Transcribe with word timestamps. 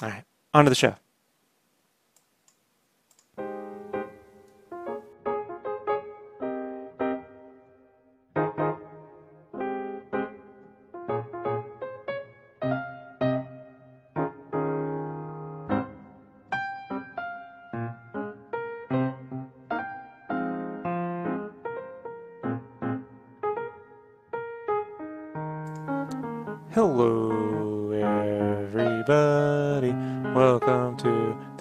All 0.02 0.08
right. 0.08 0.24
On 0.52 0.64
to 0.64 0.68
the 0.70 0.74
show. 0.74 0.96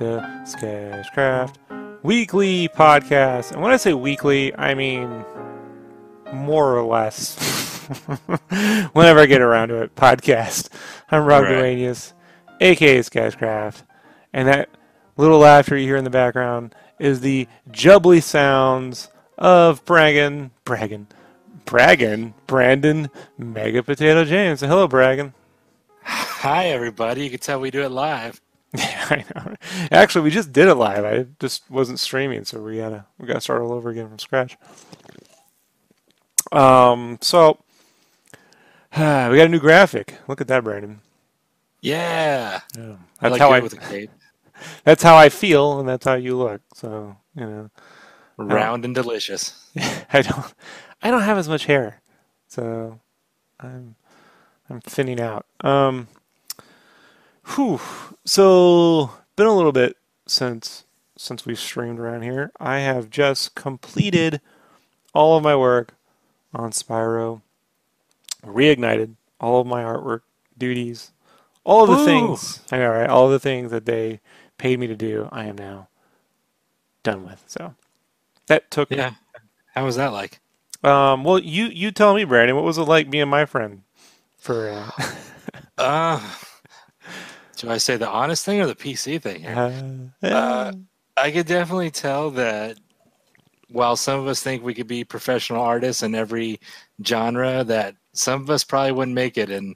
The 0.01 0.45
Sketchcraft 0.45 1.59
Weekly 2.01 2.67
Podcast. 2.69 3.51
And 3.51 3.61
when 3.61 3.71
I 3.71 3.77
say 3.77 3.93
weekly, 3.93 4.51
I 4.55 4.73
mean 4.73 5.23
more 6.33 6.75
or 6.75 6.81
less. 6.81 7.37
Whenever 8.93 9.19
I 9.19 9.27
get 9.27 9.41
around 9.41 9.67
to 9.67 9.83
it, 9.83 9.95
podcast. 9.95 10.69
I'm 11.11 11.23
Rob 11.23 11.43
Right. 11.43 12.13
Aka 12.61 13.01
Sketchcraft. 13.03 13.83
And 14.33 14.47
that 14.47 14.69
little 15.17 15.37
laughter 15.37 15.77
you 15.77 15.85
hear 15.85 15.97
in 15.97 16.03
the 16.03 16.09
background 16.09 16.73
is 16.97 17.21
the 17.21 17.47
jubbly 17.69 18.23
sounds 18.23 19.09
of 19.37 19.85
Braggin, 19.85 20.49
Braggin, 20.65 21.05
Braggin, 21.65 22.33
Brandon 22.47 23.11
Mega 23.37 23.83
Potato 23.83 24.25
James. 24.25 24.61
Hello, 24.61 24.87
Braggin. 24.87 25.33
Hi, 26.01 26.69
everybody. 26.69 27.25
You 27.25 27.29
can 27.29 27.39
tell 27.39 27.59
we 27.59 27.69
do 27.69 27.83
it 27.83 27.91
live. 27.91 28.41
Yeah, 28.77 29.07
I 29.09 29.25
know. 29.35 29.55
Actually, 29.91 30.23
we 30.23 30.31
just 30.31 30.51
did 30.53 30.67
it 30.67 30.75
live. 30.75 31.03
I 31.05 31.27
just 31.39 31.69
wasn't 31.69 31.99
streaming, 31.99 32.45
so 32.45 32.61
we 32.61 32.77
gotta 32.77 33.05
we 33.17 33.27
gotta 33.27 33.41
start 33.41 33.61
all 33.61 33.73
over 33.73 33.89
again 33.89 34.07
from 34.07 34.19
scratch. 34.19 34.57
Um, 36.51 37.17
so 37.21 37.57
we 38.93 38.97
got 38.97 39.31
a 39.37 39.49
new 39.49 39.59
graphic. 39.59 40.15
Look 40.27 40.41
at 40.41 40.47
that, 40.47 40.63
Brandon. 40.63 41.01
Yeah. 41.81 42.61
Yeah. 42.77 42.95
I 43.19 43.29
That's 43.29 43.31
like 43.31 43.41
how 43.41 43.51
I 43.51 43.59
with 43.59 43.73
a 43.73 43.77
cape. 43.77 44.11
that's 44.83 45.03
how 45.03 45.15
I 45.15 45.29
feel, 45.29 45.79
and 45.79 45.89
that's 45.89 46.05
how 46.05 46.13
you 46.13 46.37
look. 46.37 46.61
So 46.73 47.15
you 47.35 47.45
know, 47.45 47.69
Round 48.37 48.85
and 48.85 48.95
delicious. 48.95 49.69
I 50.13 50.21
don't 50.21 50.53
I 51.01 51.11
don't 51.11 51.21
have 51.21 51.37
as 51.37 51.49
much 51.49 51.65
hair, 51.65 52.01
so 52.47 52.99
I'm 53.59 53.95
I'm 54.69 54.81
thinning 54.81 55.19
out. 55.19 55.45
Um, 55.61 56.07
whew. 57.55 57.79
So 58.25 59.11
been 59.35 59.47
a 59.47 59.55
little 59.55 59.71
bit 59.73 59.97
since 60.27 60.85
since 61.17 61.45
we've 61.45 61.59
streamed 61.59 61.99
around 61.99 62.23
here. 62.23 62.51
I 62.59 62.79
have 62.79 63.09
just 63.09 63.55
completed 63.55 64.41
all 65.13 65.37
of 65.37 65.43
my 65.43 65.55
work 65.55 65.95
on 66.53 66.71
Spyro, 66.71 67.41
reignited 68.45 69.15
all 69.39 69.61
of 69.61 69.67
my 69.67 69.83
artwork 69.83 70.21
duties, 70.57 71.11
all 71.63 71.83
of 71.85 71.89
the 71.91 71.97
Woo. 71.97 71.97
things 71.97 72.61
I 72.71 72.79
know, 72.79 72.89
right? 72.91 73.09
All 73.09 73.29
the 73.29 73.39
things 73.39 73.71
that 73.71 73.85
they 73.85 74.21
paid 74.57 74.79
me 74.79 74.87
to 74.87 74.95
do. 74.95 75.29
I 75.31 75.45
am 75.45 75.57
now 75.57 75.89
done 77.03 77.25
with. 77.25 77.43
So 77.47 77.75
that 78.47 78.71
took 78.71 78.89
Yeah. 78.89 79.13
How 79.75 79.85
was 79.85 79.97
that 79.97 80.13
like? 80.13 80.39
um, 80.83 81.23
well, 81.23 81.39
you 81.39 81.65
you 81.67 81.91
tell 81.91 82.15
me, 82.15 82.23
Brandon, 82.25 82.55
what 82.55 82.65
was 82.65 82.77
it 82.77 82.83
like 82.83 83.09
being 83.11 83.29
my 83.29 83.45
friend 83.45 83.83
for? 84.37 84.69
Uh, 84.71 84.91
Uh, 85.77 86.21
do 87.61 87.69
I 87.69 87.77
say 87.77 87.95
the 87.95 88.09
honest 88.09 88.43
thing 88.43 88.59
or 88.59 88.65
the 88.65 88.75
PC 88.75 89.21
thing? 89.21 89.41
here? 89.41 89.55
uh, 90.23 90.27
Uh, 90.27 90.71
I 91.15 91.29
could 91.29 91.45
definitely 91.45 91.91
tell 91.91 92.31
that 92.31 92.79
while 93.69 93.95
some 93.95 94.19
of 94.19 94.27
us 94.27 94.41
think 94.41 94.63
we 94.63 94.73
could 94.73 94.87
be 94.87 95.03
professional 95.03 95.61
artists 95.61 96.01
in 96.01 96.15
every 96.15 96.59
genre, 97.05 97.63
that 97.65 97.95
some 98.13 98.41
of 98.41 98.49
us 98.49 98.63
probably 98.63 98.93
wouldn't 98.93 99.15
make 99.15 99.37
it 99.37 99.51
in 99.51 99.75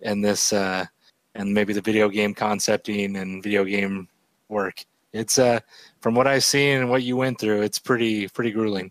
in 0.00 0.22
this 0.22 0.52
uh, 0.52 0.86
and 1.34 1.52
maybe 1.52 1.74
the 1.74 1.82
video 1.82 2.08
game 2.08 2.32
concepting 2.32 3.16
and 3.16 3.42
video 3.42 3.64
game 3.64 4.08
work. 4.48 4.84
It's 5.12 5.38
uh 5.38 5.60
from 6.00 6.14
what 6.14 6.26
I've 6.26 6.44
seen 6.44 6.78
and 6.78 6.90
what 6.90 7.02
you 7.02 7.16
went 7.18 7.38
through, 7.38 7.62
it's 7.62 7.78
pretty 7.78 8.28
pretty 8.28 8.50
grueling. 8.50 8.90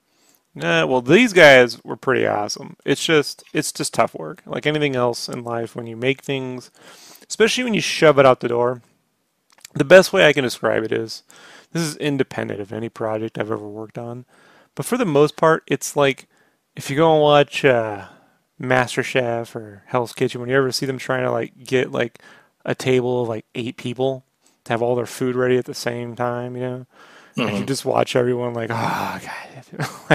Nah, 0.55 0.85
well, 0.85 1.01
these 1.01 1.33
guys 1.33 1.83
were 1.83 1.97
pretty 1.97 2.25
awesome. 2.25 2.77
It's 2.85 3.03
just 3.03 3.43
it's 3.53 3.73
just 3.73 3.93
tough 3.93 4.15
work. 4.15 4.41
Like 4.45 4.65
anything 4.65 4.95
else 4.95 5.27
in 5.27 5.43
life, 5.43 5.75
when 5.75 5.85
you 5.85 5.97
make 5.97 6.21
things, 6.21 6.71
especially 7.27 7.65
when 7.65 7.73
you 7.73 7.81
shove 7.81 8.17
it 8.17 8.25
out 8.25 8.39
the 8.39 8.47
door, 8.47 8.81
the 9.73 9.83
best 9.83 10.13
way 10.13 10.25
I 10.25 10.31
can 10.31 10.45
describe 10.45 10.83
it 10.83 10.93
is 10.93 11.23
this 11.73 11.83
is 11.83 11.97
independent 11.97 12.61
of 12.61 12.71
any 12.71 12.87
project 12.87 13.37
I've 13.37 13.51
ever 13.51 13.67
worked 13.67 13.97
on. 13.97 14.25
But 14.75 14.85
for 14.85 14.97
the 14.97 15.05
most 15.05 15.35
part, 15.35 15.63
it's 15.67 15.97
like 15.97 16.27
if 16.77 16.89
you 16.89 16.95
go 16.95 17.13
and 17.13 17.21
watch 17.21 17.65
uh, 17.65 18.05
MasterChef 18.61 19.55
or 19.55 19.83
Hell's 19.87 20.13
Kitchen, 20.13 20.39
when 20.39 20.49
you 20.49 20.55
ever 20.55 20.71
see 20.71 20.85
them 20.85 20.97
trying 20.97 21.23
to 21.23 21.31
like 21.31 21.65
get 21.65 21.91
like 21.91 22.19
a 22.63 22.73
table 22.75 23.23
of 23.23 23.27
like 23.27 23.45
eight 23.55 23.75
people 23.75 24.23
to 24.63 24.71
have 24.71 24.81
all 24.81 24.95
their 24.95 25.05
food 25.05 25.35
ready 25.35 25.57
at 25.57 25.65
the 25.65 25.73
same 25.73 26.15
time, 26.15 26.55
you 26.55 26.61
know. 26.61 26.85
And 27.37 27.57
you 27.59 27.65
just 27.65 27.85
watch 27.85 28.15
everyone 28.15 28.53
like, 28.53 28.69
oh 28.71 29.19
god. 29.21 29.31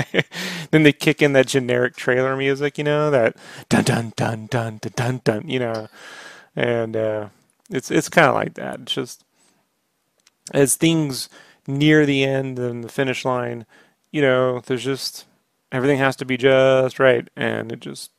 then 0.70 0.82
they 0.84 0.92
kick 0.92 1.20
in 1.20 1.32
that 1.34 1.47
generic 1.47 1.97
trailer 1.97 2.36
music, 2.36 2.78
you 2.78 2.84
know, 2.84 3.10
that 3.10 3.36
dun 3.69 3.84
dun 3.84 4.12
dun 4.16 4.47
dun 4.47 4.78
dun 4.78 4.92
dun 4.97 5.20
dun, 5.25 5.48
you 5.48 5.58
know, 5.58 5.88
and 6.56 6.97
uh, 6.97 7.28
it's 7.70 7.91
it's 7.91 8.08
kind 8.08 8.28
of 8.28 8.34
like 8.34 8.54
that. 8.54 8.81
It's 8.81 8.94
just 8.94 9.25
as 10.53 10.76
things 10.76 11.28
near 11.66 12.06
the 12.06 12.25
end 12.25 12.58
and 12.58 12.82
the 12.82 12.88
finish 12.88 13.25
line, 13.25 13.66
you 14.10 14.22
know, 14.22 14.60
there's 14.60 14.84
just 14.84 15.26
everything 15.70 15.99
has 15.99 16.17
to 16.17 16.25
be 16.25 16.37
just 16.37 16.99
right, 16.99 17.28
and 17.37 17.72
it 17.72 17.81
just 17.81 18.11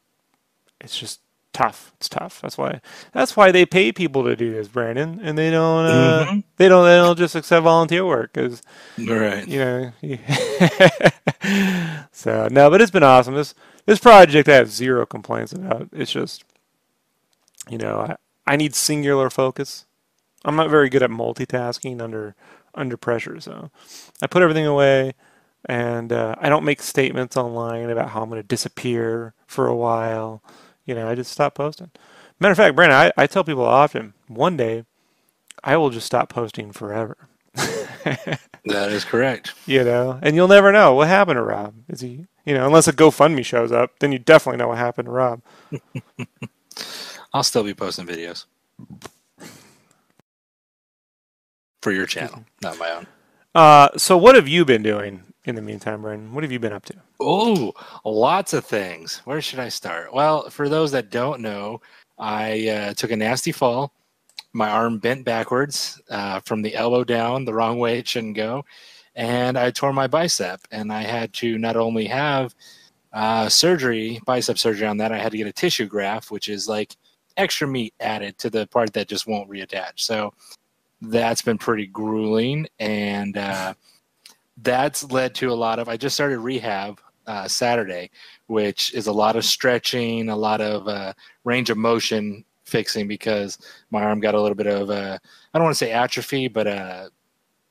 it's 0.79 0.97
just 0.97 1.21
tough. 1.53 1.91
It's 1.97 2.09
tough. 2.09 2.41
That's 2.41 2.57
why 2.57 2.81
that's 3.13 3.35
why 3.35 3.51
they 3.51 3.65
pay 3.65 3.91
people 3.91 4.23
to 4.23 4.35
do 4.35 4.51
this, 4.53 4.67
Brandon, 4.67 5.19
and 5.23 5.37
they 5.37 5.51
don't 5.51 5.85
uh, 5.85 6.25
Mhm. 6.29 6.43
they 6.57 6.67
don't 6.69 6.85
they 6.85 6.95
don't 6.95 7.17
just 7.17 7.35
accept 7.35 7.63
volunteer 7.63 8.05
work 8.05 8.33
because 8.33 8.61
Right. 8.97 9.47
you 9.47 9.59
know. 9.59 9.91
so 12.11 12.47
no, 12.51 12.69
but 12.69 12.81
it's 12.81 12.91
been 12.91 13.03
awesome. 13.03 13.35
This 13.35 13.53
this 13.85 13.99
project 13.99 14.47
I 14.49 14.55
have 14.55 14.69
zero 14.69 15.05
complaints 15.05 15.53
about. 15.53 15.89
It's 15.91 16.11
just, 16.11 16.43
you 17.69 17.77
know, 17.77 17.99
I 17.99 18.15
I 18.53 18.55
need 18.55 18.75
singular 18.75 19.29
focus. 19.29 19.85
I'm 20.43 20.55
not 20.55 20.69
very 20.69 20.89
good 20.89 21.03
at 21.03 21.09
multitasking 21.09 22.01
under 22.01 22.35
under 22.73 22.97
pressure, 22.97 23.39
so 23.39 23.69
I 24.21 24.27
put 24.27 24.41
everything 24.41 24.65
away, 24.65 25.13
and 25.65 26.11
uh, 26.13 26.35
I 26.39 26.49
don't 26.49 26.63
make 26.63 26.81
statements 26.81 27.35
online 27.37 27.89
about 27.89 28.09
how 28.09 28.21
I'm 28.21 28.29
going 28.29 28.41
to 28.41 28.47
disappear 28.47 29.33
for 29.45 29.67
a 29.67 29.75
while. 29.75 30.41
You 30.85 30.95
know, 30.95 31.07
I 31.09 31.15
just 31.15 31.31
stopped 31.31 31.55
posting. 31.55 31.91
Matter 32.39 32.51
of 32.51 32.57
fact, 32.57 32.75
Brandon, 32.75 32.97
I, 32.97 33.23
I 33.23 33.27
tell 33.27 33.43
people 33.43 33.65
often, 33.65 34.13
one 34.27 34.57
day 34.57 34.85
I 35.63 35.77
will 35.77 35.89
just 35.89 36.07
stop 36.07 36.29
posting 36.29 36.71
forever. 36.71 37.17
that 37.53 38.39
is 38.65 39.05
correct. 39.05 39.53
You 39.65 39.83
know, 39.83 40.19
and 40.21 40.35
you'll 40.35 40.47
never 40.47 40.71
know 40.71 40.93
what 40.93 41.07
happened 41.07 41.37
to 41.37 41.43
Rob. 41.43 41.75
Is 41.89 42.01
he, 42.01 42.25
you 42.45 42.53
know, 42.53 42.65
unless 42.65 42.87
a 42.87 42.93
GoFundMe 42.93 43.45
shows 43.45 43.71
up, 43.71 43.99
then 43.99 44.11
you 44.11 44.19
definitely 44.19 44.57
know 44.57 44.69
what 44.69 44.77
happened 44.77 45.05
to 45.05 45.11
Rob. 45.11 45.41
I'll 47.33 47.43
still 47.43 47.63
be 47.63 47.73
posting 47.73 48.07
videos 48.07 48.45
for 51.81 51.91
your 51.91 52.05
channel, 52.05 52.45
not 52.61 52.77
my 52.77 52.91
own. 52.91 53.07
Uh, 53.53 53.89
so 53.97 54.17
what 54.17 54.35
have 54.35 54.47
you 54.47 54.65
been 54.65 54.83
doing 54.83 55.23
in 55.45 55.55
the 55.55 55.61
meantime, 55.61 56.01
Brian, 56.01 56.33
What 56.33 56.43
have 56.43 56.51
you 56.51 56.59
been 56.59 56.73
up 56.73 56.85
to? 56.85 56.95
Oh, 57.19 57.73
lots 58.05 58.53
of 58.53 58.65
things. 58.65 59.21
Where 59.25 59.41
should 59.41 59.59
I 59.59 59.69
start? 59.69 60.13
Well, 60.13 60.49
for 60.49 60.69
those 60.69 60.91
that 60.91 61.09
don't 61.09 61.41
know, 61.41 61.81
I 62.19 62.67
uh, 62.67 62.93
took 62.93 63.11
a 63.11 63.15
nasty 63.15 63.51
fall. 63.51 63.93
My 64.53 64.69
arm 64.69 64.99
bent 64.99 65.25
backwards 65.25 65.99
uh, 66.09 66.41
from 66.41 66.61
the 66.61 66.75
elbow 66.75 67.03
down, 67.03 67.45
the 67.45 67.53
wrong 67.53 67.79
way 67.79 67.97
it 67.97 68.07
shouldn't 68.07 68.35
go, 68.35 68.65
and 69.15 69.57
I 69.57 69.71
tore 69.71 69.93
my 69.93 70.07
bicep. 70.07 70.61
And 70.71 70.91
I 70.91 71.01
had 71.01 71.33
to 71.35 71.57
not 71.57 71.77
only 71.77 72.05
have 72.05 72.53
uh, 73.13 73.49
surgery, 73.49 74.19
bicep 74.25 74.59
surgery 74.59 74.87
on 74.87 74.97
that, 74.97 75.11
I 75.11 75.19
had 75.19 75.31
to 75.31 75.37
get 75.37 75.47
a 75.47 75.53
tissue 75.53 75.85
graft, 75.85 76.31
which 76.31 76.49
is 76.49 76.67
like 76.67 76.95
extra 77.37 77.67
meat 77.67 77.93
added 77.99 78.37
to 78.39 78.49
the 78.49 78.67
part 78.67 78.93
that 78.93 79.07
just 79.07 79.25
won't 79.25 79.49
reattach. 79.49 79.93
So 79.95 80.33
that's 81.01 81.41
been 81.41 81.57
pretty 81.57 81.87
grueling, 81.87 82.67
and 82.79 83.37
uh, 83.37 83.73
that's 84.63 85.03
led 85.11 85.35
to 85.35 85.51
a 85.51 85.53
lot 85.53 85.79
of. 85.79 85.89
I 85.89 85.97
just 85.97 86.15
started 86.15 86.39
rehab 86.39 86.99
uh, 87.27 87.47
Saturday, 87.47 88.09
which 88.47 88.93
is 88.93 89.07
a 89.07 89.11
lot 89.11 89.35
of 89.35 89.45
stretching, 89.45 90.29
a 90.29 90.35
lot 90.35 90.61
of 90.61 90.87
uh, 90.87 91.13
range 91.43 91.69
of 91.69 91.77
motion 91.77 92.43
fixing 92.65 93.07
because 93.07 93.57
my 93.89 94.01
arm 94.03 94.19
got 94.19 94.35
a 94.35 94.41
little 94.41 94.55
bit 94.55 94.67
of 94.67 94.89
uh, 94.89 95.17
I 95.53 95.57
don't 95.57 95.65
want 95.65 95.75
to 95.75 95.85
say 95.85 95.91
atrophy, 95.91 96.47
but 96.47 96.67
uh, 96.67 97.09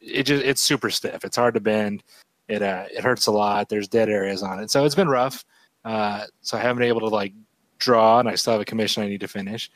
it 0.01 0.25
just 0.25 0.45
it's 0.45 0.61
super 0.61 0.91
stiff. 0.91 1.25
It's 1.25 1.37
hard 1.37 1.55
to 1.55 1.61
bend. 1.61 2.03
It 2.49 2.63
uh, 2.63 2.85
it 2.91 3.05
hurts 3.05 3.27
a 3.27 3.33
lot. 3.33 3.69
There's 3.69 3.89
dead 3.89 4.09
areas 4.09 4.43
on 4.43 4.61
it, 4.61 4.71
so 4.71 4.85
it's 4.85 4.95
been 4.95 5.09
rough. 5.09 5.45
Uh, 5.85 6.25
so 6.43 6.59
I 6.59 6.61
haven't 6.61 6.79
been 6.79 6.89
able 6.89 7.01
to 7.01 7.09
like 7.09 7.33
draw, 7.79 8.21
and 8.21 8.29
I 8.29 8.35
still 8.35 8.53
have 8.53 8.63
a 8.63 8.67
commission 8.67 9.03
I 9.03 9.09
need 9.09 9.21
to 9.21 9.29
finish. 9.29 9.71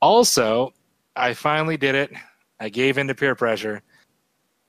Also, 0.00 0.72
I 1.14 1.34
finally 1.34 1.76
did 1.76 1.94
it. 1.94 2.12
I 2.58 2.68
gave 2.68 2.98
in 2.98 3.06
to 3.08 3.14
peer 3.14 3.34
pressure, 3.34 3.82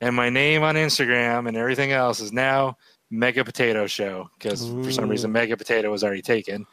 and 0.01 0.15
my 0.15 0.29
name 0.29 0.63
on 0.63 0.75
Instagram 0.75 1.47
and 1.47 1.57
everything 1.57 1.91
else 1.91 2.19
is 2.19 2.31
now 2.31 2.77
Mega 3.09 3.43
Potato 3.43 3.87
Show 3.87 4.29
because 4.37 4.67
for 4.67 4.91
some 4.91 5.09
reason 5.09 5.31
Mega 5.31 5.57
Potato 5.57 5.91
was 5.91 6.03
already 6.03 6.21
taken. 6.21 6.65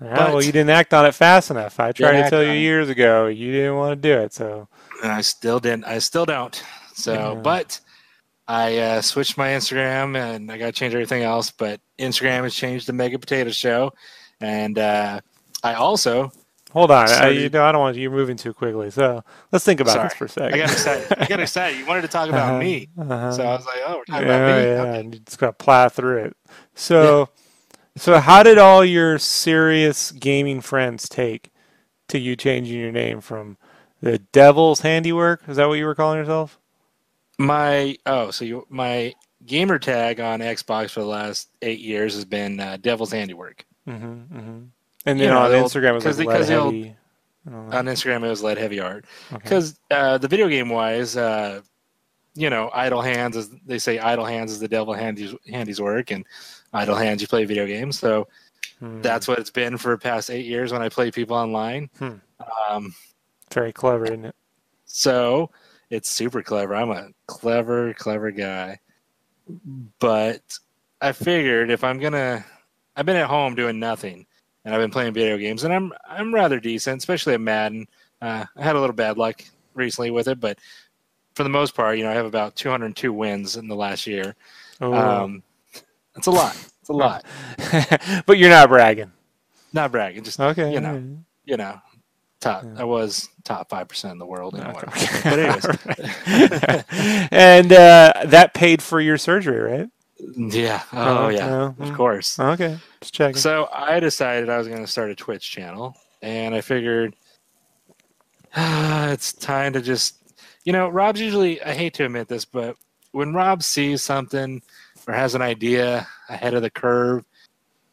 Yeah, 0.00 0.16
but, 0.16 0.32
well, 0.32 0.42
you 0.42 0.50
didn't 0.50 0.70
act 0.70 0.92
on 0.94 1.06
it 1.06 1.12
fast 1.14 1.50
enough. 1.50 1.78
I 1.78 1.92
tried 1.92 2.22
to 2.22 2.30
tell 2.30 2.42
you 2.42 2.52
it. 2.52 2.58
years 2.58 2.88
ago. 2.88 3.28
You 3.28 3.52
didn't 3.52 3.76
want 3.76 4.02
to 4.02 4.08
do 4.08 4.18
it, 4.18 4.32
so 4.32 4.68
I 5.02 5.20
still 5.20 5.60
didn't. 5.60 5.84
I 5.84 5.98
still 5.98 6.24
don't. 6.24 6.60
So, 6.94 7.12
yeah. 7.12 7.34
but 7.34 7.78
I 8.48 8.78
uh, 8.78 9.00
switched 9.00 9.38
my 9.38 9.48
Instagram 9.48 10.16
and 10.16 10.50
I 10.50 10.58
got 10.58 10.66
to 10.66 10.72
change 10.72 10.94
everything 10.94 11.22
else. 11.22 11.52
But 11.52 11.80
Instagram 12.00 12.42
has 12.42 12.54
changed 12.54 12.86
to 12.86 12.92
Mega 12.92 13.18
Potato 13.18 13.50
Show, 13.50 13.92
and 14.40 14.78
uh, 14.78 15.20
I 15.62 15.74
also 15.74 16.32
Hold 16.72 16.90
on, 16.90 17.08
I, 17.10 17.28
you 17.28 17.48
know, 17.50 17.64
I 17.64 17.72
don't 17.72 17.80
want 17.82 17.96
you're 17.96 18.10
moving 18.10 18.36
too 18.36 18.54
quickly. 18.54 18.90
So 18.90 19.22
let's 19.52 19.64
think 19.64 19.80
about 19.80 19.92
Sorry. 19.92 20.08
this 20.08 20.14
for 20.16 20.24
a 20.24 20.28
second. 20.28 20.54
I 20.54 20.58
got 20.58 20.72
excited. 20.72 21.18
I 21.18 21.26
got 21.26 21.40
excited. 21.40 21.78
You 21.80 21.86
wanted 21.86 22.02
to 22.02 22.08
talk 22.08 22.28
about 22.30 22.50
Uh-huh, 22.50 22.58
me, 22.58 22.88
uh-huh. 22.98 23.32
so 23.32 23.42
I 23.44 23.56
was 23.56 23.66
like, 23.66 23.78
"Oh, 23.86 23.98
we're 23.98 24.04
talking 24.04 24.26
yeah, 24.28 24.36
about 24.36 24.58
me." 24.62 24.64
yeah, 24.68 24.80
Okay. 24.82 25.00
and 25.00 25.14
you 25.14 25.20
just 25.20 25.38
gotta 25.38 25.52
plow 25.52 25.88
through 25.90 26.24
it. 26.24 26.36
So, 26.74 27.28
so 27.96 28.18
how 28.20 28.42
did 28.42 28.56
all 28.58 28.84
your 28.84 29.18
serious 29.18 30.12
gaming 30.12 30.60
friends 30.62 31.08
take 31.08 31.50
to 32.08 32.18
you 32.18 32.36
changing 32.36 32.78
your 32.80 32.92
name 32.92 33.20
from 33.20 33.58
the 34.00 34.18
Devil's 34.18 34.80
Handiwork? 34.80 35.42
Is 35.48 35.56
that 35.58 35.68
what 35.68 35.74
you 35.74 35.84
were 35.86 35.94
calling 35.94 36.18
yourself? 36.18 36.58
My 37.38 37.96
oh, 38.06 38.30
so 38.30 38.44
you 38.44 38.66
my 38.70 39.14
gamer 39.44 39.78
tag 39.78 40.20
on 40.20 40.40
Xbox 40.40 40.90
for 40.90 41.00
the 41.00 41.06
last 41.06 41.48
eight 41.62 41.80
years 41.80 42.14
has 42.14 42.24
been 42.24 42.60
uh, 42.60 42.78
Devil's 42.80 43.12
Handiwork. 43.12 43.64
Mm-hmm, 43.88 44.38
mm-hmm. 44.38 44.58
And 45.06 45.18
You 45.18 45.26
then 45.26 45.34
know, 45.34 45.42
on 45.42 45.50
Instagram 45.50 45.90
it 45.90 46.04
was 46.04 46.18
like 46.18 46.26
lead 46.28 46.36
'cause 46.38 46.48
the 46.48 46.56
old- 46.56 46.74
heavy. 46.74 46.96
and 47.46 47.54
all 47.56 47.66
that. 47.70 47.76
On 47.78 47.86
Instagram, 47.86 48.24
it 48.24 48.28
was 48.30 48.42
Lead 48.42 48.58
Heavy 48.58 48.78
Art 48.80 49.04
Okay. 49.32 49.42
because 49.42 49.78
uh, 49.90 50.18
the 50.18 50.28
video 50.28 50.48
game 50.48 50.68
wise, 50.68 51.16
uh, 51.16 51.60
you 52.34 52.48
know, 52.48 52.70
idle 52.72 53.02
hands 53.02 53.36
is 53.36 53.50
they 53.66 53.78
say 53.78 53.98
idle 53.98 54.24
hands 54.24 54.52
is 54.52 54.60
the 54.60 54.68
devil 54.68 54.94
handy's 54.94 55.34
handy's 55.48 55.80
work, 55.80 56.10
and 56.12 56.24
idle 56.72 56.94
hands 56.96 57.20
you 57.20 57.28
play 57.28 57.44
video 57.44 57.66
games. 57.66 57.98
So 57.98 58.28
Hmm. 58.78 59.00
that's 59.00 59.26
what 59.28 59.38
it's 59.38 59.50
been 59.50 59.76
for 59.76 59.90
the 59.92 59.98
past 59.98 60.30
eight 60.30 60.46
years 60.46 60.72
when 60.72 60.82
I 60.82 60.88
play 60.88 61.10
people 61.10 61.36
online. 61.36 61.90
Hmm. 61.98 62.14
Um, 62.68 62.94
very 63.52 63.72
clever, 63.72 64.04
isn't 64.06 64.24
it? 64.24 64.34
So 64.86 65.50
it's 65.90 66.08
super 66.08 66.42
clever. 66.42 66.74
I'm 66.74 66.90
a 66.90 67.08
clever, 67.26 67.92
clever 67.94 68.30
guy. 68.30 68.78
But 69.98 70.58
I 71.00 71.12
figured 71.12 71.70
if 71.70 71.84
I'm 71.84 71.98
gonna, 71.98 72.44
I've 72.96 73.06
been 73.06 73.16
at 73.16 73.26
home 73.28 73.54
doing 73.54 73.78
nothing, 73.78 74.26
and 74.64 74.74
I've 74.74 74.80
been 74.80 74.90
playing 74.90 75.12
video 75.12 75.36
games, 75.36 75.64
and 75.64 75.72
I'm 75.72 75.92
I'm 76.08 76.34
rather 76.34 76.60
decent, 76.60 76.98
especially 76.98 77.34
at 77.34 77.40
Madden. 77.40 77.86
Uh, 78.20 78.44
I 78.56 78.62
had 78.62 78.76
a 78.76 78.80
little 78.80 78.94
bad 78.94 79.18
luck 79.18 79.42
recently 79.74 80.10
with 80.10 80.28
it, 80.28 80.40
but 80.40 80.58
for 81.34 81.42
the 81.42 81.48
most 81.48 81.74
part, 81.74 81.98
you 81.98 82.04
know, 82.04 82.10
I 82.10 82.14
have 82.14 82.26
about 82.26 82.56
202 82.56 83.12
wins 83.12 83.56
in 83.56 83.68
the 83.68 83.74
last 83.74 84.06
year. 84.06 84.34
Oh. 84.80 84.92
Um, 84.92 85.42
it's 86.16 86.26
a 86.26 86.30
lot. 86.30 86.56
It's 86.80 86.88
a 86.88 86.92
lot. 86.92 87.24
but 88.26 88.38
you're 88.38 88.50
not 88.50 88.68
bragging. 88.68 89.12
Not 89.72 89.92
bragging, 89.92 90.24
just 90.24 90.38
Okay. 90.38 90.74
You 90.74 90.80
know, 90.80 90.88
alright. 90.88 91.04
you 91.44 91.56
know, 91.56 91.80
top. 92.40 92.64
Yeah. 92.64 92.82
I 92.82 92.84
was 92.84 93.28
top 93.44 93.70
five 93.70 93.88
percent 93.88 94.12
in 94.12 94.18
the 94.18 94.26
world. 94.26 94.54
Okay. 94.54 95.20
But 95.24 95.38
anyways. 95.38 95.64
and 97.30 97.72
uh, 97.72 98.12
that 98.26 98.52
paid 98.54 98.82
for 98.82 99.00
your 99.00 99.16
surgery, 99.16 99.58
right? 99.58 99.88
Yeah. 100.36 100.82
Oh, 100.92 101.24
Oh, 101.26 101.28
yeah. 101.28 101.48
oh, 101.50 101.64
Of 101.82 101.90
mm. 101.90 101.96
course. 101.96 102.38
Okay, 102.38 102.78
just 103.00 103.14
checking. 103.14 103.36
So 103.36 103.68
I 103.72 104.00
decided 104.00 104.48
I 104.48 104.58
was 104.58 104.68
going 104.68 104.80
to 104.80 104.86
start 104.86 105.10
a 105.10 105.14
Twitch 105.14 105.50
channel, 105.50 105.96
and 106.22 106.54
I 106.54 106.60
figured 106.60 107.16
ah, 108.54 109.08
it's 109.10 109.32
time 109.32 109.72
to 109.72 109.80
just, 109.80 110.16
you 110.64 110.72
know, 110.72 110.88
Rob's 110.88 111.20
usually. 111.20 111.60
I 111.62 111.72
hate 111.74 111.94
to 111.94 112.04
admit 112.04 112.28
this, 112.28 112.44
but 112.44 112.76
when 113.12 113.34
Rob 113.34 113.62
sees 113.62 114.02
something 114.02 114.62
or 115.08 115.14
has 115.14 115.34
an 115.34 115.42
idea 115.42 116.06
ahead 116.28 116.54
of 116.54 116.62
the 116.62 116.70
curve, 116.70 117.24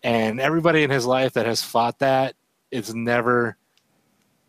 and 0.04 0.40
everybody 0.40 0.84
in 0.84 0.90
his 0.92 1.06
life 1.06 1.34
that 1.34 1.46
has 1.48 1.62
fought 1.64 2.00
that, 2.00 2.36
it's 2.72 2.94
never, 2.94 3.58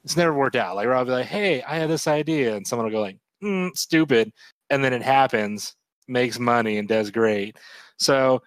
it's 0.05 0.17
never 0.17 0.35
worked 0.35 0.57
out. 0.57 0.77
Like 0.77 0.87
Rob 0.87 1.07
be 1.07 1.13
like, 1.13 1.27
"Hey, 1.27 1.63
I 1.63 1.77
had 1.77 1.89
this 1.91 2.07
idea," 2.07 2.57
and 2.57 2.67
someone 2.67 2.85
will 2.87 2.93
go 2.93 3.01
like, 3.01 3.17
mm, 3.43 3.75
"Stupid," 3.77 4.33
and 4.69 4.85
then 4.85 4.93
it 4.93 5.03
happens, 5.03 5.75
makes 6.11 6.39
money, 6.39 6.79
and 6.79 6.89
does 6.89 7.11
great. 7.11 7.57
So. 7.97 8.43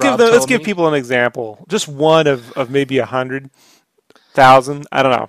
Give 0.00 0.16
the- 0.16 0.24
let's 0.24 0.38
told 0.38 0.48
give 0.48 0.62
people 0.62 0.88
an 0.88 0.94
example. 0.94 1.66
Just 1.68 1.86
one 1.86 2.26
of, 2.26 2.50
of 2.52 2.70
maybe 2.70 2.96
a 2.96 3.04
hundred 3.04 3.50
thousand. 4.32 4.86
I 4.90 5.02
don't 5.02 5.12
know. 5.12 5.28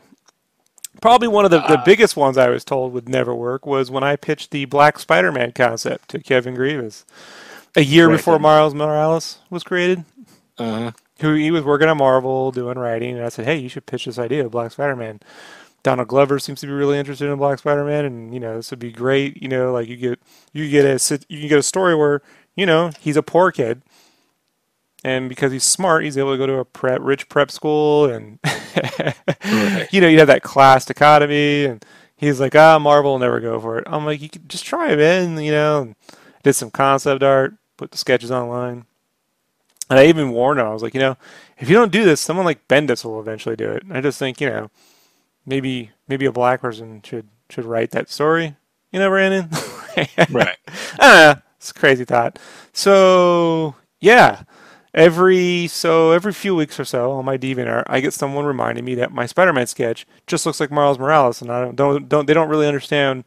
Probably 1.02 1.28
one 1.28 1.44
of 1.44 1.52
the, 1.52 1.60
the 1.60 1.80
Uh, 1.80 1.84
biggest 1.84 2.16
ones 2.16 2.38
I 2.38 2.48
was 2.48 2.64
told 2.64 2.94
would 2.94 3.10
never 3.10 3.36
work 3.36 3.66
was 3.66 3.92
when 3.92 4.06
I 4.06 4.16
pitched 4.16 4.52
the 4.52 4.64
Black 4.64 5.00
Spider-Man 5.00 5.52
concept 5.52 6.08
to 6.12 6.20
Kevin 6.20 6.56
Grevioux 6.56 7.04
a 7.76 7.84
year 7.84 8.08
Right, 8.08 8.16
before. 8.16 8.40
Miles 8.40 8.74
Morales 8.74 9.40
was 9.50 9.64
created. 9.66 10.06
Uh-huh. 10.58 10.92
Who 11.20 11.34
he 11.34 11.52
was 11.52 11.64
working 11.66 11.90
on 11.90 11.98
Marvel, 11.98 12.54
doing 12.54 12.78
writing, 12.78 13.18
and 13.18 13.26
I 13.26 13.30
said, 13.30 13.44
"Hey, 13.44 13.58
you 13.58 13.68
should 13.68 13.86
pitch 13.86 14.06
this 14.06 14.18
idea 14.18 14.46
of 14.46 14.52
Black 14.52 14.72
Spider-Man." 14.72 15.20
Donald 15.84 16.08
Glover 16.08 16.40
seems 16.40 16.62
to 16.62 16.68
be 16.68 16.72
really 16.74 16.98
interested 16.98 17.30
in 17.30 17.38
Black 17.38 17.60
Spider-Man, 17.60 18.06
and 18.06 18.34
you 18.34 18.40
know 18.40 18.56
this 18.56 18.72
would 18.72 18.80
be 18.80 18.92
great. 18.92 19.42
You 19.42 19.50
know, 19.50 19.72
like 19.74 19.88
you 19.88 19.98
get 19.98 20.20
you 20.54 20.70
get 20.70 20.86
a 20.86 21.20
you 21.28 21.40
can 21.42 21.50
get 21.50 21.60
a 21.60 21.64
story 21.64 21.94
where 21.96 22.22
you 22.56 22.66
know 22.66 22.92
he's 23.00 23.18
a 23.18 23.24
poor 23.24 23.52
kid, 23.52 23.82
and 25.04 25.28
because 25.28 25.52
he's 25.52 25.66
smart, 25.66 26.04
he's 26.06 26.18
able 26.18 26.32
to 26.32 26.38
go 26.38 26.48
to 26.48 26.58
a 26.58 26.66
prep 26.66 27.02
rich 27.02 27.28
prep 27.30 27.52
school, 27.52 28.06
and 28.06 28.40
Right. 28.76 29.88
you 29.92 30.02
know 30.02 30.08
you 30.08 30.20
have 30.20 30.28
that 30.28 30.42
class 30.42 30.86
dichotomy, 30.86 31.66
and 31.66 31.86
he's 32.16 32.40
like, 32.40 32.56
ah, 32.56 32.80
Marvel 32.80 33.12
will 33.12 33.20
never 33.20 33.40
go 33.40 33.60
for 33.60 33.78
it. 33.78 33.84
I'm 33.88 34.06
like, 34.06 34.22
you 34.22 34.30
could 34.30 34.48
just 34.50 34.66
try 34.66 34.92
it, 34.92 34.98
man. 34.98 35.38
You 35.38 35.52
know, 35.52 35.82
and 35.82 35.96
did 36.44 36.54
some 36.54 36.72
concept 36.72 37.24
art, 37.24 37.56
put 37.78 37.92
the 37.92 37.98
sketches 37.98 38.32
online. 38.32 38.86
And 39.90 40.00
I 40.00 40.06
even 40.08 40.32
warned 40.32 40.60
him. 40.60 40.66
I 40.66 40.74
was 40.74 40.82
like, 40.82 40.94
you 40.94 41.00
know, 41.02 41.18
if 41.58 41.70
you 41.70 41.76
don't 41.76 41.92
do 41.92 42.06
this, 42.06 42.22
someone 42.22 42.46
like 42.46 42.68
Bendis 42.68 43.04
will 43.04 43.20
eventually 43.20 43.56
do 43.56 43.70
it. 43.70 43.84
And 43.84 43.96
I 43.96 44.02
just 44.02 44.18
think, 44.18 44.40
you 44.42 44.50
know, 44.50 44.72
maybe 45.46 45.92
maybe 46.08 46.26
a 46.26 46.32
black 46.32 46.62
person 46.62 47.02
should 47.04 47.28
should 47.50 47.66
write 47.66 47.92
that 47.92 48.10
story. 48.10 48.56
You 48.92 49.00
know, 49.00 49.10
Brandon. 49.10 49.50
Right. 50.32 50.58
I 51.00 51.36
know. 51.36 51.42
It's 51.58 51.70
a 51.70 51.74
crazy 51.76 52.04
thought. 52.04 52.40
So 52.74 53.76
yeah, 54.00 54.44
every 54.94 55.68
so 55.68 56.12
every 56.12 56.34
few 56.34 56.56
weeks 56.56 56.80
or 56.80 56.86
so 56.86 57.12
on 57.12 57.26
my 57.26 57.38
DeviantArt, 57.38 57.84
I 57.88 58.00
get 58.00 58.14
someone 58.14 58.46
reminding 58.46 58.86
me 58.86 58.96
that 58.96 59.12
my 59.12 59.26
Spider-Man 59.26 59.68
sketch 59.68 60.06
just 60.28 60.46
looks 60.46 60.60
like 60.60 60.72
Miles 60.72 61.00
Morales, 61.00 61.42
and 61.42 61.52
I 61.52 61.62
don't 61.62 61.76
don't, 61.76 62.10
don't 62.10 62.26
they 62.26 62.34
don't 62.34 62.50
really 62.50 62.68
understand, 62.68 63.24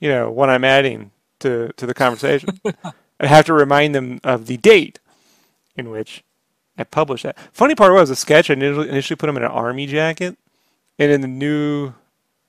you 0.00 0.08
know, 0.08 0.30
what 0.30 0.50
I'm 0.50 0.64
adding 0.64 1.12
to 1.40 1.72
to 1.76 1.86
the 1.86 1.94
conversation. 1.94 2.60
I 3.20 3.26
have 3.26 3.46
to 3.46 3.52
remind 3.52 3.94
them 3.94 4.20
of 4.24 4.46
the 4.46 4.56
date 4.56 4.98
in 5.76 5.90
which 5.90 6.24
I 6.76 6.84
published 6.84 7.22
that. 7.24 7.38
Funny 7.52 7.74
part 7.74 7.94
was 7.94 8.08
the 8.08 8.16
sketch. 8.16 8.50
I 8.50 8.54
initially 8.54 8.88
initially 8.88 9.16
put 9.16 9.28
him 9.28 9.36
in 9.36 9.44
an 9.44 9.50
army 9.50 9.86
jacket, 9.86 10.36
and 10.98 11.12
in 11.12 11.20
the 11.22 11.28
new 11.28 11.94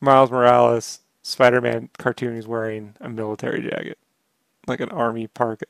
Miles 0.02 0.32
Morales 0.32 1.00
Spider-Man 1.24 1.90
cartoon, 1.98 2.36
he's 2.36 2.48
wearing 2.48 2.96
a 3.02 3.10
military 3.10 3.62
jacket. 3.62 3.98
like 4.68 4.80
an 4.82 4.90
army 4.92 5.28
parka. 5.28 5.66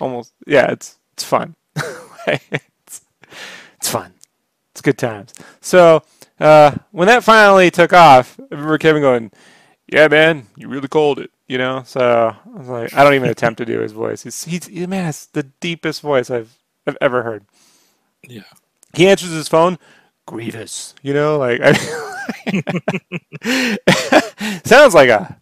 Almost, 0.00 0.32
yeah. 0.46 0.70
It's 0.72 0.98
it's 1.14 1.24
fun. 1.24 1.56
it's, 2.26 3.02
it's 3.78 3.90
fun. 3.90 4.14
It's 4.72 4.80
good 4.82 4.98
times. 4.98 5.34
So 5.60 6.02
uh, 6.40 6.76
when 6.92 7.08
that 7.08 7.24
finally 7.24 7.70
took 7.70 7.92
off, 7.92 8.38
I 8.40 8.44
remember 8.52 8.78
Kevin 8.78 9.02
going, 9.02 9.32
"Yeah, 9.92 10.08
man, 10.08 10.46
you 10.56 10.68
really 10.68 10.88
called 10.88 11.18
it." 11.20 11.30
You 11.48 11.58
know. 11.58 11.82
So 11.86 12.36
I 12.44 12.58
was 12.58 12.68
like, 12.68 12.94
I 12.94 13.04
don't 13.04 13.14
even 13.14 13.30
attempt 13.30 13.58
to 13.58 13.66
do 13.66 13.80
his 13.80 13.92
voice. 13.92 14.22
He's, 14.24 14.44
he's 14.44 14.70
man, 14.88 15.08
it's 15.10 15.26
the 15.26 15.44
deepest 15.44 16.02
voice 16.02 16.30
I've 16.30 16.56
I've 16.86 16.98
ever 17.00 17.22
heard. 17.24 17.44
Yeah. 18.28 18.42
He 18.94 19.08
answers 19.08 19.30
his 19.30 19.48
phone, 19.48 19.78
Grevioux. 20.26 20.94
You 21.02 21.14
know, 21.14 21.38
like 21.38 21.60
I, 21.62 21.72
sounds 24.64 24.94
like 24.94 25.08
a 25.08 25.38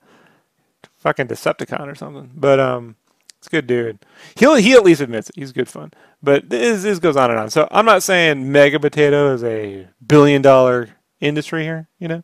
fucking 0.98 1.28
Decepticon 1.28 1.86
or 1.86 1.94
something. 1.94 2.30
But 2.34 2.60
um, 2.60 2.96
it's 3.38 3.46
a 3.46 3.50
good 3.50 3.66
dude. 3.66 3.98
He'll 4.36 4.56
he 4.56 4.74
at 4.74 4.84
least 4.84 5.00
admits 5.00 5.30
it. 5.30 5.36
He's 5.36 5.52
good 5.52 5.68
fun. 5.68 5.92
But 6.22 6.50
this 6.50 6.82
this 6.82 6.98
goes 6.98 7.16
on 7.16 7.30
and 7.30 7.38
on. 7.38 7.50
So 7.50 7.66
I'm 7.70 7.86
not 7.86 8.02
saying 8.02 8.50
Mega 8.50 8.78
Potato 8.78 9.32
is 9.32 9.42
a 9.42 9.88
billion 10.06 10.42
dollar 10.42 10.90
industry 11.20 11.62
here, 11.62 11.88
you 11.98 12.08
know. 12.08 12.22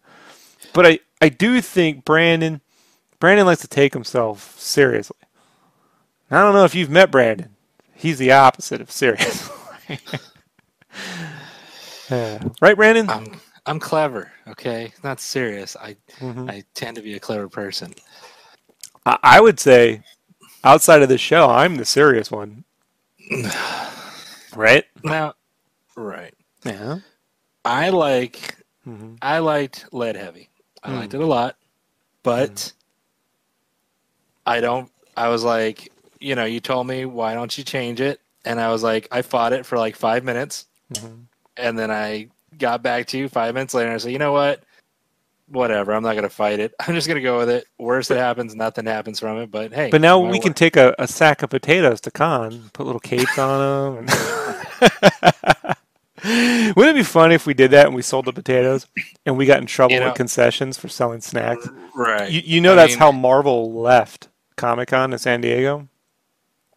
But 0.73 0.87
I 0.87 0.99
I 1.21 1.29
do 1.29 1.61
think 1.61 2.05
Brandon 2.05 2.61
Brandon 3.19 3.47
likes 3.47 3.63
to 3.63 3.69
take 3.69 3.95
himself 3.95 4.59
seriously. 4.59 5.17
I 6.31 6.41
don't 6.41 6.55
know 6.55 6.65
if 6.65 6.75
you've 6.75 6.91
met 6.91 7.11
Brandon. 7.11 7.55
He's 7.95 8.19
the 8.19 8.33
opposite 8.33 8.81
of 8.81 8.91
serious. 8.91 9.49
Yeah. 12.11 12.39
Right, 12.61 12.77
Brandon? 12.77 13.15
I'm 13.15 13.41
I'm 13.67 13.81
clever. 13.81 14.33
Okay, 14.49 14.93
not 15.05 15.21
serious. 15.21 15.77
I 15.77 15.97
Mhm. 16.21 16.49
I 16.49 16.65
tend 16.75 16.97
to 16.97 17.03
be 17.03 17.15
a 17.15 17.21
clever 17.21 17.49
person. 17.49 17.95
I, 19.07 19.19
I 19.23 19.41
would 19.41 19.61
say, 19.61 20.03
outside 20.65 21.03
of 21.03 21.09
the 21.11 21.19
show, 21.19 21.49
I'm 21.51 21.77
the 21.77 21.85
serious 21.87 22.31
one. 22.31 22.65
Right? 24.55 24.85
Now, 25.05 25.35
right. 25.97 26.35
Yeah. 26.65 27.01
I 27.65 27.91
like 27.91 28.57
hmm 28.85 29.15
I 29.23 29.39
liked 29.41 29.87
Lead 29.93 30.17
Heavy. 30.17 30.51
I 30.83 30.91
Hmm. 30.91 30.93
liked 30.93 31.15
it 31.15 31.21
a 31.21 31.27
lot, 31.27 31.57
but 32.23 32.73
I 34.47 34.61
don't. 34.61 34.91
I 35.17 35.29
was 35.29 35.45
like, 35.45 35.91
you 36.21 36.35
know, 36.35 36.45
you 36.45 36.61
told 36.61 36.87
me 36.87 37.05
why 37.07 37.35
don't 37.35 37.57
you 37.59 37.65
change 37.65 38.01
it, 38.01 38.21
and 38.45 38.61
I 38.61 38.71
was 38.73 38.83
like, 38.83 39.09
I 39.13 39.23
fought 39.23 39.53
it 39.53 39.67
for 39.67 39.79
like 39.79 39.97
five 39.97 40.25
minutes, 40.25 40.67
hmm 40.93 41.23
and 41.57 41.79
then 41.79 41.91
I 41.91 42.29
got 42.59 42.83
back 42.83 43.07
to 43.09 43.19
you 43.19 43.29
five 43.29 43.55
minutes 43.55 43.75
later. 43.75 43.89
and 43.89 43.95
I 43.95 43.99
said, 43.99 44.13
you 44.13 44.19
know 44.19 44.33
what? 44.33 44.63
Whatever. 45.49 45.93
I'm 45.93 46.03
not 46.03 46.17
gonna 46.17 46.29
fight 46.29 46.59
it. 46.59 46.75
I'm 46.81 46.95
just 46.95 47.07
gonna 47.09 47.21
go 47.21 47.39
with 47.39 47.51
it. 47.51 47.67
Worst 47.79 48.09
that 48.09 48.19
happens, 48.19 48.55
nothing 48.55 48.87
happens 48.87 49.21
from 49.21 49.39
it. 49.39 49.51
But 49.51 49.73
hey, 49.73 49.91
But 49.91 50.01
now 50.01 50.19
we 50.19 50.41
can 50.41 50.55
take 50.55 50.77
a, 50.77 50.95
a 50.99 51.07
sack 51.07 51.43
of 51.43 51.51
potatoes 51.51 52.01
to 52.03 52.11
con, 52.11 52.71
put 52.73 52.87
little 52.87 53.01
capes 53.01 53.39
on 53.39 53.97
them. 53.97 54.07
And 54.09 54.11
Wouldn't 56.77 56.97
it 56.97 57.01
be 57.01 57.05
funny 57.05 57.35
if 57.37 57.47
we 57.47 57.55
did 57.55 57.71
that 57.73 57.87
and 57.87 57.95
we 57.95 58.03
sold 58.03 58.25
the 58.25 58.33
potatoes 58.33 58.87
and 59.25 59.37
we 59.37 59.47
got 59.47 59.61
in 59.61 59.67
trouble 59.67 59.95
You 59.95 60.01
know- 60.01 60.07
with 60.07 60.15
concessions 60.17 60.77
for 60.79 60.89
selling 60.89 61.21
snacks? 61.21 61.69
right. 61.95 62.31
You, 62.31 62.43
you 62.45 62.61
know 62.61 62.73
I 62.73 62.77
that's 62.77 62.93
mean- 62.93 62.99
how 62.99 63.13
Marvel 63.13 63.73
left 63.73 64.29
Comic 64.57 64.89
Con 64.89 65.13
in 65.13 65.19
San 65.19 65.43
Diego? 65.43 65.89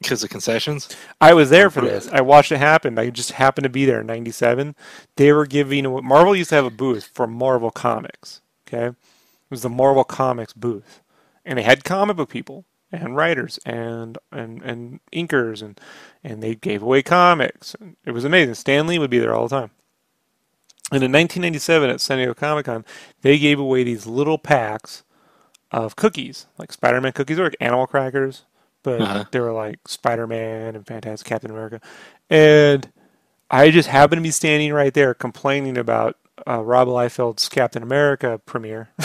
Because 0.01 0.23
of 0.23 0.29
concessions. 0.29 0.89
I 1.19 1.33
was 1.33 1.49
there 1.49 1.69
for 1.69 1.81
this. 1.81 2.07
I 2.07 2.21
watched 2.21 2.51
it 2.51 2.57
happen. 2.57 2.97
I 2.97 3.09
just 3.09 3.33
happened 3.33 3.63
to 3.63 3.69
be 3.69 3.85
there 3.85 4.01
in 4.01 4.07
'97. 4.07 4.75
They 5.15 5.31
were 5.33 5.45
giving 5.45 5.85
Marvel 6.05 6.35
used 6.35 6.49
to 6.49 6.55
have 6.55 6.65
a 6.65 6.69
booth 6.71 7.09
for 7.13 7.27
Marvel 7.27 7.71
Comics. 7.71 8.41
Okay, 8.67 8.87
it 8.87 8.95
was 9.49 9.61
the 9.61 9.69
Marvel 9.69 10.03
Comics 10.03 10.53
booth, 10.53 11.01
and 11.45 11.57
they 11.57 11.63
had 11.63 11.83
comic 11.83 12.17
book 12.17 12.29
people 12.29 12.65
and 12.91 13.15
writers 13.15 13.59
and 13.65 14.17
and 14.31 14.61
and 14.63 14.99
inkers 15.13 15.61
and 15.61 15.79
and 16.23 16.41
they 16.41 16.55
gave 16.55 16.81
away 16.81 17.01
comics. 17.01 17.75
It 18.05 18.11
was 18.11 18.25
amazing. 18.25 18.55
Stan 18.55 18.87
Lee 18.87 18.99
would 18.99 19.09
be 19.09 19.19
there 19.19 19.33
all 19.33 19.47
the 19.47 19.59
time. 19.59 19.71
And 20.91 21.03
in 21.03 21.11
1997 21.11 21.89
at 21.89 22.01
San 22.01 22.17
Diego 22.17 22.33
Comic 22.33 22.65
Con, 22.65 22.83
they 23.21 23.37
gave 23.37 23.59
away 23.59 23.83
these 23.83 24.07
little 24.07 24.39
packs 24.39 25.03
of 25.71 25.95
cookies, 25.95 26.47
like 26.57 26.71
Spider-Man 26.71 27.11
cookies 27.11 27.37
or 27.37 27.43
like 27.43 27.55
animal 27.59 27.85
crackers, 27.85 28.45
but 28.83 29.01
Uh-huh. 29.01 29.25
they 29.31 29.39
were 29.39 29.51
like 29.51 29.87
Spider-Man 29.87 30.75
and 30.75 30.85
Fantastic 30.87 31.27
Captain 31.27 31.51
America. 31.51 31.81
And 32.29 32.89
I 33.51 33.71
just 33.71 33.89
happened 33.89 34.19
to 34.19 34.23
be 34.23 34.31
standing 34.31 34.73
right 34.73 34.93
there 34.93 35.13
complaining 35.13 35.77
about 35.77 36.17
uh, 36.47 36.61
Rob 36.63 36.87
Liefeld's 36.87 37.49
Captain 37.49 37.83
America 37.83 38.39
premiere. 38.45 38.89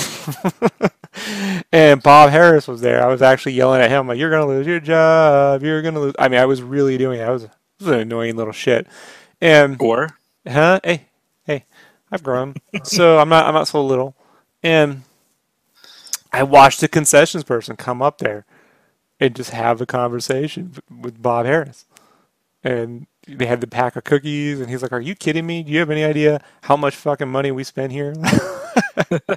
and 1.72 2.02
Bob 2.02 2.30
Harras 2.30 2.68
was 2.68 2.80
there. 2.80 3.02
I 3.02 3.08
was 3.08 3.22
actually 3.22 3.52
yelling 3.52 3.80
at 3.80 3.90
him 3.90 4.06
like, 4.06 4.18
"You're 4.18 4.30
gonna 4.30 4.46
lose 4.46 4.66
your 4.66 4.80
job. 4.80 5.62
You're 5.62 5.82
gonna 5.82 6.00
lose." 6.00 6.14
I 6.18 6.28
mean, 6.28 6.40
I 6.40 6.46
was 6.46 6.62
really 6.62 6.96
doing 6.98 7.20
it. 7.20 7.24
I 7.24 7.30
was, 7.30 7.44
I 7.44 7.48
was 7.80 7.88
an 7.88 7.94
annoying 8.00 8.36
little 8.36 8.52
shit. 8.52 8.86
And 9.40 9.76
Or 9.80 10.10
huh? 10.46 10.80
Hey, 10.84 11.06
hey, 11.44 11.66
I've 12.10 12.22
grown, 12.22 12.54
so 12.84 13.18
I'm 13.18 13.28
not 13.28 13.46
I'm 13.46 13.54
not 13.54 13.68
so 13.68 13.84
little. 13.84 14.14
And 14.62 15.02
I 16.32 16.42
watched 16.42 16.80
the 16.80 16.88
concessions 16.88 17.44
person 17.44 17.76
come 17.76 18.00
up 18.02 18.18
there 18.18 18.44
and 19.20 19.34
just 19.34 19.50
have 19.50 19.80
a 19.80 19.86
conversation 19.86 20.74
with 21.02 21.22
Bob 21.22 21.46
Harras, 21.46 21.84
and 22.62 23.06
they 23.26 23.46
had 23.46 23.60
the 23.60 23.66
pack 23.66 23.96
of 23.96 24.04
cookies, 24.04 24.60
and 24.60 24.70
he's 24.70 24.82
like, 24.82 24.92
"Are 24.92 25.00
you 25.00 25.14
kidding 25.14 25.46
me? 25.46 25.62
Do 25.62 25.72
you 25.72 25.80
have 25.80 25.90
any 25.90 26.04
idea 26.04 26.42
how 26.62 26.76
much 26.76 26.96
fucking 26.96 27.28
money 27.28 27.50
we 27.50 27.64
spent 27.64 27.92
here?" 27.92 28.14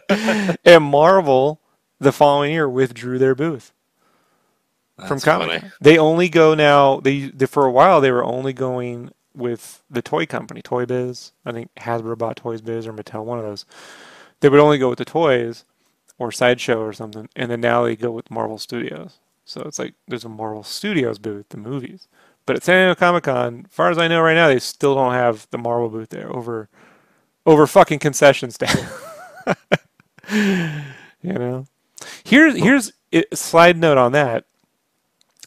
and 0.66 0.84
Marvel, 0.84 1.62
the 2.00 2.12
following 2.12 2.54
year, 2.54 2.70
withdrew 2.70 3.20
their 3.20 3.36
booth 3.36 3.74
from 5.04 5.20
That's 5.20 5.26
Comic 5.26 5.50
funny. 5.50 5.72
They 5.82 5.98
only 5.98 6.30
go 6.30 6.56
now. 6.56 7.00
They, 7.00 7.30
they 7.30 7.46
for 7.46 7.66
a 7.66 7.72
while 7.72 8.02
they 8.02 8.12
were 8.12 8.24
only 8.24 8.54
going 8.54 9.12
with 9.36 9.84
the 9.90 10.02
toy 10.02 10.26
company, 10.26 10.62
Toy 10.62 10.86
Biz. 10.86 11.32
I 11.46 11.52
think 11.52 11.70
Hasbro 11.78 12.18
bought 12.18 12.38
Toys 12.38 12.62
Biz 12.62 12.88
or 12.88 12.94
Mattel, 12.94 13.24
one 13.26 13.40
of 13.40 13.46
those. 13.46 13.66
They 14.40 14.50
would 14.50 14.60
only 14.60 14.78
go 14.80 14.90
with 14.90 14.98
the 15.00 15.06
toys 15.06 15.66
or 16.18 16.32
Sideshow 16.32 16.82
or 16.82 16.94
something, 16.94 17.30
and 17.36 17.52
then 17.52 17.62
now 17.62 17.84
they 17.84 17.96
go 17.96 18.12
with 18.12 18.32
Marvel 18.32 18.58
Studios. 18.58 19.20
So 19.48 19.62
it's 19.62 19.80
like 19.80 19.94
there's 20.10 20.26
a 20.26 20.30
Marvel 20.30 20.62
Studios 20.62 21.20
booth, 21.20 21.48
the 21.50 21.58
movies. 21.58 22.10
But 22.46 22.58
at 22.58 22.64
San 22.64 22.86
Diego 22.86 23.00
Comic 23.00 23.24
Con, 23.24 23.66
far 23.70 23.90
as 23.90 23.98
I 23.98 24.10
know 24.10 24.22
right 24.22 24.34
now, 24.34 24.50
they 24.50 24.60
still 24.60 24.94
don't 24.94 25.14
have 25.14 25.48
the 25.52 25.58
Marvel 25.58 25.88
booth 25.90 26.10
there 26.10 26.30
over 26.36 26.68
over 27.46 27.66
fucking 27.66 28.00
concession 28.00 28.52
stand. 28.52 28.86
you 31.22 31.34
know. 31.34 31.66
Here's 32.26 32.58
here's 32.58 32.92
a 33.14 33.24
slide 33.34 33.78
note 33.78 33.98
on 33.98 34.12
that. 34.12 34.44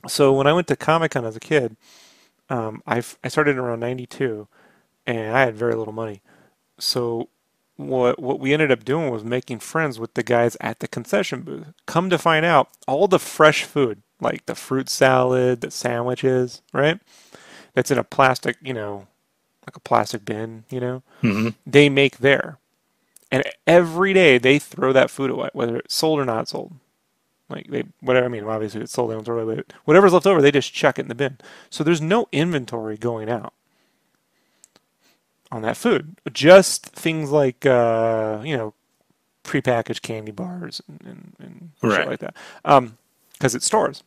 So 0.08 0.32
when 0.32 0.46
I 0.46 0.54
went 0.54 0.66
to 0.68 0.76
Comic 0.76 1.10
Con 1.10 1.26
as 1.26 1.36
a 1.36 1.40
kid, 1.40 1.76
um, 2.48 2.82
I 2.86 3.02
I 3.22 3.28
started 3.28 3.58
around 3.58 3.80
'92, 3.80 4.48
and 5.06 5.36
I 5.36 5.42
had 5.42 5.56
very 5.56 5.74
little 5.74 5.92
money. 5.92 6.22
So 6.78 7.28
what 7.88 8.20
what 8.20 8.40
we 8.40 8.52
ended 8.52 8.72
up 8.72 8.84
doing 8.84 9.10
was 9.10 9.24
making 9.24 9.60
friends 9.60 9.98
with 10.00 10.14
the 10.14 10.22
guys 10.22 10.56
at 10.60 10.80
the 10.80 10.88
concession 10.88 11.42
booth. 11.42 11.68
Come 11.86 12.10
to 12.10 12.18
find 12.18 12.44
out, 12.46 12.68
all 12.88 13.08
the 13.08 13.18
fresh 13.20 13.64
food, 13.64 14.02
like 14.20 14.46
the 14.46 14.54
fruit 14.56 14.88
salad, 14.90 15.62
the 15.62 15.70
sandwiches, 15.70 16.62
right? 16.72 17.00
That's 17.74 17.90
in 17.90 17.98
a 17.98 18.04
plastic, 18.04 18.56
you 18.62 18.74
know, 18.74 19.08
like 19.66 19.76
a 19.76 19.80
plastic 19.80 20.24
bin, 20.24 20.64
you 20.70 20.80
know, 20.80 21.02
hmm 21.22 21.50
they 21.66 21.88
make 21.88 22.18
there. 22.18 22.58
And 23.32 23.44
every 23.66 24.12
day 24.14 24.38
they 24.38 24.58
throw 24.58 24.92
that 24.92 25.10
food 25.10 25.30
away, 25.30 25.50
whether 25.52 25.78
it's 25.78 25.94
sold 25.94 26.20
or 26.20 26.24
not 26.26 26.48
sold. 26.48 26.74
Like 27.50 27.68
they, 27.68 27.84
whatever. 28.00 28.26
I 28.26 28.28
mean, 28.30 28.44
obviously 28.44 28.82
it's 28.82 28.92
sold, 28.92 29.10
they 29.10 29.14
don't 29.14 29.24
throw 29.24 29.38
it 29.38 29.42
away. 29.44 29.56
But 29.56 29.72
whatever's 29.84 30.12
left 30.12 30.26
over, 30.26 30.42
they 30.42 30.52
just 30.52 30.72
chuck 30.74 30.98
it 30.98 31.02
in 31.02 31.08
the 31.08 31.14
bin. 31.16 31.38
So 31.70 31.84
there's 31.84 32.00
no 32.00 32.28
inventory 32.32 32.96
going 32.96 33.28
out 33.30 33.54
on 35.50 35.62
that 35.62 35.76
food. 35.76 36.16
Just 36.32 36.86
things 36.86 37.30
like, 37.30 37.66
uh, 37.66 38.40
you 38.44 38.56
know, 38.56 38.74
prepackaged 39.44 40.02
candy 40.02 40.32
bars 40.32 40.80
and, 40.86 41.00
and, 41.04 41.32
and 41.38 41.70
shit 41.92 42.08
like 42.08 42.20
that. 42.20 42.36
Um, 42.64 42.98
because 43.32 43.54
it 43.54 43.62
stores, 43.62 44.02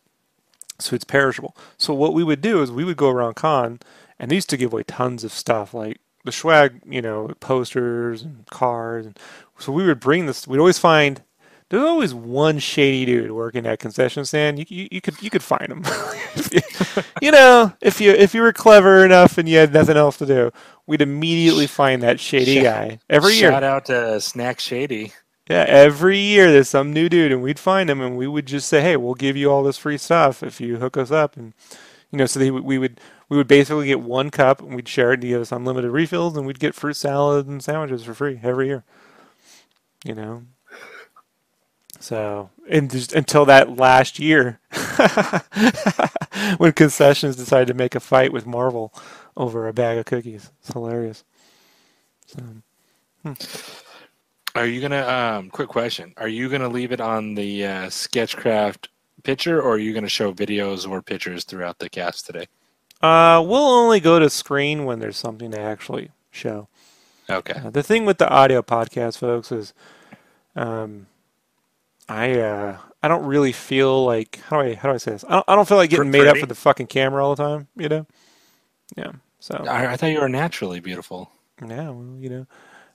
so 0.78 0.96
it's 0.96 1.04
perishable. 1.04 1.58
So 1.78 1.94
what 1.94 2.14
we 2.14 2.24
would 2.24 2.40
do 2.40 2.62
is 2.62 2.72
we 2.72 2.84
would 2.84 2.98
go 2.98 3.10
around 3.10 3.34
con, 3.36 3.80
and 4.20 4.30
they 4.30 4.36
used 4.36 4.50
to 4.52 4.58
give 4.58 4.72
away 4.72 4.84
tons 4.84 5.24
of 5.24 5.32
stuff 5.32 5.74
like 5.74 6.00
the 6.24 6.32
swag, 6.32 6.82
you 6.88 7.02
know, 7.02 7.30
posters 7.40 8.22
and 8.22 8.46
cards. 8.52 9.08
And 9.08 9.20
so 9.58 9.72
we 9.72 9.86
would 9.86 10.00
bring 10.00 10.28
this. 10.28 10.48
We'd 10.48 10.60
always 10.60 10.78
find 10.78 11.24
there's 11.70 11.84
always 11.84 12.14
one 12.14 12.60
shady 12.60 13.06
dude 13.06 13.32
working 13.32 13.66
at 13.66 13.80
concession 13.80 14.26
stand. 14.26 14.60
You, 14.60 14.66
you, 14.68 14.88
you 14.92 15.02
could 15.02 15.22
you 15.22 15.30
could 15.30 15.44
find 15.44 15.68
him. 15.70 15.84
you 17.22 17.32
know, 17.32 17.74
if 17.82 18.00
you 18.00 18.12
if 18.12 18.34
you 18.34 18.42
were 18.42 18.54
clever 18.54 19.06
enough 19.06 19.38
and 19.38 19.48
you 19.48 19.58
had 19.58 19.74
nothing 19.74 19.98
else 19.98 20.18
to 20.18 20.26
do, 20.26 20.52
we'd 20.86 21.02
immediately 21.02 21.68
find 21.68 22.02
that 22.04 22.20
shady 22.20 22.56
Shout- 22.56 22.64
guy 22.64 23.00
every 23.10 23.34
year. 23.34 23.52
Shout 23.52 23.64
out 23.64 23.86
to 23.86 24.20
Snack 24.22 24.60
Shady. 24.60 25.14
Yeah, 25.50 25.66
every 25.68 26.20
year 26.20 26.52
there's 26.52 26.70
some 26.70 26.94
new 26.94 27.10
dude, 27.10 27.34
and 27.34 27.44
we'd 27.44 27.60
find 27.60 27.90
him, 27.90 28.00
and 28.00 28.18
we 28.18 28.28
would 28.28 28.46
just 28.46 28.68
say, 28.70 28.82
"Hey, 28.82 28.96
we'll 28.96 29.14
give 29.14 29.36
you 29.36 29.52
all 29.52 29.62
this 29.62 29.78
free 29.78 29.98
stuff 29.98 30.42
if 30.42 30.62
you 30.62 30.78
hook 30.78 30.96
us 30.96 31.12
up." 31.12 31.36
And 31.36 31.54
you 32.12 32.18
know, 32.18 32.26
so 32.26 32.40
they, 32.40 32.50
we 32.50 32.78
would 32.78 33.02
we 33.28 33.36
would 33.36 33.48
basically 33.48 33.88
get 33.88 34.00
one 34.00 34.30
cup, 34.30 34.62
and 34.62 34.74
we'd 34.76 34.88
share 34.88 35.14
it 35.14 35.22
to 35.22 35.28
give 35.28 35.42
us 35.42 35.52
unlimited 35.52 35.92
refills, 35.92 36.38
and 36.38 36.46
we'd 36.46 36.60
get 36.60 36.76
fruit 36.76 36.96
salad 36.96 37.48
and 37.48 37.62
sandwiches 37.62 38.04
for 38.04 38.14
free 38.14 38.40
every 38.42 38.68
year. 38.68 38.84
You 40.06 40.16
know, 40.16 40.44
So, 42.04 42.50
and 42.70 42.92
just 42.92 43.14
until 43.14 43.46
that 43.46 43.78
last 43.78 44.20
year, 44.20 44.60
when 46.58 46.74
concessions 46.74 47.38
decided 47.38 47.70
to 47.70 47.74
make 47.74 47.96
a 47.96 48.02
fight 48.02 48.34
with 48.34 48.46
Marvel 48.46 48.94
over 49.38 49.70
a 49.70 49.74
bag 49.74 49.98
of 49.98 50.04
cookies, 50.04 50.52
it's 50.60 50.74
hilarious. 50.74 51.24
So, 52.26 52.44
Are 54.54 54.66
you 54.66 54.82
gonna? 54.82 55.08
Um, 55.08 55.50
quick 55.50 55.70
question: 55.70 56.14
Are 56.18 56.28
you 56.28 56.50
gonna 56.50 56.68
leave 56.68 56.92
it 56.92 57.00
on 57.00 57.36
the 57.36 57.66
uh, 57.66 57.90
Sketchcraft 57.90 58.90
picture, 59.24 59.62
or 59.62 59.76
are 59.76 59.78
you 59.78 59.94
gonna 59.94 60.10
show 60.10 60.34
videos 60.34 60.86
or 60.86 61.02
pictures 61.02 61.46
throughout 61.46 61.80
the 61.80 61.90
cast 61.90 62.26
today? 62.26 62.48
uh, 63.02 63.42
we'll 63.48 63.70
only 63.70 64.02
go 64.02 64.20
to 64.20 64.30
screen 64.30 64.84
when 64.84 65.00
there's 65.00 65.16
something 65.16 65.52
to 65.52 65.60
actually 65.60 66.12
show. 66.32 66.68
Okay. 67.30 67.62
Uh, 67.64 67.70
the 67.70 67.82
thing 67.82 68.06
with 68.06 68.18
the 68.18 68.28
audio 68.28 68.62
podcast, 68.62 69.20
folks, 69.20 69.54
is 69.54 69.74
um, 70.58 71.08
I 72.10 72.40
uh, 72.40 72.78
I 73.02 73.08
don't 73.08 73.26
really 73.26 73.52
feel 73.52 74.06
like 74.06 74.40
how 74.48 74.62
do 74.62 74.70
I 74.70 74.74
how 74.76 74.90
do 74.90 74.96
I 74.96 74.98
say 74.98 75.12
this? 75.12 75.26
I 75.28 75.36
don't, 75.36 75.46
I 75.48 75.56
don't 75.56 75.68
feel 75.68 75.78
like 75.78 75.90
getting 75.90 76.12
made 76.12 76.28
up 76.28 76.38
for 76.38 76.46
the 76.46 76.56
fucking 76.56 76.88
camera 76.88 77.26
all 77.26 77.36
the 77.36 77.44
time. 77.44 77.68
You 77.76 77.90
know? 77.90 78.08
Yeah. 78.98 79.12
So 79.40 79.66
I, 79.68 79.94
I 79.94 79.98
thought 79.98 80.08
you 80.08 80.22
were 80.22 80.30
naturally 80.30 80.80
beautiful. 80.80 81.32
yeah, 81.62 81.90
well, 81.90 82.18
you 82.20 82.30
know, 82.30 82.48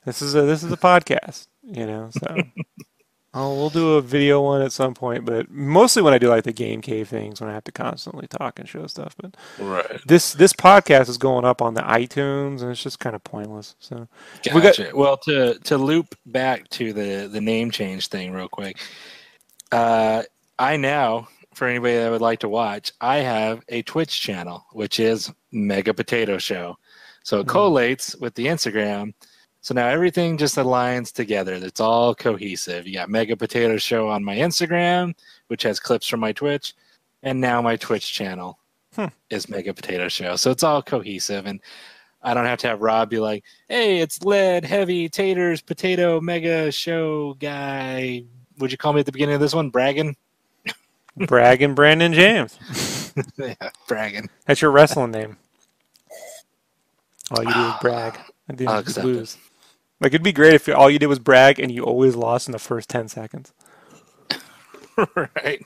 this 0.05 0.23
is 0.23 0.35
a 0.35 0.43
this 0.43 0.63
is 0.63 0.73
a 0.73 0.77
podcast. 0.77 1.49
You 1.63 1.87
know, 1.87 2.11
so. 2.13 2.37
Oh, 3.35 3.55
we'll 3.55 3.69
do 3.71 3.95
a 3.97 4.03
video 4.03 4.41
one 4.41 4.63
at 4.63 4.73
some 4.73 4.95
point, 4.95 5.27
but 5.27 5.51
mostly 5.51 6.03
when 6.03 6.15
I 6.15 6.19
do 6.19 6.29
like 6.31 6.45
the 6.45 6.53
game 6.53 6.81
cave 6.81 7.09
things, 7.09 7.41
when 7.41 7.51
I 7.51 7.53
have 7.53 7.65
to 7.65 7.73
constantly 7.73 8.27
talk 8.27 8.59
and 8.59 8.67
show 8.67 8.87
stuff. 8.87 9.15
But 9.21 9.37
Right. 9.59 10.01
this 10.07 10.33
this 10.33 10.55
podcast 10.55 11.09
is 11.11 11.19
going 11.19 11.45
up 11.45 11.61
on 11.61 11.75
the 11.75 11.83
iTunes, 11.83 12.63
and 12.63 12.71
it's 12.71 12.83
just 12.83 13.01
kind 13.01 13.15
of 13.15 13.23
pointless. 13.23 13.77
So 13.81 14.09
We 14.47 14.61
got- 14.63 14.77
Gotcha. 14.77 14.91
well, 14.95 15.19
to 15.19 15.59
to 15.59 15.77
loop 15.77 16.15
back 16.25 16.69
to 16.71 16.93
the 16.95 17.29
the 17.31 17.41
name 17.41 17.71
change 17.71 18.09
thing 18.09 18.33
real 18.33 18.49
quick. 18.49 18.79
Uh, 19.71 20.23
I 20.59 20.77
now, 20.79 21.29
for 21.55 21.69
anybody 21.69 21.97
that 21.97 22.11
would 22.11 22.23
like 22.23 22.41
to 22.41 22.49
watch, 22.49 22.93
I 23.01 23.17
have 23.19 23.63
a 23.69 23.83
Twitch 23.83 24.21
channel, 24.23 24.65
which 24.73 24.99
is 24.99 25.31
Mega 25.53 25.93
Potato 25.93 26.39
Show. 26.39 26.79
So 27.25 27.41
it 27.41 27.45
Hmm. 27.45 27.51
collates 27.51 28.19
with 28.19 28.35
the 28.37 28.47
Instagram. 28.47 29.13
So 29.61 29.75
now 29.75 29.89
everything 29.89 30.39
just 30.39 30.57
aligns 30.57 31.13
together. 31.13 31.55
It's 31.55 31.81
all 31.81 32.15
cohesive. 32.15 32.87
You 32.87 32.95
got 32.95 33.11
Mega 33.11 33.37
Potato 33.37 33.77
Show 33.77 34.09
on 34.09 34.25
my 34.25 34.37
Instagram, 34.37 35.15
which 35.49 35.63
has 35.65 35.81
clips 35.81 36.07
from 36.07 36.21
my 36.21 36.33
Twitch, 36.33 36.75
and 37.23 37.41
now 37.41 37.61
my 37.61 37.77
Twitch 37.77 38.13
channel 38.13 38.59
Hmm. 38.95 39.07
is 39.31 39.49
Mega 39.49 39.75
Potato 39.75 40.09
Show. 40.09 40.37
So 40.37 40.51
it's 40.51 40.63
all 40.63 40.83
cohesive, 40.83 41.47
and 41.47 41.61
I 42.23 42.35
don't 42.35 42.47
have 42.47 42.59
to 42.61 42.69
have 42.69 42.81
Rob 42.81 43.11
be 43.11 43.19
like, 43.19 43.45
"Hey, 43.69 43.99
it's 43.99 44.23
lead, 44.23 44.65
heavy, 44.65 45.09
taters, 45.09 45.61
potato, 45.61 46.21
mega 46.21 46.73
show 46.73 47.35
guy." 47.35 48.25
Would 48.59 48.73
you 48.73 48.79
call 48.79 48.93
me 48.93 49.01
at 49.01 49.07
the 49.07 49.13
beginning 49.13 49.35
of 49.37 49.41
this 49.41 49.55
one, 49.55 49.71
bragging? 49.71 50.17
bragging 51.17 51.75
Brandon 51.75 52.13
James. 52.13 52.59
yeah, 53.37 53.55
bragging. 53.87 54.29
That's 54.47 54.63
your 54.63 54.71
wrestling 54.71 55.11
name. 55.11 55.37
All 57.31 57.45
you 57.45 57.53
do 57.53 57.61
is 57.69 57.75
brag. 57.81 58.19
And 58.49 58.57
then 58.57 58.69
I'll 58.69 58.83
lose. 59.03 59.37
Like 60.01 60.13
it'd 60.13 60.23
be 60.23 60.33
great 60.33 60.55
if 60.55 60.69
all 60.69 60.91
you 60.91 60.99
did 60.99 61.07
was 61.07 61.19
brag 61.19 61.59
and 61.59 61.73
you 61.73 61.85
always 61.85 62.15
lost 62.15 62.49
in 62.49 62.53
the 62.53 62.59
first 62.59 62.89
ten 62.89 63.09
seconds. 63.09 63.53
right. 65.17 65.65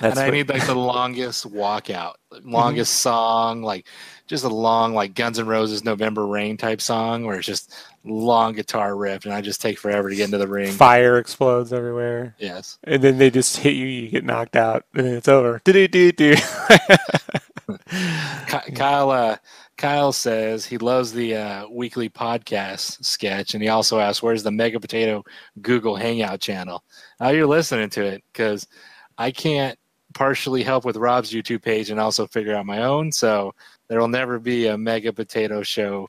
That's 0.00 0.16
and 0.16 0.18
I 0.18 0.26
what- 0.26 0.32
need 0.32 0.48
like 0.48 0.66
the 0.66 0.74
longest 0.74 1.50
walkout, 1.50 2.14
longest 2.42 2.92
mm-hmm. 2.92 3.08
song, 3.08 3.62
like 3.62 3.86
just 4.26 4.44
a 4.44 4.48
long 4.48 4.94
like 4.94 5.14
Guns 5.14 5.38
N' 5.38 5.46
Roses 5.46 5.84
November 5.84 6.26
Rain 6.26 6.56
type 6.56 6.80
song 6.80 7.24
where 7.24 7.38
it's 7.38 7.46
just 7.46 7.74
long 8.04 8.54
guitar 8.54 8.96
riff, 8.96 9.24
and 9.24 9.34
I 9.34 9.40
just 9.40 9.60
take 9.60 9.78
forever 9.78 10.10
to 10.10 10.16
get 10.16 10.26
into 10.26 10.38
the 10.38 10.48
ring. 10.48 10.72
fire 10.72 11.18
explodes 11.18 11.72
everywhere, 11.72 12.34
Yes. 12.38 12.78
and 12.84 13.02
then 13.02 13.18
they 13.18 13.30
just 13.30 13.56
hit 13.58 13.74
you. 13.74 13.86
You 13.86 14.08
get 14.08 14.24
knocked 14.24 14.56
out, 14.56 14.84
and 14.94 15.06
then 15.06 15.14
it's 15.14 15.28
over. 15.28 15.60
Do-do-do-do. 15.64 16.34
Kyle 18.74 19.10
uh, 19.10 19.36
Kyle 19.76 20.12
says 20.12 20.66
he 20.66 20.78
loves 20.78 21.12
the 21.12 21.36
uh, 21.36 21.68
weekly 21.68 22.08
podcast 22.08 23.04
sketch, 23.04 23.54
and 23.54 23.62
he 23.62 23.68
also 23.68 23.98
asks, 23.98 24.22
"Where's 24.22 24.42
the 24.42 24.50
Mega 24.50 24.80
Potato 24.80 25.24
Google 25.60 25.96
Hangout 25.96 26.40
channel?" 26.40 26.82
Now 27.20 27.30
you're 27.30 27.46
listening 27.46 27.90
to 27.90 28.04
it 28.04 28.22
because 28.32 28.66
I 29.18 29.30
can't 29.30 29.78
partially 30.14 30.62
help 30.62 30.84
with 30.84 30.96
Rob's 30.96 31.32
YouTube 31.32 31.62
page 31.62 31.90
and 31.90 32.00
also 32.00 32.26
figure 32.26 32.54
out 32.54 32.66
my 32.66 32.82
own. 32.82 33.12
So 33.12 33.54
there 33.88 34.00
will 34.00 34.08
never 34.08 34.38
be 34.38 34.66
a 34.66 34.76
Mega 34.76 35.12
Potato 35.12 35.62
Show 35.62 36.08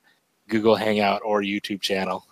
Google 0.54 0.76
Hangout 0.76 1.24
or 1.26 1.42
YouTube 1.42 1.82
channel. 1.82 2.28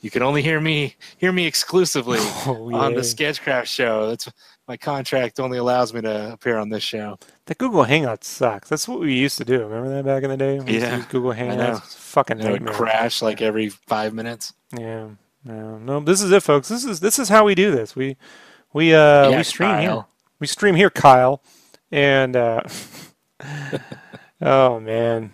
You 0.00 0.08
can 0.08 0.22
only 0.22 0.42
hear 0.42 0.60
me 0.60 0.94
hear 1.16 1.32
me 1.32 1.44
exclusively 1.44 2.18
oh, 2.46 2.70
on 2.72 2.94
the 2.94 3.02
Sketchcraft 3.02 3.66
show. 3.66 4.10
That's 4.10 4.30
my 4.68 4.76
contract 4.76 5.40
only 5.40 5.58
allows 5.58 5.92
me 5.92 6.02
to 6.02 6.34
appear 6.34 6.56
on 6.58 6.68
this 6.68 6.84
show. 6.84 7.18
The 7.46 7.54
Google 7.56 7.82
Hangout 7.82 8.22
sucks. 8.22 8.68
That's 8.68 8.86
what 8.86 9.00
we 9.00 9.14
used 9.14 9.38
to 9.38 9.44
do. 9.44 9.64
Remember 9.64 9.88
that 9.88 10.04
back 10.04 10.22
in 10.22 10.30
the 10.30 10.36
day? 10.36 10.60
We 10.60 10.74
used 10.74 10.86
to 10.86 10.90
Yeah, 10.92 10.96
use 10.98 11.06
Google. 11.06 11.32
Hangouts. 11.32 11.96
Fucking 11.96 12.38
it 12.40 12.48
would 12.48 12.66
crash 12.66 13.22
like 13.22 13.42
every 13.42 13.70
five 13.70 14.14
minutes. 14.14 14.52
Yeah. 14.78 15.08
No, 15.44 15.78
no. 15.78 15.98
This 16.00 16.22
is 16.22 16.30
it, 16.30 16.44
folks. 16.44 16.68
This 16.68 16.84
is 16.84 17.00
this 17.00 17.18
is 17.18 17.28
how 17.28 17.44
we 17.44 17.56
do 17.56 17.72
this. 17.72 17.96
We 17.96 18.16
we 18.72 18.94
uh 18.94 19.30
Yeah, 19.30 19.36
we 19.38 19.42
stream 19.42 19.78
here. 19.80 20.04
We 20.38 20.46
stream 20.46 20.76
here, 20.76 20.90
Kyle. 20.90 21.42
And 21.90 22.36
uh 22.36 22.60
oh 24.42 24.78
man. 24.78 25.32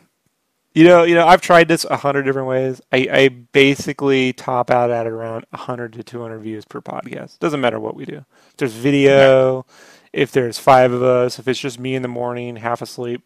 You 0.72 0.84
know, 0.84 1.02
you 1.02 1.16
know, 1.16 1.26
I've 1.26 1.40
tried 1.40 1.66
this 1.66 1.84
a 1.84 1.96
hundred 1.96 2.22
different 2.22 2.46
ways. 2.46 2.80
I, 2.92 3.08
I 3.10 3.28
basically 3.28 4.32
top 4.32 4.70
out 4.70 4.90
at 4.90 5.06
around 5.06 5.46
hundred 5.52 5.94
to 5.94 6.04
two 6.04 6.20
hundred 6.22 6.40
views 6.40 6.64
per 6.64 6.80
podcast. 6.80 7.38
Doesn't 7.40 7.60
matter 7.60 7.80
what 7.80 7.96
we 7.96 8.04
do. 8.04 8.24
If 8.50 8.56
there's 8.58 8.72
video, 8.74 9.66
if 10.12 10.30
there's 10.30 10.58
five 10.58 10.92
of 10.92 11.02
us, 11.02 11.38
if 11.40 11.48
it's 11.48 11.58
just 11.58 11.80
me 11.80 11.96
in 11.96 12.02
the 12.02 12.08
morning, 12.08 12.56
half 12.56 12.82
asleep, 12.82 13.22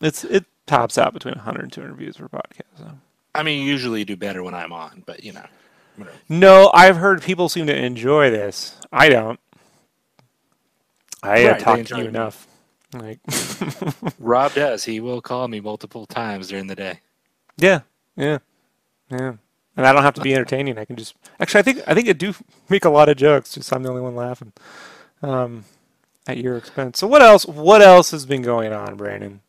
it's 0.00 0.22
it 0.24 0.44
tops 0.66 0.96
out 0.96 1.12
between 1.12 1.34
100 1.34 1.62
and 1.62 1.72
200 1.72 1.96
views 1.96 2.16
per 2.16 2.28
podcast. 2.28 2.78
So. 2.78 2.90
I 3.34 3.42
mean, 3.42 3.62
you 3.62 3.68
usually 3.68 4.04
do 4.04 4.16
better 4.16 4.42
when 4.42 4.54
I'm 4.54 4.72
on, 4.72 5.02
but 5.06 5.24
you 5.24 5.32
know. 5.32 5.46
whatever. 5.96 6.16
No, 6.28 6.70
I've 6.72 6.96
heard 6.96 7.22
people 7.22 7.48
seem 7.48 7.66
to 7.66 7.76
enjoy 7.76 8.30
this. 8.30 8.76
I 8.92 9.08
don't. 9.08 9.40
I 11.22 11.48
Right, 11.48 11.60
talk 11.60 11.84
to 11.84 11.98
you 11.98 12.04
enough. 12.04 12.46
Like, 12.92 13.20
Rob 14.18 14.52
does. 14.54 14.84
He 14.84 15.00
will 15.00 15.20
call 15.20 15.46
me 15.48 15.60
multiple 15.60 16.06
times 16.06 16.48
during 16.48 16.66
the 16.66 16.74
day. 16.74 17.00
yeah, 17.56 17.80
yeah, 18.16 18.38
yeah. 19.10 19.34
And 19.76 19.86
I 19.86 19.92
don't 19.92 20.02
have 20.02 20.14
to 20.14 20.20
be 20.20 20.34
entertaining. 20.34 20.76
I 20.78 20.84
can 20.84 20.96
just 20.96 21.14
actually. 21.38 21.60
I 21.60 21.62
think 21.62 21.82
I 21.86 21.94
think 21.94 22.08
I 22.08 22.12
do 22.12 22.34
make 22.68 22.84
a 22.84 22.90
lot 22.90 23.08
of 23.08 23.16
jokes. 23.16 23.54
Just 23.54 23.72
I'm 23.72 23.82
the 23.82 23.88
only 23.90 24.02
one 24.02 24.16
laughing 24.16 24.52
um, 25.22 25.64
at 26.26 26.38
your 26.38 26.56
expense. 26.56 26.98
So 26.98 27.06
what 27.06 27.22
else? 27.22 27.46
What 27.46 27.80
else 27.80 28.10
has 28.10 28.26
been 28.26 28.42
going 28.42 28.72
on, 28.72 28.96
Brandon? 28.96 29.40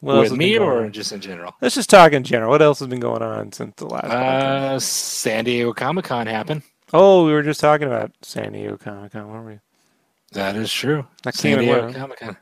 What 0.00 0.18
With 0.20 0.32
me 0.32 0.56
or 0.58 0.84
on? 0.84 0.92
just 0.92 1.10
in 1.10 1.20
general? 1.20 1.54
Let's 1.60 1.74
just 1.74 1.90
talk 1.90 2.12
in 2.12 2.22
general. 2.22 2.50
What 2.50 2.62
else 2.62 2.78
has 2.80 2.88
been 2.88 3.00
going 3.00 3.22
on 3.22 3.50
since 3.52 3.74
the 3.76 3.86
last? 3.86 4.04
podcast? 4.04 4.74
Uh, 4.76 4.80
San 4.80 5.44
Diego 5.44 5.72
Comic 5.72 6.04
Con 6.04 6.26
happened. 6.28 6.62
Oh, 6.92 7.24
we 7.26 7.32
were 7.32 7.42
just 7.42 7.58
talking 7.60 7.88
about 7.88 8.12
San 8.22 8.52
Diego 8.52 8.76
Comic 8.76 9.12
Con, 9.12 9.28
weren't 9.28 9.46
we? 9.46 9.58
That 10.32 10.54
is 10.54 10.70
true. 10.72 11.06
That 11.24 11.34
San 11.34 11.58
Diego? 11.58 11.92
Comic 11.92 12.20
Con. 12.20 12.36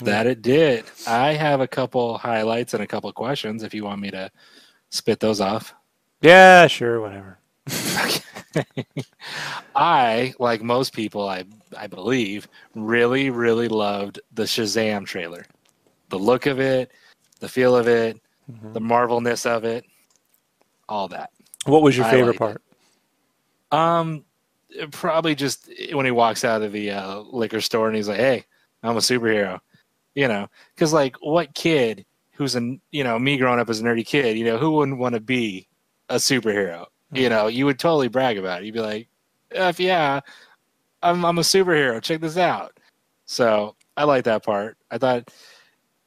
That 0.00 0.26
it 0.26 0.42
did. 0.42 0.84
I 1.06 1.32
have 1.34 1.60
a 1.60 1.68
couple 1.68 2.18
highlights 2.18 2.74
and 2.74 2.82
a 2.82 2.86
couple 2.86 3.10
questions 3.12 3.62
if 3.62 3.74
you 3.74 3.84
want 3.84 4.00
me 4.00 4.10
to 4.10 4.30
spit 4.90 5.20
those 5.20 5.40
off. 5.40 5.74
Yeah, 6.20 6.66
sure, 6.66 7.00
whatever. 7.00 7.38
I, 9.76 10.34
like 10.38 10.62
most 10.62 10.92
people, 10.92 11.28
I 11.28 11.44
I 11.76 11.86
believe, 11.86 12.48
really, 12.74 13.30
really 13.30 13.68
loved 13.68 14.20
the 14.32 14.44
Shazam 14.44 15.04
trailer. 15.06 15.44
The 16.08 16.18
look 16.18 16.46
of 16.46 16.58
it, 16.60 16.90
the 17.40 17.48
feel 17.48 17.76
of 17.76 17.86
it, 17.88 18.20
Mhm. 18.50 18.72
the 18.72 18.80
Marvelness 18.80 19.44
of 19.46 19.64
it, 19.64 19.84
all 20.88 21.08
that. 21.08 21.30
What 21.66 21.82
was 21.82 21.96
your 21.96 22.06
I 22.06 22.10
favorite 22.10 22.38
part? 22.38 22.62
Um, 23.70 24.24
probably 24.90 25.34
just 25.34 25.70
when 25.92 26.06
he 26.06 26.10
walks 26.12 26.44
out 26.44 26.62
of 26.62 26.72
the 26.72 26.90
uh, 26.92 27.18
liquor 27.20 27.60
store 27.60 27.88
and 27.88 27.96
he's 27.96 28.08
like, 28.08 28.18
"Hey, 28.18 28.44
I'm 28.82 28.96
a 28.96 29.00
superhero," 29.00 29.60
you 30.18 30.26
know, 30.26 30.48
because 30.74 30.92
like, 30.92 31.14
what 31.20 31.54
kid 31.54 32.04
who's 32.32 32.56
a 32.56 32.76
you 32.90 33.04
know 33.04 33.20
me 33.20 33.36
growing 33.36 33.60
up 33.60 33.70
as 33.70 33.78
a 33.78 33.84
nerdy 33.84 34.04
kid, 34.04 34.36
you 34.36 34.44
know, 34.44 34.58
who 34.58 34.72
wouldn't 34.72 34.98
want 34.98 35.14
to 35.14 35.20
be 35.20 35.68
a 36.08 36.16
superhero? 36.16 36.86
You 37.12 37.22
mm-hmm. 37.22 37.30
know, 37.30 37.46
you 37.46 37.66
would 37.66 37.78
totally 37.78 38.08
brag 38.08 38.36
about 38.36 38.60
it. 38.60 38.66
You'd 38.66 38.74
be 38.74 38.80
like, 38.80 39.08
"If 39.52 39.78
yeah, 39.78 40.18
I'm 41.04 41.24
I'm 41.24 41.38
a 41.38 41.42
superhero. 41.42 42.02
Check 42.02 42.20
this 42.20 42.36
out." 42.36 42.76
So 43.26 43.76
I 43.96 44.02
like 44.04 44.24
that 44.24 44.44
part. 44.44 44.76
I 44.90 44.98
thought 44.98 45.30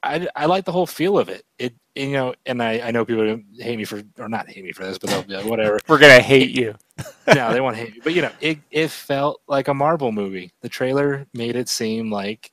I 0.03 0.27
I 0.35 0.45
like 0.45 0.65
the 0.65 0.73
whole 0.73 0.87
feel 0.87 1.17
of 1.17 1.29
it. 1.29 1.45
It 1.57 1.73
you 1.95 2.11
know, 2.11 2.35
and 2.45 2.61
I 2.61 2.81
I 2.81 2.91
know 2.91 3.05
people 3.05 3.39
hate 3.59 3.77
me 3.77 3.85
for 3.85 4.03
or 4.19 4.27
not 4.27 4.49
hate 4.49 4.65
me 4.65 4.73
for 4.73 4.83
this, 4.83 4.97
but 4.97 5.09
they'll 5.09 5.23
be 5.23 5.35
like, 5.35 5.45
whatever 5.45 5.79
We're 5.87 5.99
gonna 5.99 6.19
hate 6.19 6.49
you. 6.49 6.75
no, 7.33 7.53
they 7.53 7.61
won't 7.61 7.77
hate 7.77 7.93
me. 7.93 8.01
But 8.03 8.13
you 8.13 8.23
know, 8.23 8.31
it 8.41 8.59
it 8.71 8.91
felt 8.91 9.39
like 9.47 9.69
a 9.69 9.73
Marvel 9.73 10.11
movie. 10.11 10.51
The 10.59 10.67
trailer 10.67 11.25
made 11.33 11.55
it 11.55 11.69
seem 11.69 12.11
like 12.11 12.51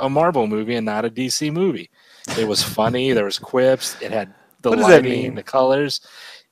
a 0.00 0.08
Marvel 0.08 0.46
movie 0.46 0.74
and 0.76 0.86
not 0.86 1.04
a 1.04 1.10
DC 1.10 1.52
movie. 1.52 1.90
It 2.38 2.46
was 2.48 2.62
funny. 2.78 3.12
there 3.12 3.24
was 3.24 3.38
quips. 3.38 3.96
It 4.00 4.12
had 4.12 4.34
the 4.62 4.72
What 4.72 4.78
lighting, 4.80 5.34
the 5.34 5.42
colors. 5.42 6.00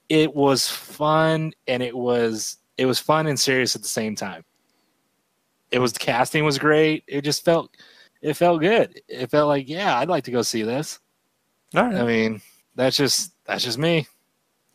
It 0.09 0.35
was 0.35 0.69
fun, 0.69 1.53
and 1.67 1.83
it 1.83 1.97
was 1.97 2.59
it 2.79 2.87
was 2.87 2.99
fun 2.99 3.27
and 3.27 3.39
serious 3.39 3.75
at 3.77 3.83
the 3.83 3.89
same 3.89 4.15
time. 4.17 4.45
it 5.71 5.79
was 5.79 5.93
the 5.93 5.99
casting 5.99 6.45
was 6.45 6.59
great. 6.59 7.05
It 7.07 7.23
just 7.23 7.45
felt 7.45 7.71
it 8.23 8.35
felt 8.35 8.61
good. 8.61 9.01
It 9.09 9.31
felt 9.31 9.49
like 9.49 9.69
yeah, 9.69 9.99
I'd 9.99 10.09
like 10.09 10.25
to 10.25 10.31
go 10.31 10.43
see 10.43 10.63
this. 10.63 10.99
All 11.75 11.85
right. 11.85 11.95
I 11.97 12.05
mean, 12.05 12.41
that's 12.77 12.97
just 12.97 13.33
that's 13.45 13.65
just 13.65 13.79
me. 13.79 14.07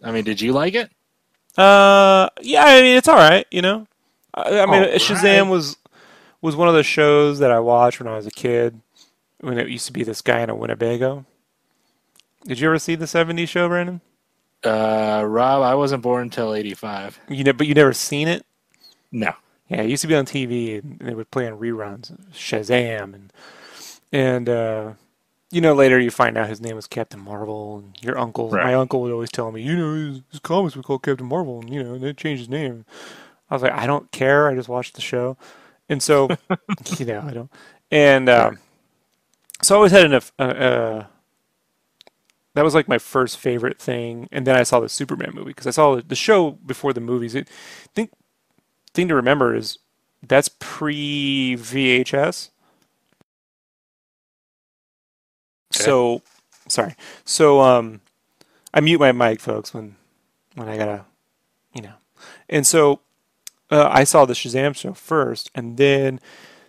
I 0.04 0.12
mean, 0.12 0.24
did 0.24 0.42
you 0.42 0.54
like 0.54 0.76
it? 0.76 0.92
Uh, 1.58 2.30
yeah. 2.42 2.64
I 2.66 2.82
mean, 2.82 2.98
it's 2.98 3.08
all 3.08 3.16
right. 3.16 3.46
You 3.52 3.62
know, 3.62 3.88
I, 4.34 4.62
I 4.62 4.66
mean, 4.66 4.84
All 4.84 4.90
Shazam 5.00 5.44
right. 5.44 5.50
was 5.50 5.78
was 6.42 6.56
one 6.56 6.68
of 6.68 6.74
those 6.74 6.86
shows 6.86 7.40
that 7.40 7.52
I 7.52 7.60
watched 7.60 8.00
when 8.00 8.08
I 8.08 8.16
was 8.16 8.28
a 8.28 8.32
kid. 8.32 8.82
When 9.42 9.58
it 9.58 9.70
used 9.70 9.86
to 9.88 9.94
be 9.94 10.04
this 10.04 10.22
guy 10.22 10.42
in 10.42 10.50
a 10.50 10.56
Winnebago. 10.56 11.26
Did 12.46 12.60
you 12.60 12.68
ever 12.68 12.80
see 12.80 12.96
the 12.96 13.06
'70s 13.06 13.48
show, 13.48 13.68
Brandon? 13.70 14.02
Uh, 14.64 15.24
Rob, 15.26 15.64
I 15.64 15.76
wasn't 15.76 16.04
born 16.04 16.24
until 16.24 16.54
'85. 16.54 17.20
You 17.30 17.44
know, 17.46 17.54
but 17.54 17.68
you 17.68 17.74
never 17.74 17.94
seen 17.94 18.28
it. 18.28 18.46
No. 19.12 19.34
Yeah, 19.70 19.82
it 19.84 19.90
used 19.90 20.02
to 20.02 20.08
be 20.08 20.16
on 20.16 20.26
TV, 20.26 20.80
and 20.84 21.00
they 21.00 21.14
would 21.14 21.32
play 21.32 21.48
on 21.48 21.58
reruns. 21.60 22.12
Shazam, 22.34 23.14
and 23.14 23.34
and 24.12 24.50
uh, 24.50 24.94
you 25.52 25.62
know 25.62 25.74
later 25.74 26.00
you 26.00 26.12
find 26.12 26.38
out 26.38 26.50
his 26.50 26.60
name 26.60 26.76
was 26.76 26.88
Captain 26.88 27.20
Marvel, 27.20 27.78
and 27.78 27.96
your 28.04 28.18
uncle, 28.18 28.50
Right. 28.50 28.66
my 28.66 28.74
uncle 28.74 29.02
would 29.02 29.12
always 29.14 29.32
tell 29.32 29.52
me, 29.52 29.62
you 29.62 29.78
know, 29.78 29.94
his, 29.94 30.22
his 30.32 30.40
comics 30.40 30.76
were 30.76 30.84
called 30.84 31.04
Captain 31.04 31.28
Marvel, 31.28 31.60
and 31.62 31.70
you 31.74 31.82
know 31.84 31.98
they 31.98 32.12
changed 32.14 32.40
his 32.42 32.50
name. 32.50 32.84
I 33.50 33.56
was 33.56 33.64
like, 33.64 33.72
I 33.74 33.86
don't 33.88 34.12
care, 34.12 34.48
I 34.50 34.56
just 34.56 34.70
watched 34.70 34.96
the 34.96 35.02
show, 35.02 35.38
and 35.90 36.02
so 36.02 36.30
you 36.98 37.06
know 37.06 37.22
I 37.22 37.32
don't, 37.32 37.52
and 37.92 38.30
um, 38.30 38.60
so 39.62 39.76
I 39.76 39.78
always 39.78 39.92
had 39.92 40.06
enough. 40.06 40.32
Uh, 40.40 40.44
uh, 40.44 41.06
that 42.56 42.64
was 42.64 42.76
like 42.76 42.88
my 42.88 42.98
first 42.98 43.38
favorite 43.38 43.80
thing, 43.80 44.28
and 44.32 44.46
then 44.46 44.56
I 44.56 44.64
saw 44.64 44.80
the 44.80 44.90
Superman 44.90 45.32
movie 45.34 45.50
because 45.52 45.68
I 45.68 45.72
saw 45.72 46.02
the 46.02 46.16
show 46.16 46.52
before 46.52 46.94
the 46.94 47.02
movies. 47.02 47.36
It, 47.36 47.48
I 47.50 47.90
think 47.96 48.12
thing 48.94 49.08
to 49.10 49.16
remember 49.16 49.56
is 49.56 49.80
that's 50.28 50.50
pre 50.60 51.56
VHS. 51.58 52.50
Okay. 55.76 55.84
So, 55.84 56.22
sorry. 56.68 56.96
So, 57.26 57.62
um, 57.62 58.02
I 58.74 58.82
mute 58.82 59.00
my 59.00 59.12
mic, 59.12 59.40
folks, 59.40 59.74
when 59.74 59.96
when 60.56 60.68
I 60.68 60.78
gotta, 60.78 61.06
you 61.74 61.82
know. 61.84 61.94
And 62.50 62.66
so, 62.68 63.02
uh, 63.72 63.88
I 63.92 64.04
saw 64.04 64.26
the 64.26 64.34
Shazam 64.34 64.76
show 64.76 64.94
first, 64.94 65.50
and 65.56 65.78
then 65.78 66.20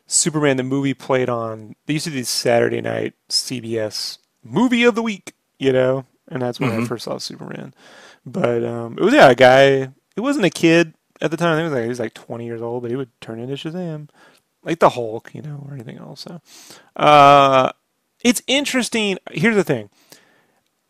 Superman 0.06 0.56
the 0.56 0.62
movie 0.62 0.94
played 0.94 1.28
on. 1.28 1.74
They 1.86 1.94
used 1.94 2.04
to 2.04 2.10
do 2.10 2.16
these 2.16 2.28
Saturday 2.28 2.80
night 2.80 3.14
CBS 3.28 4.18
movie 4.44 4.84
of 4.84 4.94
the 4.94 5.02
week, 5.02 5.34
you 5.58 5.72
know, 5.72 6.04
and 6.28 6.42
that's 6.42 6.60
when 6.60 6.70
I 6.70 6.78
Mhm. 6.78 6.88
first 6.88 7.04
saw 7.04 7.18
Superman. 7.18 7.74
But 8.26 8.64
um, 8.64 8.98
it 8.98 9.02
was 9.02 9.14
yeah, 9.14 9.30
a 9.30 9.34
guy. 9.34 9.92
It 10.16 10.20
wasn't 10.20 10.44
a 10.46 10.50
kid 10.50 10.94
at 11.20 11.30
the 11.30 11.36
time. 11.36 11.58
He 11.58 11.64
was 11.64 11.72
like 11.72 11.82
he 11.84 11.88
was 11.88 12.00
like 12.00 12.14
20 12.14 12.44
years 12.44 12.60
old, 12.62 12.82
but 12.82 12.90
he 12.90 12.96
would 12.96 13.10
turn 13.20 13.38
into 13.40 13.54
Shazam, 13.54 14.08
like 14.62 14.78
the 14.80 14.90
Hulk, 14.90 15.30
you 15.34 15.42
know, 15.42 15.64
or 15.66 15.74
anything 15.74 15.98
else. 15.98 16.20
So, 16.22 16.40
uh, 16.96 17.72
it's 18.22 18.42
interesting. 18.46 19.18
Here's 19.30 19.56
the 19.56 19.64
thing. 19.64 19.88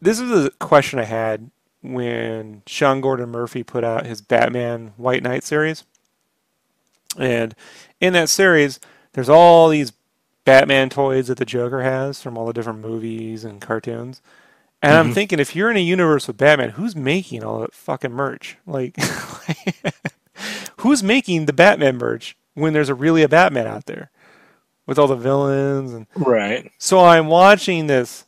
This 0.01 0.19
is 0.19 0.47
a 0.47 0.51
question 0.53 0.99
I 0.99 1.05
had 1.05 1.51
when 1.83 2.63
Sean 2.67 3.01
Gordon 3.01 3.29
Murphy 3.31 3.63
put 3.63 3.85
out 3.85 4.07
his 4.07 4.21
Batman 4.21 4.93
White 4.97 5.23
Knight 5.23 5.45
series. 5.45 5.85
And 7.19 7.55
in 8.01 8.13
that 8.15 8.29
series, 8.29 8.79
there's 9.13 9.29
all 9.29 9.69
these 9.69 9.93
Batman 10.45 10.89
toys 10.91 11.27
that 11.29 11.39
the 11.39 11.45
Joker 11.45 11.83
has 11.83 12.23
from 12.23 12.39
all 12.39 12.47
the 12.47 12.53
different 12.53 12.81
movies 12.81 13.45
and 13.45 13.61
cartoons. 13.61 14.23
And 14.83 14.97
I'm 14.97 15.11
Mhm. 15.11 15.15
thinking, 15.15 15.39
if 15.41 15.55
you're 15.55 15.71
in 15.71 15.77
a 15.77 15.81
universe 15.81 16.27
with 16.27 16.39
Batman, 16.39 16.71
who's 16.71 16.97
making 16.97 17.45
all 17.45 17.61
that 17.61 17.75
fucking 17.75 18.13
merch? 18.13 18.57
Like, 18.67 18.97
who's 20.79 21.03
making 21.03 21.47
the 21.47 21.53
Batman 21.53 21.99
merch 21.99 22.37
when 22.55 22.73
there's 22.73 22.89
a 22.89 22.95
really 22.95 23.23
a 23.23 23.29
Batman 23.29 23.67
out 23.67 23.87
there 23.87 24.11
with 24.87 24.99
all 24.99 25.07
the 25.07 25.17
villains 25.17 25.93
and 25.93 26.07
Right. 26.17 26.71
so 26.79 27.01
I'm 27.05 27.27
watching 27.27 27.87
this 27.87 28.25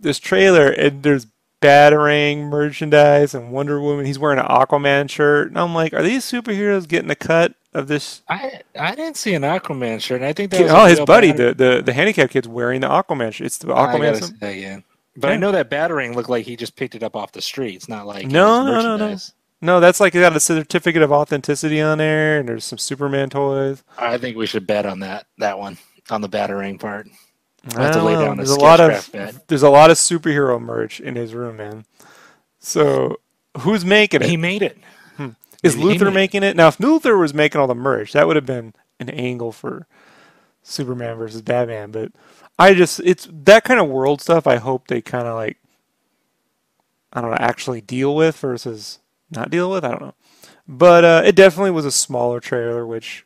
this 0.00 0.18
trailer 0.18 0.68
and 0.68 1.02
there's 1.02 1.26
Batarang 1.60 2.48
merchandise 2.48 3.34
and 3.34 3.52
Wonder 3.52 3.80
Woman. 3.80 4.04
He's 4.04 4.18
wearing 4.18 4.40
an 4.40 4.46
Aquaman 4.46 5.08
shirt, 5.08 5.46
and 5.48 5.56
I'm 5.56 5.72
like, 5.76 5.92
are 5.92 6.02
these 6.02 6.24
superheroes 6.24 6.88
getting 6.88 7.10
a 7.10 7.14
cut 7.14 7.54
of 7.74 7.88
this? 7.88 8.22
I 8.28 8.60
I 8.78 8.94
didn't 8.94 9.16
see 9.16 9.34
an 9.34 9.42
Aquaman 9.42 10.00
shirt. 10.00 10.16
And 10.20 10.26
I 10.26 10.32
think 10.32 10.50
that 10.52 10.62
was 10.62 10.72
Oh, 10.72 10.84
his 10.86 11.00
buddy, 11.00 11.32
batter- 11.32 11.54
the, 11.54 11.76
the 11.76 11.82
the 11.82 11.92
handicapped 11.92 12.32
kid's 12.32 12.48
wearing 12.48 12.80
the 12.82 12.88
Aquaman 12.88 13.32
shirt. 13.32 13.46
It's 13.46 13.58
the 13.58 13.68
Aquaman. 13.68 14.00
gotta 14.02 14.16
symbol. 14.16 14.28
say 14.28 14.34
that 14.40 14.56
again. 14.58 14.84
But 15.16 15.30
I 15.30 15.36
know 15.36 15.52
that 15.52 15.68
Batarang 15.70 16.14
looked 16.14 16.30
like 16.30 16.46
he 16.46 16.56
just 16.56 16.74
picked 16.74 16.94
it 16.94 17.02
up 17.02 17.14
off 17.16 17.32
the 17.32 17.42
street. 17.42 17.74
It's 17.74 17.88
not 17.88 18.06
like 18.06 18.26
No, 18.28 18.64
no, 18.64 18.80
no, 18.80 18.96
no. 18.96 19.16
No, 19.64 19.78
that's 19.78 20.00
like 20.00 20.12
he 20.14 20.18
got 20.20 20.34
a 20.34 20.40
certificate 20.40 21.02
of 21.02 21.12
authenticity 21.12 21.80
on 21.80 21.98
there, 21.98 22.40
and 22.40 22.48
there's 22.48 22.64
some 22.64 22.78
Superman 22.78 23.30
toys. 23.30 23.84
I 23.96 24.18
think 24.18 24.36
we 24.36 24.46
should 24.46 24.66
bet 24.66 24.86
on 24.86 25.00
that 25.00 25.26
that 25.38 25.58
one 25.58 25.76
on 26.10 26.20
the 26.20 26.28
Batarang 26.28 26.80
part. 26.80 27.06
I 27.76 27.82
have 27.84 27.92
to 27.92 28.02
lay 28.02 28.14
down 28.14 28.32
a 28.32 28.36
there's 28.36 28.50
a 28.50 28.58
lot 28.58 28.80
of 28.80 29.08
bet. 29.12 29.46
there's 29.48 29.62
a 29.62 29.70
lot 29.70 29.90
of 29.90 29.96
superhero 29.98 30.60
merch 30.60 30.98
in 30.98 31.14
his 31.14 31.32
room, 31.34 31.58
man. 31.58 31.84
So 32.58 33.20
who's 33.58 33.84
making 33.84 34.22
it? 34.22 34.28
He 34.28 34.36
made 34.36 34.62
it. 34.62 34.78
Is 35.62 35.76
Maybe 35.76 35.98
Luthor 35.98 36.12
making 36.12 36.42
it? 36.42 36.56
Now, 36.56 36.68
if 36.68 36.78
Luthor 36.78 37.18
was 37.18 37.32
making 37.32 37.60
all 37.60 37.66
the 37.66 37.74
merch, 37.74 38.12
that 38.12 38.26
would 38.26 38.36
have 38.36 38.46
been 38.46 38.74
an 38.98 39.08
angle 39.10 39.52
for 39.52 39.86
Superman 40.62 41.16
versus 41.16 41.42
Batman. 41.42 41.92
But 41.92 42.12
I 42.58 42.74
just, 42.74 43.00
it's 43.00 43.28
that 43.30 43.64
kind 43.64 43.80
of 43.80 43.88
world 43.88 44.20
stuff 44.20 44.46
I 44.46 44.56
hope 44.56 44.88
they 44.88 45.00
kind 45.00 45.28
of 45.28 45.34
like, 45.34 45.58
I 47.12 47.20
don't 47.20 47.30
know, 47.30 47.36
actually 47.38 47.80
deal 47.80 48.14
with 48.14 48.36
versus 48.38 48.98
not 49.30 49.50
deal 49.50 49.70
with. 49.70 49.84
I 49.84 49.90
don't 49.90 50.02
know. 50.02 50.14
But 50.66 51.04
uh, 51.04 51.22
it 51.24 51.36
definitely 51.36 51.72
was 51.72 51.84
a 51.84 51.92
smaller 51.92 52.40
trailer, 52.40 52.86
which 52.86 53.24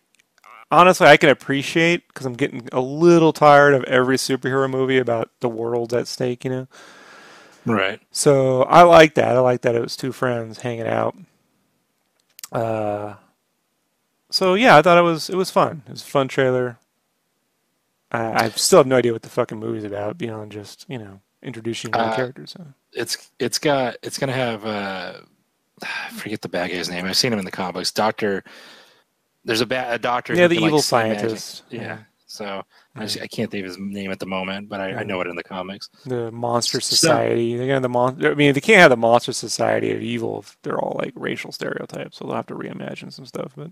honestly 0.70 1.06
I 1.06 1.16
can 1.16 1.30
appreciate 1.30 2.06
because 2.08 2.26
I'm 2.26 2.34
getting 2.34 2.68
a 2.72 2.80
little 2.80 3.32
tired 3.32 3.74
of 3.74 3.84
every 3.84 4.16
superhero 4.16 4.68
movie 4.68 4.98
about 4.98 5.30
the 5.40 5.48
world's 5.48 5.94
at 5.94 6.08
stake, 6.08 6.44
you 6.44 6.50
know? 6.50 6.68
Right. 7.64 8.00
So 8.10 8.62
I 8.64 8.82
like 8.82 9.14
that. 9.14 9.36
I 9.36 9.40
like 9.40 9.62
that 9.62 9.74
it 9.74 9.82
was 9.82 9.96
two 9.96 10.12
friends 10.12 10.60
hanging 10.60 10.86
out. 10.86 11.16
Uh, 12.52 13.14
so 14.30 14.54
yeah, 14.54 14.76
I 14.76 14.82
thought 14.82 14.98
it 14.98 15.02
was 15.02 15.28
it 15.30 15.36
was 15.36 15.50
fun. 15.50 15.82
It 15.86 15.90
was 15.92 16.02
a 16.02 16.06
fun 16.06 16.28
trailer. 16.28 16.78
I, 18.12 18.44
I 18.44 18.48
still 18.50 18.78
have 18.78 18.86
no 18.86 18.96
idea 18.96 19.12
what 19.12 19.22
the 19.22 19.28
fucking 19.28 19.58
movie's 19.58 19.84
about 19.84 20.16
beyond 20.18 20.52
just 20.52 20.84
you 20.88 20.98
know 20.98 21.20
introducing 21.42 21.90
new 21.90 21.98
Uh, 21.98 22.14
characters. 22.16 22.52
So. 22.52 22.66
It's 22.92 23.30
it's 23.38 23.58
got 23.58 23.96
it's 24.02 24.18
gonna 24.18 24.32
have 24.32 24.64
uh 24.64 25.14
I 25.82 26.10
forget 26.10 26.40
the 26.40 26.48
bad 26.48 26.70
guy's 26.70 26.88
name. 26.88 27.04
I've 27.04 27.16
seen 27.16 27.32
him 27.32 27.38
in 27.38 27.44
the 27.44 27.50
comics. 27.50 27.90
Doctor 27.92 28.42
there's 29.44 29.60
a 29.60 29.66
bad 29.66 29.94
a 29.94 29.98
doctor 29.98 30.34
Yeah, 30.34 30.48
the 30.48 30.56
can, 30.56 30.64
evil 30.64 30.78
magic. 30.78 30.84
scientist. 30.86 31.62
Yeah. 31.70 31.80
Yeah. 31.82 31.98
So 32.36 32.62
I, 32.94 33.00
just, 33.00 33.20
I 33.20 33.26
can't 33.26 33.50
think 33.50 33.64
of 33.64 33.68
his 33.68 33.78
name 33.78 34.10
at 34.10 34.18
the 34.18 34.26
moment, 34.26 34.68
but 34.68 34.80
I, 34.80 34.96
I 34.96 35.02
know 35.04 35.20
it 35.20 35.26
in 35.26 35.36
the 35.36 35.42
comics. 35.42 35.88
The 36.04 36.30
Monster 36.30 36.80
So- 36.80 36.94
Society. 36.96 37.56
They're 37.56 37.66
gonna 37.66 37.80
the 37.80 37.88
mon- 37.88 38.24
I 38.24 38.34
mean, 38.34 38.52
they 38.52 38.60
can't 38.60 38.80
have 38.80 38.90
the 38.90 38.96
Monster 38.96 39.32
Society 39.32 39.92
of 39.92 40.00
evil 40.02 40.40
if 40.40 40.56
they're 40.62 40.78
all 40.78 40.96
like 40.98 41.12
racial 41.16 41.52
stereotypes. 41.52 42.18
So 42.18 42.26
they'll 42.26 42.36
have 42.36 42.46
to 42.46 42.54
reimagine 42.54 43.12
some 43.12 43.26
stuff. 43.26 43.52
But 43.56 43.70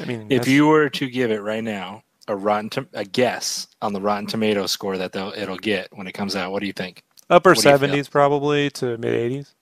I 0.00 0.04
mean, 0.04 0.22
If 0.22 0.28
that's- 0.28 0.48
you 0.48 0.66
were 0.66 0.88
to 0.90 1.08
give 1.08 1.30
it 1.30 1.40
right 1.42 1.64
now 1.64 2.02
a 2.28 2.36
rotten 2.36 2.68
tom- 2.70 2.88
a 2.92 3.04
guess 3.04 3.68
on 3.80 3.92
the 3.94 4.00
Rotten 4.00 4.26
Tomato 4.26 4.66
score 4.66 4.98
that 4.98 5.12
they'll, 5.12 5.32
it'll 5.36 5.56
get 5.56 5.88
when 5.92 6.06
it 6.06 6.12
comes 6.12 6.36
out, 6.36 6.52
what 6.52 6.60
do 6.60 6.66
you 6.66 6.72
think? 6.74 7.02
upper 7.30 7.50
what 7.50 7.54
do 7.54 7.60
you 7.60 7.62
feel? 7.62 7.72
seventies 7.78 8.08
probably 8.08 8.70
to 8.70 8.96
mid 8.98 9.14
eighties. 9.14 9.54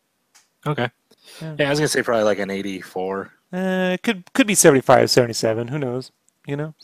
Okay. 0.66 0.88
Yeah. 1.40 1.54
Yeah, 1.58 1.66
I 1.66 1.70
was 1.70 1.78
gonna 1.78 1.88
say 1.88 2.02
probably 2.02 2.24
like 2.24 2.38
an 2.38 2.50
eighty-four. 2.50 3.32
Uh, 3.52 3.90
it 3.94 4.02
could 4.02 4.32
could 4.32 4.46
be 4.46 4.54
75, 4.56 5.08
77. 5.10 5.68
Who 5.68 5.78
knows? 5.78 6.10
You 6.46 6.56
know, 6.56 6.74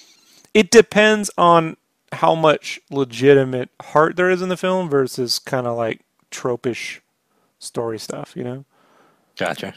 it 0.55 0.71
depends 0.71 1.31
on 1.39 1.77
how 2.13 2.35
much 2.35 2.81
legitimate 2.91 3.71
heart 3.81 4.17
there 4.17 4.31
is 4.31 4.43
in 4.43 4.49
the 4.49 4.57
film 4.57 4.89
versus 4.89 5.39
kind 5.39 5.67
of 5.67 5.77
like 5.77 6.01
tropish 6.31 7.01
story 7.59 7.99
stuff. 7.99 8.35
You 8.37 8.45
know. 8.45 8.65
Gotcha. 9.37 9.75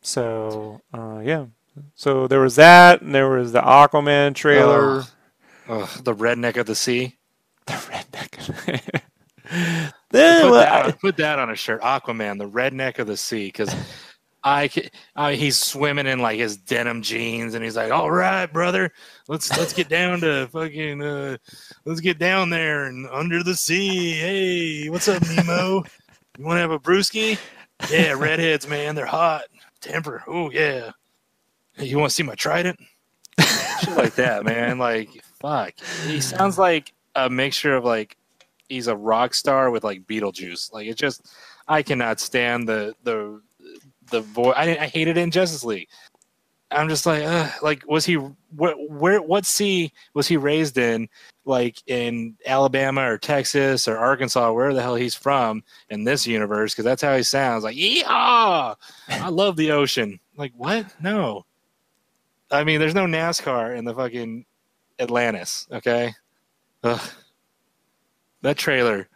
So 0.00 0.80
uh, 0.94 1.20
yeah. 1.24 1.46
So 1.94 2.26
there 2.26 2.40
was 2.40 2.56
that, 2.56 3.02
and 3.02 3.14
there 3.14 3.28
was 3.28 3.52
the 3.52 3.60
Aquaman 3.60 4.34
trailer. 4.34 5.04
Ugh, 5.68 5.88
the 6.02 6.14
redneck 6.14 6.56
of 6.56 6.66
the 6.66 6.74
sea. 6.74 7.16
The 7.66 7.74
redneck. 7.74 9.02
then, 10.10 10.42
Put, 10.42 10.52
that, 10.52 10.86
on- 10.86 10.92
put 10.94 11.16
that 11.18 11.38
on 11.38 11.50
a 11.50 11.54
shirt. 11.56 11.82
Aquaman, 11.82 12.38
the 12.38 12.48
redneck 12.48 12.98
of 12.98 13.06
the 13.06 13.16
sea, 13.16 13.46
because 13.46 13.74
I, 14.48 14.70
I 15.14 15.34
he's 15.34 15.58
swimming 15.58 16.06
in 16.06 16.20
like 16.20 16.38
his 16.38 16.56
denim 16.56 17.02
jeans, 17.02 17.54
and 17.54 17.62
he's 17.62 17.76
like, 17.76 17.92
"All 17.92 18.10
right, 18.10 18.50
brother, 18.50 18.90
let's 19.28 19.54
let's 19.58 19.74
get 19.74 19.90
down 19.90 20.20
to 20.20 20.48
fucking 20.48 21.02
uh, 21.02 21.36
let's 21.84 22.00
get 22.00 22.18
down 22.18 22.48
there 22.48 22.86
and 22.86 23.06
under 23.10 23.42
the 23.42 23.54
sea. 23.54 24.14
Hey, 24.14 24.88
what's 24.88 25.06
up, 25.06 25.22
Nemo? 25.28 25.84
You 26.38 26.44
want 26.44 26.56
to 26.56 26.62
have 26.62 26.70
a 26.70 26.78
brewski? 26.78 27.38
Yeah, 27.90 28.12
redheads, 28.12 28.66
man, 28.66 28.94
they're 28.94 29.06
hot. 29.06 29.44
Temper. 29.80 30.24
Oh 30.26 30.50
yeah. 30.50 30.92
Hey, 31.74 31.84
you 31.84 31.98
want 31.98 32.10
to 32.10 32.14
see 32.14 32.22
my 32.22 32.34
trident? 32.34 32.78
Shit 33.38 33.96
like 33.96 34.14
that, 34.14 34.44
man. 34.44 34.78
Like 34.78 35.10
fuck. 35.40 35.74
He 36.06 36.20
sounds 36.20 36.58
like 36.58 36.94
a 37.14 37.28
mixture 37.28 37.76
of 37.76 37.84
like 37.84 38.16
he's 38.68 38.86
a 38.86 38.96
rock 38.96 39.34
star 39.34 39.70
with 39.70 39.84
like 39.84 40.06
Beetlejuice. 40.06 40.72
Like 40.72 40.86
it's 40.86 40.98
just 40.98 41.28
I 41.68 41.82
cannot 41.82 42.18
stand 42.18 42.66
the 42.66 42.94
the 43.02 43.42
the 44.10 44.20
voice. 44.20 44.54
I, 44.56 44.76
I 44.76 44.86
hated 44.86 45.16
it 45.16 45.20
in 45.20 45.30
Justice 45.30 45.64
League. 45.64 45.88
I'm 46.70 46.88
just 46.88 47.06
like, 47.06 47.22
uh, 47.22 47.48
like, 47.62 47.82
was 47.88 48.04
he 48.04 48.14
where, 48.14 48.74
where? 48.74 49.22
What 49.22 49.46
sea 49.46 49.92
was 50.12 50.28
he 50.28 50.36
raised 50.36 50.76
in? 50.76 51.08
Like 51.46 51.82
in 51.86 52.36
Alabama 52.44 53.10
or 53.10 53.16
Texas 53.16 53.88
or 53.88 53.96
Arkansas, 53.96 54.52
where 54.52 54.74
the 54.74 54.82
hell 54.82 54.94
he's 54.94 55.14
from 55.14 55.62
in 55.88 56.04
this 56.04 56.26
universe? 56.26 56.74
Because 56.74 56.84
that's 56.84 57.00
how 57.00 57.16
he 57.16 57.22
sounds. 57.22 57.64
Like, 57.64 57.76
yeah, 57.78 58.74
I 59.08 59.28
love 59.30 59.56
the 59.56 59.70
ocean. 59.72 60.20
Like, 60.36 60.52
what? 60.54 60.86
No. 61.02 61.46
I 62.50 62.64
mean, 62.64 62.80
there's 62.80 62.94
no 62.94 63.06
NASCAR 63.06 63.76
in 63.76 63.86
the 63.86 63.94
fucking 63.94 64.44
Atlantis. 64.98 65.66
Okay. 65.72 66.12
Ugh. 66.84 67.00
That 68.42 68.58
trailer. 68.58 69.08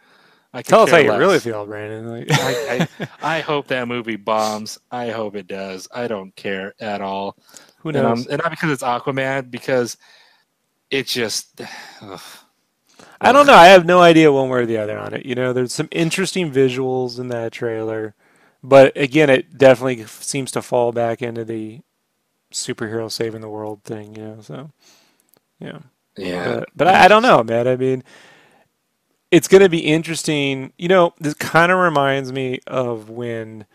I 0.53 0.63
could 0.63 0.67
Tell 0.67 0.83
us 0.83 0.91
how 0.91 0.97
you 0.97 1.11
less. 1.11 1.17
really 1.17 1.39
feel, 1.39 1.65
Brandon. 1.65 2.09
Like, 2.09 2.27
I, 2.39 2.57
I, 2.69 3.07
I 3.37 3.39
hope 3.41 3.67
that 3.67 3.87
movie 3.87 4.15
bombs. 4.17 4.79
I 4.91 5.09
hope 5.09 5.35
it 5.35 5.47
does. 5.47 5.87
I 5.93 6.07
don't 6.07 6.35
care 6.35 6.73
at 6.79 7.01
all. 7.01 7.37
who 7.77 7.91
And, 7.93 8.05
um, 8.05 8.19
knows? 8.19 8.27
and 8.29 8.41
not 8.41 8.51
because 8.51 8.71
it's 8.71 8.83
Aquaman, 8.83 9.51
because 9.51 9.97
it 10.91 11.07
just. 11.07 11.61
ugh. 12.01 12.21
I 13.21 13.31
don't 13.31 13.47
know. 13.47 13.53
I 13.53 13.67
have 13.67 13.85
no 13.85 14.01
idea 14.01 14.31
one 14.31 14.49
way 14.49 14.59
or 14.61 14.65
the 14.65 14.77
other 14.77 14.97
on 14.97 15.13
it. 15.13 15.25
You 15.25 15.35
know, 15.35 15.53
there's 15.53 15.73
some 15.73 15.87
interesting 15.91 16.51
visuals 16.51 17.19
in 17.19 17.29
that 17.29 17.51
trailer, 17.53 18.15
but 18.63 18.95
again, 18.97 19.29
it 19.29 19.57
definitely 19.57 20.05
seems 20.05 20.51
to 20.51 20.61
fall 20.61 20.91
back 20.91 21.21
into 21.21 21.45
the 21.45 21.81
superhero 22.53 23.11
saving 23.11 23.41
the 23.41 23.49
world 23.49 23.83
thing. 23.83 24.15
You 24.15 24.23
know, 24.23 24.41
so 24.41 24.71
yeah. 25.59 25.79
Yeah. 26.17 26.61
But, 26.61 26.69
but 26.75 26.87
I, 26.87 27.05
I 27.05 27.07
don't 27.07 27.23
know, 27.23 27.43
man. 27.43 27.67
I 27.67 27.75
mean, 27.75 28.03
it's 29.33 29.47
going 29.47 29.63
to 29.63 29.69
be 29.69 29.79
interesting. 29.79 30.73
You 30.77 30.87
know, 30.87 31.15
this 31.19 31.33
kind 31.33 31.71
of 31.71 31.79
reminds 31.79 32.31
me 32.31 32.59
of 32.67 33.09
when 33.09 33.65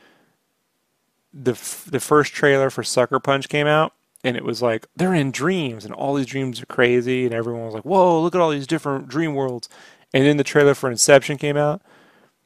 the 1.35 1.51
f- 1.51 1.89
the 1.91 1.99
first 1.99 2.33
trailer 2.33 2.71
for 2.71 2.85
Sucker 2.85 3.19
Punch 3.19 3.49
came 3.49 3.67
out, 3.67 3.93
and 4.23 4.37
it 4.37 4.45
was 4.45 4.63
like 4.63 4.87
they're 4.95 5.13
in 5.13 5.33
dreams, 5.33 5.85
and 5.85 5.93
all 5.93 6.15
these 6.15 6.27
dreams 6.27 6.63
are 6.63 6.67
crazy, 6.67 7.25
and 7.25 7.35
everyone 7.35 7.65
was 7.65 7.75
like, 7.75 7.85
"Whoa, 7.85 8.23
look 8.23 8.37
at 8.37 8.41
all 8.41 8.51
these 8.51 8.69
different 8.69 9.09
dream 9.09 9.35
worlds." 9.35 9.69
And 10.15 10.25
then 10.25 10.37
the 10.37 10.45
trailer 10.45 10.75
for 10.77 10.89
Inception 10.93 11.39
came 11.39 11.57
out, 11.57 11.83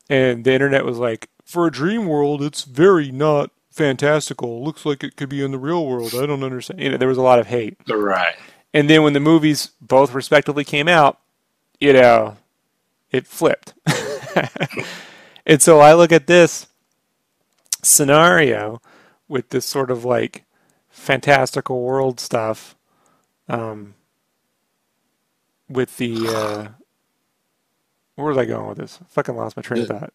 and 0.09 0.43
the 0.47 0.53
internet 0.55 0.87
was 0.87 0.97
like, 0.97 1.29
"For 1.45 1.67
a 1.67 1.71
dream 1.71 2.07
world, 2.07 2.43
it's 2.43 2.65
very 2.65 3.11
not." 3.13 3.51
Fantastical. 3.71 4.63
Looks 4.63 4.85
like 4.85 5.03
it 5.03 5.17
could 5.17 5.31
be 5.31 5.43
in 5.43 5.51
the 5.51 5.59
real 5.59 5.87
world. 5.87 6.15
I 6.15 6.27
don't 6.27 6.45
understand. 6.45 6.79
You 6.79 6.91
know, 6.91 6.99
there 6.99 7.09
was 7.09 7.17
a 7.17 7.23
lot 7.23 7.39
of 7.39 7.47
hate. 7.47 7.79
right. 7.89 8.35
And 8.75 8.89
then 8.91 9.03
when 9.03 9.15
the 9.15 9.21
movies 9.21 9.71
both 9.81 10.13
respectively 10.13 10.63
came 10.63 10.89
out, 10.89 11.19
you 11.81 11.95
know, 11.95 12.37
it 13.13 13.27
flipped. 13.27 13.75
and 15.47 15.61
so 15.61 15.81
I 15.81 15.95
look 15.95 16.11
at 16.11 16.27
this 16.27 16.67
scenario 17.83 18.81
with 19.29 19.51
this 19.51 19.67
sort 19.67 19.91
of 19.91 20.05
like 20.05 20.45
fantastical 20.89 21.83
world 21.83 22.19
stuff 22.19 22.75
um, 23.49 23.95
with 25.69 25.97
the. 25.99 26.27
Uh, 26.29 26.69
where 28.15 28.29
was 28.29 28.39
I 28.39 28.45
going 28.45 28.69
with 28.69 28.79
this? 28.79 28.99
I 29.01 29.05
fucking 29.09 29.37
lost 29.37 29.57
my 29.57 29.63
train 29.63 29.83
of 29.83 29.89
thought. 29.89 30.13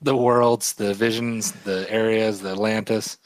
The 0.00 0.16
worlds, 0.16 0.74
the 0.74 0.94
visions, 0.94 1.52
the 1.52 1.90
areas, 1.90 2.40
the 2.40 2.50
Atlantis. 2.50 3.18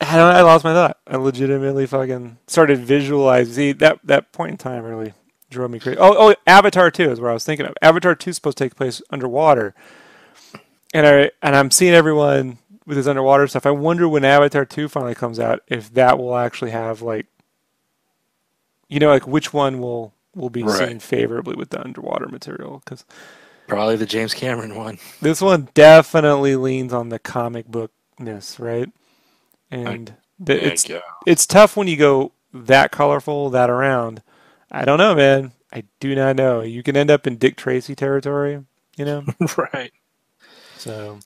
I 0.00 0.16
don't. 0.16 0.34
I 0.34 0.42
lost 0.42 0.64
my 0.64 0.72
thought. 0.72 0.98
I 1.06 1.16
legitimately 1.16 1.86
fucking 1.86 2.38
started 2.46 2.78
visualizing. 2.78 3.54
See 3.54 3.72
that 3.72 4.00
that 4.04 4.32
point 4.32 4.52
in 4.52 4.56
time 4.56 4.84
really 4.84 5.12
drove 5.56 5.70
me 5.70 5.80
crazy. 5.80 5.98
Oh, 5.98 6.30
oh, 6.30 6.34
Avatar 6.46 6.90
two 6.90 7.10
is 7.10 7.20
where 7.20 7.30
I 7.30 7.34
was 7.34 7.44
thinking 7.44 7.66
of. 7.66 7.74
Avatar 7.82 8.14
two 8.14 8.30
is 8.30 8.36
supposed 8.36 8.58
to 8.58 8.64
take 8.64 8.76
place 8.76 9.02
underwater, 9.10 9.74
and 10.94 11.06
I 11.06 11.30
and 11.42 11.56
I'm 11.56 11.70
seeing 11.70 11.94
everyone 11.94 12.58
with 12.86 12.96
this 12.96 13.06
underwater 13.08 13.46
stuff. 13.48 13.66
I 13.66 13.70
wonder 13.72 14.08
when 14.08 14.24
Avatar 14.24 14.64
two 14.64 14.88
finally 14.88 15.14
comes 15.16 15.40
out 15.40 15.60
if 15.68 15.92
that 15.94 16.18
will 16.18 16.36
actually 16.36 16.70
have 16.70 17.02
like, 17.02 17.26
you 18.88 19.00
know, 19.00 19.08
like 19.08 19.26
which 19.26 19.52
one 19.52 19.80
will 19.80 20.14
will 20.34 20.50
be 20.50 20.62
Right. 20.62 20.88
seen 20.88 21.00
favorably 21.00 21.56
with 21.56 21.70
the 21.70 21.80
underwater 21.82 22.28
material 22.28 22.82
because 22.84 23.04
Probably 23.66 23.96
the 23.96 24.06
James 24.06 24.32
Cameron 24.32 24.76
one. 24.76 24.98
this 25.20 25.40
one 25.40 25.68
definitely 25.74 26.54
leans 26.54 26.92
on 26.92 27.08
the 27.08 27.18
comic 27.18 27.66
bookness, 27.66 28.60
right? 28.60 28.88
And 29.72 30.14
the, 30.38 30.64
it's 30.64 30.88
yeah. 30.88 31.00
it's 31.26 31.46
tough 31.46 31.76
when 31.76 31.88
you 31.88 31.96
go 31.96 32.32
that 32.54 32.92
colorful, 32.92 33.50
that 33.50 33.68
around. 33.70 34.22
I 34.70 34.84
don't 34.84 34.98
know, 34.98 35.14
man. 35.14 35.52
I 35.72 35.84
do 36.00 36.14
not 36.14 36.36
know. 36.36 36.60
You 36.62 36.82
can 36.82 36.96
end 36.96 37.10
up 37.10 37.26
in 37.26 37.36
Dick 37.36 37.56
Tracy 37.56 37.94
territory, 37.94 38.64
you 38.96 39.04
know. 39.04 39.24
right. 39.72 39.92
So 40.76 41.18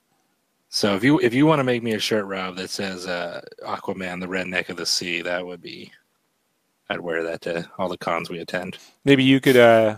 So 0.68 0.94
if 0.96 1.04
you 1.04 1.20
if 1.20 1.34
you 1.34 1.46
want 1.46 1.60
to 1.60 1.64
make 1.64 1.82
me 1.82 1.92
a 1.92 1.98
shirt, 1.98 2.26
Rob, 2.26 2.56
that 2.56 2.70
says 2.70 3.06
uh, 3.06 3.40
Aquaman, 3.64 4.20
the 4.20 4.26
redneck 4.26 4.68
of 4.68 4.76
the 4.76 4.86
sea, 4.86 5.22
that 5.22 5.44
would 5.46 5.62
be. 5.62 5.92
I'd 6.88 7.00
wear 7.00 7.22
that 7.22 7.42
to 7.42 7.70
all 7.78 7.88
the 7.88 7.98
cons 7.98 8.30
we 8.30 8.40
attend. 8.40 8.78
maybe 9.04 9.22
you 9.24 9.40
could. 9.40 9.56
uh 9.56 9.96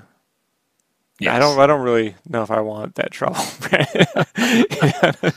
I 1.26 1.38
don't. 1.38 1.58
I 1.58 1.66
don't 1.66 1.82
really 1.82 2.16
know 2.28 2.42
if 2.42 2.50
I 2.50 2.60
want 2.60 2.96
that 2.96 3.10
trouble. 3.12 3.36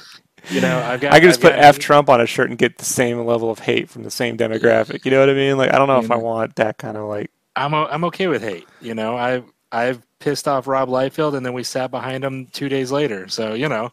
You 0.49 0.61
know, 0.61 0.79
I've 0.79 1.01
got. 1.01 1.11
I 1.13 1.19
could 1.19 1.27
just 1.29 1.39
I've 1.43 1.53
put 1.53 1.53
F 1.53 1.79
Trump 1.79 2.07
on 2.09 2.21
a 2.21 2.27
shirt 2.27 2.49
and 2.49 2.57
get 2.59 2.77
the 2.77 2.85
same 2.85 3.19
level 3.25 3.49
of 3.49 3.59
hate 3.59 3.89
from 3.89 4.03
the 4.03 4.11
same 4.11 4.37
demographic. 4.37 5.03
You 5.03 5.11
know 5.11 5.19
what 5.19 5.29
I 5.29 5.33
mean? 5.33 5.57
Like 5.57 5.73
I 5.73 5.77
don't 5.77 5.87
know 5.87 5.97
if 5.99 6.11
I 6.11 6.17
Mhm. 6.17 6.21
want 6.21 6.55
that 6.57 6.77
kind 6.77 6.97
of 6.97 7.07
like. 7.09 7.31
I'm 7.55 7.73
o- 7.73 7.87
I'm 7.87 8.03
okay 8.05 8.27
with 8.27 8.41
hate. 8.43 8.67
You 8.81 8.93
know, 8.93 9.17
I 9.17 9.43
I've 9.71 10.01
pissed 10.19 10.47
off 10.47 10.67
Rob 10.67 10.89
Liefeld, 10.89 11.35
and 11.35 11.45
then 11.45 11.53
we 11.53 11.63
sat 11.63 11.91
behind 11.91 12.23
him 12.23 12.47
two 12.47 12.69
days 12.69 12.91
later. 12.91 13.27
So 13.27 13.53
you 13.53 13.69
know, 13.69 13.91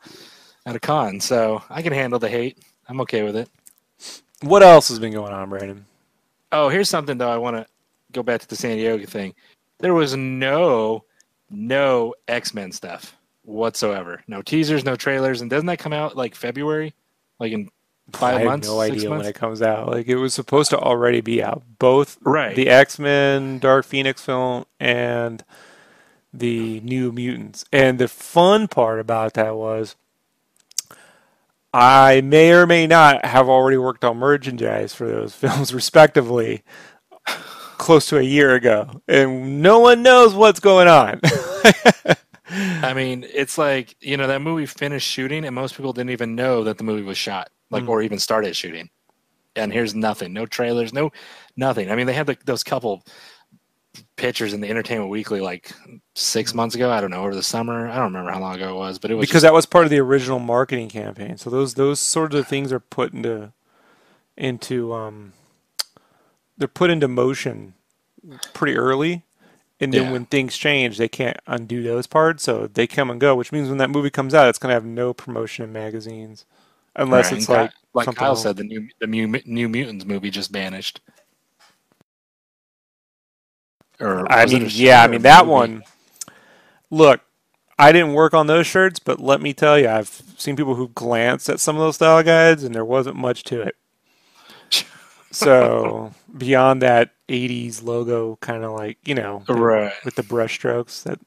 at 0.67 0.77
a 0.77 0.81
con, 0.81 1.21
so 1.21 1.63
I 1.71 1.83
can 1.83 1.93
handle 1.93 2.19
the 2.19 2.29
hate. 2.29 2.59
I'm 2.89 3.01
okay 3.03 3.23
with 3.23 3.37
it. 3.37 3.49
What 4.43 4.63
else 4.63 4.89
has 4.89 4.99
been 4.99 5.13
going 5.13 5.33
on, 5.33 5.49
Brandon? 5.49 5.85
Oh, 6.51 6.69
here's 6.69 6.89
something 6.89 7.17
though. 7.19 7.31
I 7.31 7.39
want 7.39 7.57
to 7.57 7.67
go 8.13 8.23
back 8.23 8.41
to 8.41 8.49
the 8.49 8.57
San 8.57 8.77
Diego 8.77 9.07
thing. 9.07 9.35
There 9.79 9.95
was 9.95 10.17
no 10.17 11.05
no 11.51 12.15
X 12.29 12.55
Men 12.55 12.73
stuff 12.73 13.17
whatsoever. 13.45 14.23
No 14.27 14.43
teasers, 14.43 14.85
no 14.85 14.97
trailers, 14.97 15.41
and 15.41 15.51
doesn't 15.51 15.67
that 15.67 15.79
come 15.79 15.93
out 15.93 16.17
like 16.17 16.35
February, 16.35 16.95
like 17.39 17.53
in 17.53 17.69
five 18.13 18.37
I 18.37 18.41
have 18.41 18.47
months? 18.49 18.69
no 18.69 18.81
six 18.81 18.97
idea 18.97 19.11
when 19.11 19.21
it 19.27 19.35
comes 19.35 19.63
out. 19.63 19.89
Like 19.89 20.07
it 20.09 20.17
was 20.17 20.35
supposed 20.35 20.71
to 20.71 20.79
already 20.79 21.21
be 21.21 21.43
out. 21.43 21.63
Both 21.79 22.19
Right. 22.23 22.55
the 22.57 22.69
X 22.69 22.99
Men 22.99 23.59
Dark 23.59 23.85
Phoenix 23.85 24.23
film 24.23 24.65
and 24.81 25.45
the 26.33 26.81
New 26.81 27.13
Mutants. 27.13 27.65
And 27.73 27.99
the 27.99 28.09
fun 28.09 28.69
part 28.69 29.01
about 29.01 29.35
that 29.35 29.57
was 29.57 29.97
I 31.75 32.21
may 32.21 32.53
or 32.53 32.67
may 32.67 32.87
not 32.87 33.25
have 33.25 33.49
already 33.49 33.79
worked 33.79 34.05
on 34.05 34.19
merchandise 34.19 34.95
for 34.95 35.07
those 35.09 35.35
films 35.37 35.73
respectively 35.73 36.63
close 37.79 38.07
to 38.09 38.19
a 38.19 38.23
year 38.23 38.55
ago. 38.55 39.03
And 39.09 39.63
no 39.63 39.79
one 39.81 40.03
knows 40.03 40.35
what's 40.35 40.61
going 40.61 40.89
on. 40.89 41.21
I 42.55 42.93
mean, 42.95 43.25
it's 43.33 43.57
like 43.57 43.97
you 44.01 44.17
know 44.19 44.27
that 44.27 44.43
movie 44.43 44.67
finished 44.67 45.09
shooting, 45.09 45.45
and 45.47 45.55
most 45.55 45.75
people 45.77 45.93
didn't 45.95 46.11
even 46.11 46.35
know 46.35 46.65
that 46.65 46.77
the 46.77 46.85
movie 46.85 47.03
was 47.03 47.17
shot, 47.17 47.49
like 47.73 47.85
Mm. 47.85 47.89
or 47.89 48.03
even 48.03 48.19
started 48.21 48.57
shooting. 48.57 48.91
And 49.57 49.73
here's 49.73 49.95
nothing, 49.95 50.33
no 50.33 50.47
trailers, 50.47 50.93
no 50.93 51.11
nothing. 51.57 51.91
I 51.91 51.97
mean, 51.97 52.07
they 52.07 52.15
had 52.15 52.27
the, 52.27 52.37
those 52.47 52.65
couple 52.65 53.03
pictures 54.17 54.55
in 54.55 54.61
the 54.61 54.71
Entertainment 54.71 55.11
Weekly 55.11 55.41
like 55.41 55.73
six 56.15 56.55
months 56.55 56.75
ago. 56.75 56.91
I 56.91 57.01
don't 57.01 57.11
know 57.11 57.23
over 57.23 57.35
the 57.35 57.43
summer. 57.43 57.89
I 57.89 57.97
don't 57.97 58.13
remember 58.13 58.31
how 58.31 58.41
long 58.41 58.57
ago 58.57 58.71
it 58.75 58.79
was, 58.79 58.99
but 58.99 59.11
it 59.11 59.15
was 59.15 59.27
because 59.27 59.43
that 59.43 59.53
was 59.53 59.67
part 59.67 59.85
of 59.85 59.91
the 59.91 59.99
original 60.01 60.39
marketing 60.39 60.89
campaign. 60.89 61.37
So 61.37 61.51
those 61.51 61.75
those 61.75 62.01
sorts 62.01 62.35
of 62.35 62.47
things 62.49 62.73
are 62.73 62.81
put 62.81 63.13
into 63.13 63.53
into 64.37 64.95
um 64.95 65.33
they're 66.57 66.69
put 66.69 66.91
into 66.91 67.09
motion 67.09 67.75
pretty 68.53 68.77
early. 68.77 69.25
And 69.81 69.93
then 69.93 70.05
Yeah. 70.05 70.13
when 70.13 70.27
things 70.27 70.57
change, 70.57 70.97
they 70.97 71.09
can't 71.09 71.39
undo 71.47 71.83
those 71.83 72.07
parts, 72.07 72.45
so 72.45 72.69
they 72.69 72.87
come 72.87 73.11
and 73.11 73.21
go. 73.21 73.35
Which 73.35 73.51
means 73.53 73.69
when 73.69 73.79
that 73.79 73.91
movie 73.91 74.11
comes 74.11 74.33
out, 74.33 74.49
it's 74.49 74.59
going 74.59 74.71
to 74.71 74.75
have 74.75 74.85
no 74.85 75.13
promotion 75.13 75.65
in 75.65 75.73
magazines, 75.73 76.45
unless 76.97 77.31
Right, 77.31 77.33
it's 77.33 77.49
and 77.49 77.49
like 77.49 77.71
Ky- 77.71 77.77
like 77.95 78.15
Kyle 78.15 78.29
else. 78.29 78.43
said, 78.43 78.57
the 78.57 78.65
new 78.65 78.89
the 79.01 79.07
new, 79.07 79.27
new 79.47 79.69
Mutants 79.69 80.05
movie 80.05 80.31
just 80.31 80.51
vanished. 80.51 81.01
Or 84.01 84.27
I 84.31 84.47
mean, 84.47 84.69
yeah, 84.73 85.03
I 85.03 85.07
mean 85.09 85.23
that 85.23 85.47
movie? 85.47 85.51
one. 85.51 85.85
Look, 86.91 87.21
I 87.79 87.93
didn't 87.93 88.13
work 88.15 88.35
on 88.35 88.47
those 88.47 88.67
shirts, 88.67 88.99
but 88.99 89.21
let 89.21 89.41
me 89.41 89.53
tell 89.55 89.79
you, 89.79 89.89
I've 89.89 90.09
seen 90.37 90.57
people 90.57 90.75
who 90.75 90.89
glanced 90.89 91.49
at 91.49 91.61
some 91.61 91.77
of 91.77 91.81
those 91.83 91.97
style 91.97 92.23
guides, 92.23 92.65
and 92.65 92.75
there 92.75 92.85
wasn't 92.85 93.17
much 93.17 93.43
to 93.45 93.63
it. 93.63 93.77
So 95.31 96.13
beyond 96.37 96.83
that 96.83 97.13
'80s 97.29 97.83
logo, 97.83 98.37
kind 98.43 98.65
of 98.65 98.73
like 98.73 98.99
you 99.09 99.15
know, 99.15 99.49
Right. 99.49 99.93
with 100.05 100.15
the 100.15 100.23
brush 100.23 100.55
strokes 100.55 101.03
that 101.05 101.19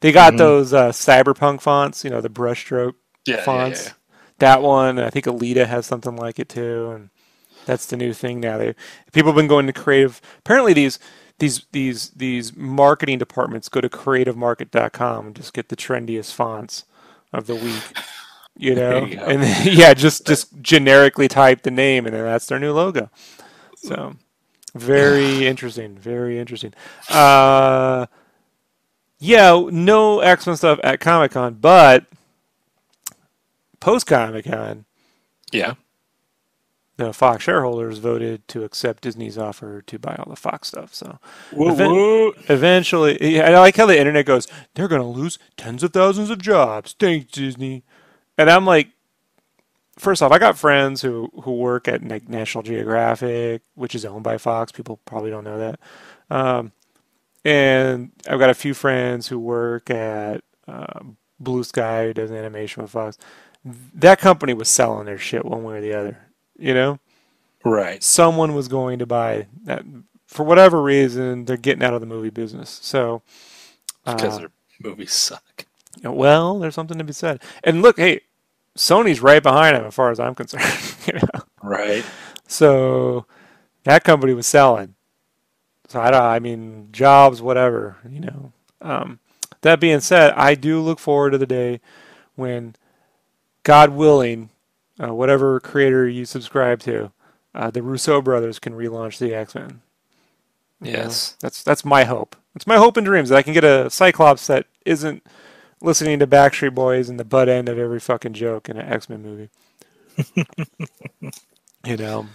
they 0.00 0.12
got 0.12 0.34
Mhm. 0.34 0.38
those 0.38 0.74
uh, 0.74 0.90
cyberpunk 0.92 1.62
fonts, 1.62 2.04
you 2.04 2.10
know, 2.10 2.20
the 2.20 2.28
brushstroke 2.30 2.94
Yeah, 3.26 3.36
yeah, 3.36 3.42
fonts. 3.44 3.86
yeah. 3.86 3.92
That 4.38 4.62
one, 4.62 4.98
I 4.98 5.10
think 5.10 5.26
Alita 5.26 5.66
has 5.66 5.86
something 5.86 6.16
like 6.16 6.38
it 6.38 6.48
too, 6.48 6.92
and 6.94 7.10
that's 7.66 7.86
the 7.86 7.96
new 7.96 8.12
thing 8.12 8.40
now. 8.40 8.58
They 8.58 8.74
people 9.12 9.32
have 9.32 9.36
been 9.36 9.48
going 9.48 9.66
to 9.66 9.72
creative. 9.72 10.20
Apparently, 10.38 10.72
these 10.72 10.98
these 11.38 11.64
these 11.72 12.10
these 12.10 12.56
marketing 12.56 13.18
departments 13.18 13.68
go 13.68 13.80
to 13.80 13.88
creativemarket.com 13.88 15.26
and 15.26 15.36
just 15.36 15.52
get 15.52 15.68
the 15.68 15.76
trendiest 15.76 16.32
fonts 16.32 16.84
of 17.32 17.46
the 17.46 17.54
week. 17.54 17.96
You 18.56 18.74
know, 18.74 19.04
you 19.04 19.20
and 19.20 19.42
then, 19.42 19.68
yeah, 19.72 19.94
just 19.94 20.26
just 20.26 20.60
generically 20.60 21.28
type 21.28 21.62
the 21.62 21.70
name, 21.70 22.06
and 22.06 22.14
then 22.14 22.24
that's 22.24 22.46
their 22.46 22.58
new 22.58 22.72
logo. 22.72 23.10
So 23.76 24.16
very 24.74 25.46
interesting. 25.46 25.96
Very 25.96 26.38
interesting. 26.38 26.74
Uh, 27.08 28.06
yeah, 29.20 29.64
no 29.70 30.20
X 30.20 30.46
Men 30.46 30.56
stuff 30.56 30.80
at 30.82 31.00
Comic 31.00 31.32
Con, 31.32 31.54
but 31.54 32.06
post 33.80 34.06
Comic 34.06 34.44
Con, 34.46 34.84
Yeah. 35.52 35.74
the 36.96 37.12
Fox 37.12 37.44
shareholders 37.44 37.98
voted 37.98 38.46
to 38.48 38.64
accept 38.64 39.02
Disney's 39.04 39.38
offer 39.38 39.82
to 39.82 39.98
buy 39.98 40.16
all 40.18 40.28
the 40.30 40.36
Fox 40.36 40.68
stuff. 40.68 40.94
So 40.94 41.18
Whoa, 41.52 41.72
Event- 41.72 41.92
whoa. 41.92 42.32
eventually, 42.48 43.40
I 43.40 43.58
like 43.58 43.76
how 43.76 43.86
the 43.86 43.98
internet 43.98 44.26
goes, 44.26 44.46
they're 44.74 44.88
going 44.88 45.02
to 45.02 45.06
lose 45.06 45.38
tens 45.56 45.82
of 45.82 45.92
thousands 45.92 46.30
of 46.30 46.40
jobs. 46.42 46.94
Thanks, 46.98 47.30
Disney. 47.30 47.84
And 48.36 48.50
I'm 48.50 48.64
like, 48.66 48.88
first 49.96 50.22
off, 50.22 50.32
I 50.32 50.38
got 50.38 50.58
friends 50.58 51.02
who, 51.02 51.30
who 51.42 51.54
work 51.56 51.88
at 51.88 52.06
like, 52.06 52.28
National 52.28 52.62
Geographic, 52.62 53.62
which 53.74 53.94
is 53.94 54.04
owned 54.04 54.24
by 54.24 54.38
Fox. 54.38 54.72
People 54.72 54.98
probably 55.04 55.30
don't 55.30 55.44
know 55.44 55.58
that. 55.58 55.80
Um, 56.30 56.72
and 57.44 58.10
I've 58.28 58.38
got 58.40 58.50
a 58.50 58.54
few 58.54 58.74
friends 58.74 59.28
who 59.28 59.38
work 59.38 59.88
at 59.90 60.42
uh, 60.66 61.00
Blue 61.40 61.62
Sky, 61.64 62.06
who 62.06 62.12
does 62.14 62.30
animation 62.32 62.82
with 62.82 62.90
Fox. 62.92 63.16
That 63.64 64.18
company 64.18 64.54
was 64.54 64.68
selling 64.68 65.06
their 65.06 65.18
shit 65.18 65.44
one 65.44 65.64
way 65.64 65.76
or 65.78 65.80
the 65.80 65.94
other, 65.94 66.18
you 66.58 66.74
know? 66.74 66.98
Right. 67.64 68.02
someone 68.02 68.54
was 68.54 68.68
going 68.68 68.98
to 69.00 69.06
buy 69.06 69.48
that 69.64 69.82
for 70.26 70.44
whatever 70.44 70.80
reason 70.80 71.44
they're 71.44 71.56
getting 71.56 71.82
out 71.82 71.92
of 71.92 72.00
the 72.00 72.06
movie 72.06 72.30
business 72.30 72.78
so 72.82 73.20
Because 74.06 74.36
uh, 74.36 74.38
their 74.38 74.50
movies 74.80 75.12
suck. 75.12 75.66
well 76.02 76.60
there's 76.60 76.74
something 76.76 76.96
to 76.96 77.04
be 77.04 77.12
said 77.12 77.42
and 77.64 77.82
look 77.82 77.98
hey 77.98 78.20
sony's 78.76 79.20
right 79.20 79.42
behind 79.42 79.74
them 79.76 79.84
as 79.86 79.94
far 79.94 80.10
as 80.10 80.20
i'm 80.20 80.34
concerned 80.36 80.64
you 81.06 81.14
know? 81.14 81.42
Right. 81.62 82.04
so 82.46 83.26
that 83.84 84.04
company 84.04 84.32
was 84.34 84.46
selling 84.46 84.94
so 85.88 86.00
i 86.00 86.10
don't 86.12 86.22
i 86.22 86.38
mean 86.38 86.88
jobs 86.92 87.42
whatever 87.42 87.96
you 88.08 88.20
know 88.20 88.52
um, 88.80 89.18
that 89.62 89.80
being 89.80 90.00
said 90.00 90.32
i 90.36 90.54
do 90.54 90.80
look 90.80 91.00
forward 91.00 91.30
to 91.30 91.38
the 91.38 91.46
day 91.46 91.80
when 92.36 92.76
god 93.68 93.90
willing 93.90 94.48
uh, 94.98 95.14
whatever 95.14 95.60
creator 95.60 96.08
you 96.08 96.24
subscribe 96.24 96.80
to 96.80 97.12
uh, 97.54 97.70
the 97.70 97.82
Russo 97.82 98.20
brothers 98.22 98.58
can 98.58 98.72
relaunch 98.72 99.18
the 99.18 99.34
X-Men. 99.34 99.80
You 100.82 100.92
know, 100.92 100.98
Yes. 100.98 101.36
that's 101.40 101.62
that's 101.62 101.84
my 101.84 102.04
hope. 102.04 102.34
It's 102.54 102.66
my 102.66 102.76
hope 102.76 102.96
and 102.96 103.04
dreams 103.06 103.28
that 103.28 103.36
I 103.36 103.42
can 103.42 103.52
get 103.52 103.64
a 103.64 103.90
Cyclops 103.90 104.46
that 104.48 104.66
isn't 104.84 105.22
listening 105.80 106.18
to 106.20 106.26
Backstreet 106.26 106.74
Boys 106.74 107.08
and 107.08 107.18
the 107.20 107.24
butt 107.24 107.48
end 107.48 107.68
of 107.68 107.78
every 107.78 108.00
fucking 108.00 108.32
joke 108.34 108.68
in 108.68 108.76
an 108.76 108.90
X-Men 108.92 109.22
movie. 109.22 109.50
you 111.84 111.96
know. 111.96 112.26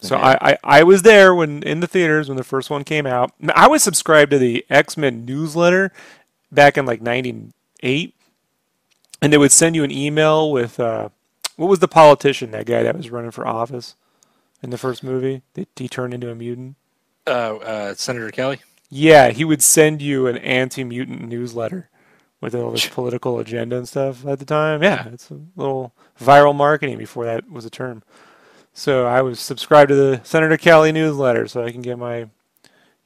So 0.00 0.16
Yeah. 0.16 0.36
I, 0.40 0.50
I, 0.52 0.58
I 0.64 0.82
was 0.84 1.02
there 1.02 1.34
when 1.34 1.62
in 1.62 1.80
the 1.80 1.86
theaters 1.88 2.28
when 2.28 2.36
the 2.36 2.44
first 2.44 2.70
one 2.70 2.84
came 2.84 3.06
out. 3.06 3.32
I 3.54 3.66
was 3.68 3.82
subscribed 3.82 4.30
to 4.32 4.38
the 4.38 4.64
X-Men 4.70 5.24
newsletter 5.24 5.92
back 6.52 6.76
in 6.78 6.86
like 6.86 7.00
'98, 7.02 8.14
and 9.20 9.32
they 9.32 9.38
would 9.38 9.52
send 9.52 9.76
you 9.76 9.84
an 9.84 9.90
email 9.90 10.50
with 10.50 10.78
uh, 10.78 11.08
what 11.56 11.68
was 11.68 11.80
the 11.80 11.88
politician 11.88 12.50
that 12.52 12.66
guy 12.66 12.82
that 12.82 12.96
was 12.96 13.10
running 13.10 13.30
for 13.30 13.46
office 13.46 13.96
in 14.62 14.70
the 14.70 14.78
first 14.78 15.02
movie? 15.02 15.42
That 15.54 15.68
he 15.76 15.88
turned 15.88 16.14
into 16.14 16.30
a 16.30 16.34
mutant. 16.34 16.76
Uh, 17.26 17.56
uh, 17.56 17.94
Senator 17.94 18.30
Kelly. 18.30 18.60
Yeah, 18.90 19.30
he 19.30 19.44
would 19.44 19.62
send 19.62 20.00
you 20.00 20.26
an 20.26 20.38
anti-mutant 20.38 21.28
newsletter 21.28 21.90
with 22.40 22.54
all 22.54 22.70
this 22.70 22.88
political 22.94 23.38
agenda 23.38 23.76
and 23.76 23.88
stuff 23.88 24.26
at 24.26 24.38
the 24.38 24.44
time. 24.44 24.82
Yeah, 24.82 25.08
it's 25.08 25.30
a 25.30 25.40
little 25.56 25.92
viral 26.20 26.54
marketing 26.54 26.98
before 26.98 27.24
that 27.26 27.50
was 27.50 27.64
a 27.64 27.70
term. 27.70 28.02
So 28.72 29.06
I 29.06 29.22
was 29.22 29.40
subscribed 29.40 29.88
to 29.88 29.94
the 29.94 30.20
Senator 30.22 30.56
Kelly 30.56 30.92
newsletter 30.92 31.48
so 31.48 31.64
I 31.64 31.72
can 31.72 31.82
get 31.82 31.98
my, 31.98 32.28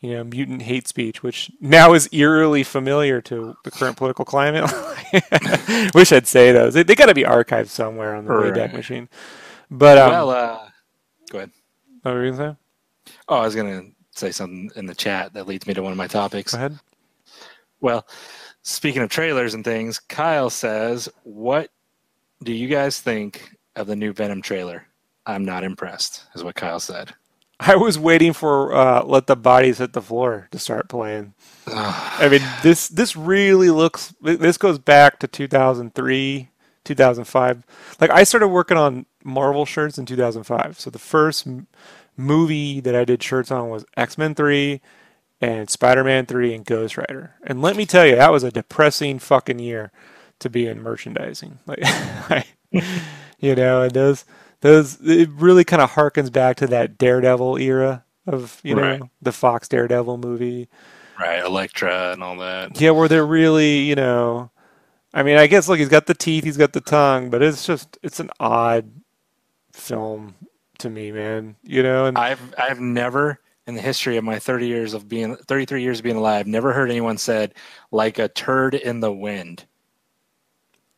you 0.03 0.15
know, 0.15 0.25
mutant 0.25 0.63
hate 0.63 0.89
speech, 0.89 1.23
which 1.23 1.51
now 1.61 1.95
is 1.95 2.09
eerily 2.13 2.65
familiar 2.65 3.21
to 3.23 3.57
the 3.65 3.71
current 3.71 3.97
political 3.97 4.25
climate. 4.25 4.65
Wish 5.95 6.13
I'd 6.13 6.27
say 6.27 6.51
those. 6.53 6.75
They, 6.75 6.83
they 6.83 6.97
got 6.97 7.07
to 7.07 7.15
be 7.15 7.23
archived 7.23 7.69
somewhere 7.69 8.15
on 8.17 8.25
the 8.25 8.33
Wayback 8.33 8.57
Right. 8.57 8.75
Machine. 8.75 9.09
But 9.71 9.99
um, 9.99 10.11
well, 10.11 10.31
uh, 10.31 10.69
go 11.31 11.39
ahead. 11.39 11.51
what 12.03 12.15
were 12.15 12.25
you 12.27 12.33
gonna 12.33 12.57
say? 13.07 13.15
Oh, 13.29 13.37
I 13.37 13.43
was 13.45 13.55
gonna 13.55 13.83
say 14.11 14.33
something 14.33 14.71
in 14.77 14.87
the 14.87 14.95
chat 14.95 15.33
that 15.35 15.47
leads 15.47 15.67
me 15.67 15.75
to 15.75 15.83
one 15.83 15.93
of 15.93 15.99
my 15.99 16.09
topics. 16.09 16.53
Go 16.53 16.59
ahead. 16.59 16.79
Well, 17.81 18.07
speaking 18.63 19.03
of 19.03 19.09
trailers 19.09 19.55
and 19.55 19.65
things, 19.65 19.99
Kyle 20.01 20.51
says, 20.51 21.09
"What 21.23 21.71
do 22.43 22.53
you 22.53 22.69
guys 22.69 23.01
think 23.01 23.53
of 23.77 23.87
the 23.87 23.97
new 23.97 24.13
Venom 24.13 24.43
trailer?" 24.43 24.87
I'm 25.27 25.45
not 25.45 25.63
impressed, 25.65 26.25
is 26.35 26.43
what 26.43 26.57
Kyle 26.57 26.81
said. 26.81 27.15
I 27.67 27.77
was 27.77 27.99
waiting 27.99 28.33
for 28.33 28.75
uh, 28.75 29.05
"Let 29.05 29.27
the 29.27 29.37
Bodies 29.37 29.79
Hit 29.79 29.93
the 29.93 30.03
Floor" 30.03 30.49
to 30.51 30.59
start 30.59 30.89
playing. 30.89 31.35
I 31.67 32.29
mean, 32.31 32.43
this 32.63 32.89
this 32.89 33.17
really 33.17 33.71
looks. 33.71 34.15
This 34.23 34.59
goes 34.59 34.79
back 34.79 35.19
to 35.21 35.29
2003, 35.29 36.51
2005. 36.85 37.65
Like 38.01 38.11
I 38.11 38.25
started 38.25 38.49
working 38.49 38.77
on 38.77 39.07
Marvel 39.25 39.67
shirts 39.67 39.99
in 39.99 40.07
2005. 40.07 40.81
So 40.81 40.91
the 40.91 40.99
first 40.99 41.47
m- 41.47 41.69
movie 42.17 42.81
that 42.81 42.95
I 42.97 43.05
did 43.05 43.23
shirts 43.23 43.51
on 43.51 43.69
was 43.71 43.85
X 43.97 44.19
Men 44.19 44.35
3 44.35 44.81
and 45.41 45.71
Spider 45.71 46.05
Man 46.05 46.27
3 46.27 46.55
and 46.55 46.65
Ghost 46.65 46.97
Rider. 46.97 47.35
And 47.45 47.63
let 47.63 47.77
me 47.77 47.87
tell 47.87 48.07
you, 48.07 48.17
that 48.17 48.33
was 48.33 48.45
a 48.45 48.51
depressing 48.51 49.19
fucking 49.19 49.59
year 49.59 49.93
to 50.41 50.51
be 50.51 50.67
in 50.67 50.83
merchandising. 50.83 51.59
Like, 51.67 51.81
I, 51.85 52.45
you 53.39 53.55
know, 53.55 53.83
and 53.83 53.93
those 53.93 54.25
those 54.63 54.99
it 55.03 55.29
really 55.31 55.65
kind 55.65 55.83
of 55.83 55.91
harkens 55.93 56.33
back 56.33 56.57
to 56.57 56.67
that 56.69 56.99
Daredevil 56.99 57.59
era 57.59 58.05
of 58.27 58.61
you 58.65 58.75
know 58.75 58.83
Right. 58.83 59.03
the 59.21 59.33
Fox 59.33 59.69
Daredevil 59.69 60.19
movie. 60.19 60.69
right, 61.21 61.45
Elektra 61.45 62.13
and 62.13 62.23
all 62.23 62.37
that. 62.39 62.81
Yeah, 62.81 62.91
where 62.91 63.09
they're 63.09 63.27
really, 63.27 63.81
you 63.81 63.95
know, 63.95 64.51
I 65.15 65.23
mean, 65.23 65.37
I 65.37 65.47
guess 65.47 65.69
look, 65.69 65.79
he's 65.79 65.89
got 65.89 66.07
the 66.07 66.15
teeth, 66.15 66.45
he's 66.45 66.57
got 66.57 66.73
the 66.73 66.81
tongue, 66.81 67.31
but 67.31 67.43
it's 67.43 67.67
just 67.67 67.99
it's 68.03 68.21
an 68.21 68.31
odd 68.41 68.91
film 69.73 70.35
to 70.79 70.91
me, 70.91 71.13
man. 71.13 71.57
You 71.63 71.83
know, 71.83 72.07
and 72.07 72.17
I've 72.19 72.55
I've 72.59 72.81
never 72.81 73.41
in 73.67 73.75
the 73.75 73.81
history 73.81 74.17
of 74.17 74.25
my 74.25 74.39
30 74.41 74.67
years 74.67 74.95
of 74.95 75.09
being 75.09 75.37
33 75.37 75.83
years 75.83 75.99
of 76.01 76.05
being 76.05 76.17
alive 76.17 76.47
never 76.49 76.73
heard 76.73 76.91
anyone 76.91 77.17
said 77.19 77.55
like 77.93 78.19
a 78.19 78.29
turd 78.29 78.75
in 78.75 79.01
the 79.01 79.13
wind. 79.13 79.67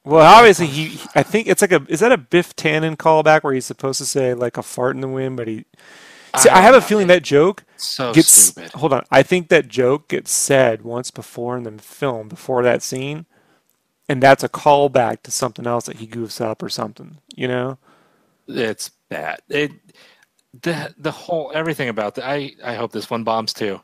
Well, 0.04 0.20
obviously 0.24 0.66
he, 0.66 1.00
I 1.14 1.22
think 1.22 1.48
it's 1.48 1.62
like 1.62 1.72
a 1.72 1.84
is 1.88 2.00
that 2.00 2.12
a 2.12 2.18
Biff 2.18 2.54
Tannen 2.56 2.96
callback 2.96 3.42
where 3.42 3.54
he's 3.54 3.66
supposed 3.66 3.98
to 3.98 4.06
say 4.06 4.34
like 4.34 4.56
a 4.56 4.62
fart 4.62 4.94
in 4.94 5.00
the 5.00 5.08
wind, 5.08 5.36
but 5.36 5.48
he 5.48 5.64
See, 6.36 6.48
I, 6.48 6.54
don't 6.54 6.62
have 6.62 6.74
a 6.74 6.80
feeling 6.80 7.06
that 7.08 7.22
joke 7.22 7.64
so 7.76 8.12
gets 8.12 8.28
stupid. 8.28 8.72
hold 8.72 8.92
on. 8.92 9.04
I 9.10 9.22
think 9.22 9.48
that 9.48 9.68
joke 9.68 10.08
gets 10.08 10.32
said 10.32 10.82
once 10.82 11.10
before 11.10 11.56
in 11.56 11.62
the 11.62 11.80
film 11.80 12.28
before 12.28 12.62
that 12.64 12.82
scene, 12.82 13.26
and 14.08 14.22
that's 14.22 14.42
a 14.42 14.48
callback 14.48 15.22
to 15.22 15.30
something 15.30 15.66
else 15.66 15.86
that 15.86 15.96
he 15.96 16.06
goofs 16.08 16.40
up 16.40 16.62
or 16.62 16.68
something. 16.68 17.18
You 17.36 17.48
know? 17.48 17.78
It's 18.48 18.90
bad. 19.08 19.40
It 19.48 19.72
the 20.62 20.92
the 20.98 21.10
whole 21.12 21.52
everything 21.54 21.88
about 21.88 22.16
that. 22.16 22.24
I 22.28 22.54
I 22.64 22.74
hope 22.74 22.90
this 22.92 23.08
one 23.10 23.22
bombs 23.22 23.52
too. 23.52 23.80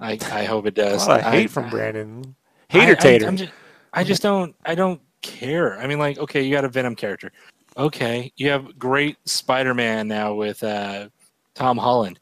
I 0.00 0.18
I 0.32 0.44
hope 0.44 0.66
it 0.66 0.74
does. 0.74 1.06
of 1.08 1.20
hate 1.22 1.44
I- 1.44 1.46
from 1.46 1.70
Brandon. 1.70 2.34
Hater 2.68 2.92
I, 2.92 2.94
tater. 2.96 3.30
Just, 3.30 3.52
I 3.92 4.02
just 4.02 4.22
don't. 4.22 4.56
I 4.64 4.74
don't 4.74 5.00
care. 5.26 5.78
I 5.78 5.86
mean, 5.86 5.98
like, 5.98 6.18
okay, 6.18 6.42
you 6.42 6.54
got 6.54 6.64
a 6.64 6.68
Venom 6.68 6.94
character. 6.94 7.32
Okay, 7.76 8.32
you 8.36 8.48
have 8.48 8.78
great 8.78 9.16
Spider-Man 9.28 10.08
now 10.08 10.32
with 10.32 10.62
uh, 10.62 11.08
Tom 11.54 11.76
Holland. 11.76 12.20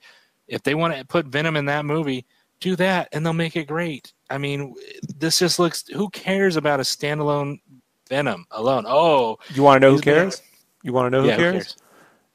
If 0.48 0.62
they 0.62 0.74
want 0.74 0.96
to 0.96 1.04
put 1.04 1.26
Venom 1.26 1.56
in 1.56 1.64
that 1.66 1.84
movie, 1.84 2.26
do 2.60 2.74
that, 2.76 3.08
and 3.12 3.24
they'll 3.24 3.32
make 3.32 3.56
it 3.56 3.68
great. 3.68 4.12
I 4.30 4.38
mean, 4.38 4.74
this 5.16 5.38
just 5.38 5.58
looks. 5.58 5.86
Who 5.88 6.08
cares 6.10 6.56
about 6.56 6.80
a 6.80 6.82
standalone 6.82 7.60
Venom 8.08 8.46
alone? 8.50 8.84
Oh, 8.86 9.38
you 9.54 9.62
want 9.62 9.80
to 9.80 9.88
know 9.88 9.94
who 9.94 10.00
cares? 10.00 10.42
You 10.82 10.92
want 10.92 11.06
to 11.06 11.10
know 11.10 11.22
who 11.22 11.28
yeah, 11.28 11.36
who 11.36 11.42
cares? 11.42 11.76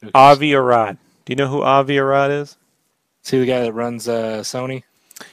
Who 0.01 0.05
cares? 0.07 0.11
Avi 0.15 0.53
Arad. 0.53 0.97
Do 1.25 1.31
you 1.31 1.35
know 1.35 1.47
who 1.47 1.61
Avi 1.61 1.97
Arad 1.97 2.31
is? 2.31 2.57
See 3.21 3.39
the 3.39 3.45
guy 3.45 3.61
that 3.61 3.73
runs 3.73 4.07
uh, 4.07 4.39
Sony. 4.39 4.83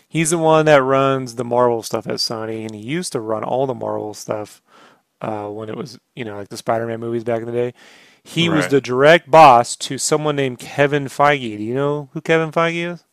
He's 0.08 0.30
the 0.30 0.38
one 0.38 0.66
that 0.66 0.82
runs 0.82 1.36
the 1.36 1.44
Marvel 1.44 1.82
stuff 1.82 2.06
at 2.06 2.16
Sony, 2.16 2.64
and 2.64 2.74
he 2.74 2.80
used 2.80 3.12
to 3.12 3.20
run 3.20 3.44
all 3.44 3.66
the 3.66 3.74
Marvel 3.74 4.12
stuff 4.14 4.60
uh, 5.20 5.48
when 5.48 5.68
it 5.68 5.76
was, 5.76 5.98
you 6.14 6.24
know, 6.24 6.36
like 6.36 6.48
the 6.48 6.56
Spider-Man 6.56 7.00
movies 7.00 7.24
back 7.24 7.40
in 7.40 7.46
the 7.46 7.52
day. 7.52 7.74
He 8.22 8.48
was 8.48 8.66
the 8.66 8.80
direct 8.80 9.30
boss 9.30 9.76
to 9.76 9.98
someone 9.98 10.34
named 10.34 10.58
Kevin 10.58 11.04
Feige. 11.04 11.58
Do 11.58 11.62
you 11.62 11.74
know 11.74 12.08
who 12.12 12.20
Kevin 12.20 12.50
Feige 12.50 12.92
is? 12.92 13.04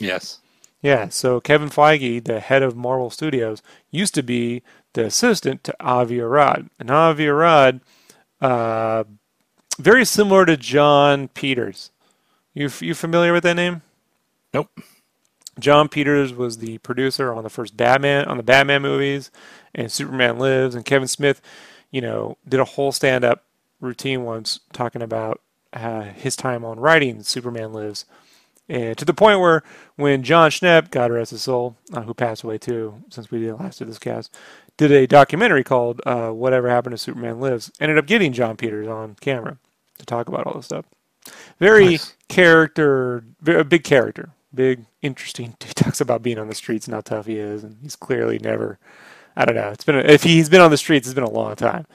Yes. 0.00 0.38
Yeah, 0.80 1.08
so 1.08 1.40
Kevin 1.40 1.68
Feige, 1.68 2.24
the 2.24 2.38
head 2.40 2.62
of 2.62 2.76
Marvel 2.76 3.10
Studios, 3.10 3.62
used 3.90 4.14
to 4.14 4.22
be 4.22 4.62
the 4.92 5.04
assistant 5.04 5.64
to 5.64 5.74
Avi 5.80 6.20
Arad. 6.20 6.70
And 6.78 6.90
Avi 6.90 7.26
Arad, 7.26 7.80
uh, 8.40 9.04
very 9.78 10.04
similar 10.04 10.46
to 10.46 10.56
Jon 10.56 11.28
Peters. 11.28 11.90
You 12.54 12.70
you 12.80 12.94
familiar 12.94 13.32
with 13.32 13.42
that 13.42 13.54
name? 13.54 13.82
Nope. 14.54 14.70
Jon 15.58 15.88
Peters 15.88 16.32
was 16.32 16.58
the 16.58 16.78
producer 16.78 17.32
on 17.34 17.44
the 17.44 17.50
first 17.50 17.76
Batman 17.76 18.24
on 18.26 18.36
the 18.36 18.42
Batman 18.42 18.82
movies 18.82 19.30
and 19.74 19.92
Superman 19.92 20.38
Lives 20.38 20.74
and 20.74 20.84
Kevin 20.84 21.08
Smith, 21.08 21.40
you 21.90 22.00
know, 22.00 22.36
did 22.48 22.60
a 22.60 22.64
whole 22.64 22.92
stand-up 22.92 23.44
routine 23.80 24.24
once 24.24 24.60
talking 24.72 25.02
about 25.02 25.40
uh, 25.72 26.02
his 26.02 26.36
time 26.36 26.64
on 26.64 26.80
writing 26.80 27.22
Superman 27.22 27.72
Lives 27.72 28.04
and 28.68 28.98
to 28.98 29.04
the 29.04 29.14
point 29.14 29.40
where 29.40 29.62
when 29.96 30.24
Jon 30.24 30.50
Schnepp, 30.50 30.90
God 30.90 31.12
rest 31.12 31.32
his 31.32 31.42
soul, 31.44 31.76
uh, 31.92 32.02
who 32.02 32.14
passed 32.14 32.44
away 32.44 32.58
too 32.58 33.02
since 33.10 33.30
we 33.30 33.40
did 33.40 33.54
last 33.54 33.78
did 33.78 33.88
this 33.88 33.98
cast, 34.00 34.34
did 34.76 34.92
a 34.92 35.06
documentary 35.06 35.64
called 35.64 36.02
uh, 36.06 36.30
"Whatever 36.30 36.68
Happened 36.70 36.94
to 36.94 36.98
Superman 36.98 37.40
Lives," 37.40 37.72
ended 37.80 37.98
up 37.98 38.06
getting 38.06 38.32
Jon 38.32 38.56
Peters 38.56 38.88
on 38.88 39.16
camera 39.20 39.58
to 39.98 40.06
talk 40.06 40.28
about 40.28 40.46
all 40.46 40.54
this 40.54 40.66
stuff. 40.66 40.86
Very 41.60 42.00
Nice. 42.00 42.16
character, 42.28 43.24
very, 43.40 43.64
big 43.64 43.84
character, 43.84 44.30
big 44.54 44.86
interesting. 45.02 45.56
He 45.66 45.74
talks 45.74 46.00
about 46.00 46.22
being 46.22 46.38
on 46.38 46.48
the 46.48 46.54
streets 46.56 46.86
and 46.86 46.94
how 46.94 47.02
tough 47.02 47.26
he 47.26 47.38
is, 47.38 47.64
and 47.64 47.78
he's 47.82 47.96
clearly 47.96 48.38
never. 48.38 48.78
I 49.36 49.44
don't 49.44 49.54
know. 49.54 49.70
It's 49.70 49.84
been 49.84 49.96
a, 49.96 50.00
if 50.00 50.22
he's 50.22 50.48
been 50.48 50.60
on 50.60 50.70
the 50.70 50.76
streets, 50.76 51.06
it's 51.06 51.14
been 51.14 51.24
a 51.24 51.30
long 51.30 51.56
time. 51.56 51.86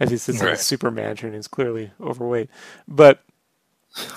As 0.00 0.10
he 0.10 0.16
sits 0.16 0.40
in 0.40 0.46
Right. 0.46 0.52
his 0.56 0.62
super 0.66 0.90
mansion, 0.90 1.34
he's 1.34 1.46
clearly 1.48 1.92
overweight. 2.00 2.50
But 2.88 3.22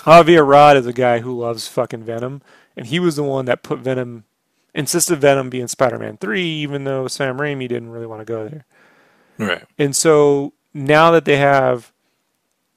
Avi 0.06 0.36
Arad 0.38 0.76
is 0.78 0.88
a 0.88 0.94
guy 0.94 1.20
who 1.20 1.38
loves 1.38 1.68
fucking 1.68 2.04
Venom, 2.04 2.42
and 2.76 2.88
he 2.88 3.00
was 3.00 3.16
the 3.16 3.24
one 3.24 3.46
that 3.46 3.62
put 3.64 3.80
Venom, 3.80 4.24
insisted 4.74 5.18
Venom 5.18 5.50
be 5.50 5.62
in 5.62 5.68
Spider-Man 5.68 6.18
Three, 6.18 6.46
even 6.46 6.84
though 6.84 7.08
Sam 7.08 7.38
Raimi 7.38 7.68
didn't 7.68 7.92
really 7.92 8.08
want 8.08 8.22
to 8.22 8.26
go 8.26 8.48
there. 8.48 8.66
Right. 9.38 9.64
And 9.78 9.96
so 9.96 10.54
now 10.74 11.12
that 11.12 11.26
they 11.26 11.38
have 11.38 11.92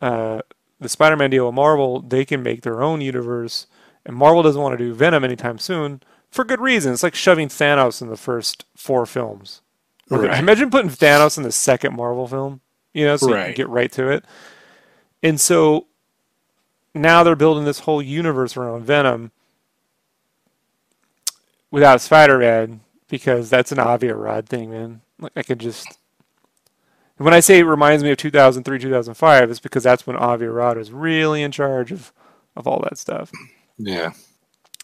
uh, 0.03 0.43
the 0.79 0.89
Spider-Man 0.91 1.31
deal 1.31 1.47
with 1.47 1.55
Marvel, 1.55 2.03
they 2.03 2.25
can 2.27 2.43
make 2.43 2.63
their 2.63 2.83
own 2.83 3.01
universe. 3.01 3.67
And 4.05 4.17
Marvel 4.17 4.43
doesn't 4.43 4.61
want 4.61 4.79
to 4.79 4.85
do 4.85 4.95
Venom 4.95 5.25
anytime 5.25 5.59
soon 5.59 6.03
for 6.31 6.45
good 6.45 6.61
reason. 6.61 6.93
It's 6.93 7.03
like 7.03 7.15
shoving 7.15 7.49
Thanos 7.49 8.01
in 8.03 8.09
the 8.09 8.17
first 8.17 8.65
four 8.77 9.05
films. 9.07 9.63
Right. 10.11 10.39
Imagine 10.39 10.71
putting 10.71 10.91
Thanos 10.91 11.37
in 11.37 11.45
the 11.45 11.53
second 11.53 11.97
Marvel 11.97 12.27
film. 12.27 12.61
You 12.93 13.07
know, 13.07 13.17
so 13.17 13.29
you 13.29 13.35
can 13.35 13.55
get 13.55 13.69
right 13.69 13.91
to 13.93 14.09
it. 14.09 14.25
And 15.23 15.41
so 15.41 15.87
now 16.93 17.23
they're 17.23 17.37
building 17.37 17.65
this 17.65 17.81
whole 17.81 18.03
universe 18.03 18.57
around 18.57 18.85
Venom 18.85 19.31
without 21.71 22.01
Spider-Man 22.01 22.81
because 23.09 23.49
that's 23.49 23.71
an 23.71 23.79
Avi 23.79 24.09
Arad 24.09 24.49
thing, 24.49 24.71
man. 24.71 25.03
Like 25.21 25.33
I 25.37 25.43
could 25.43 25.61
just 25.61 25.87
when 27.21 27.35
I 27.35 27.41
say 27.41 27.59
it 27.59 27.65
reminds 27.65 28.03
me 28.03 28.11
of 28.11 28.17
2003, 28.17 28.79
2005, 28.79 29.51
it's 29.51 29.61
because 29.61 29.83
that's 29.83 30.07
when 30.07 30.17
Avi 30.17 30.47
Arad 30.47 30.79
was 30.79 30.91
really 30.91 31.43
in 31.43 31.53
charge 31.53 31.93
of, 31.93 32.15
of 32.57 32.67
all 32.67 32.81
that 32.85 32.97
stuff. 32.97 33.31
Yeah. 33.77 34.13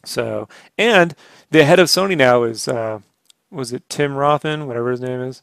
So, 0.05 0.47
and 0.77 1.15
the 1.51 1.65
head 1.65 1.79
of 1.79 1.89
Sony 1.89 2.17
now 2.17 2.43
is, 2.43 2.69
uh, 2.69 3.01
was 3.57 3.73
it 3.73 3.89
Tim 3.89 4.15
Rothman, 4.15 4.67
whatever 4.67 4.91
his 4.91 5.01
name 5.01 5.21
is? 5.21 5.43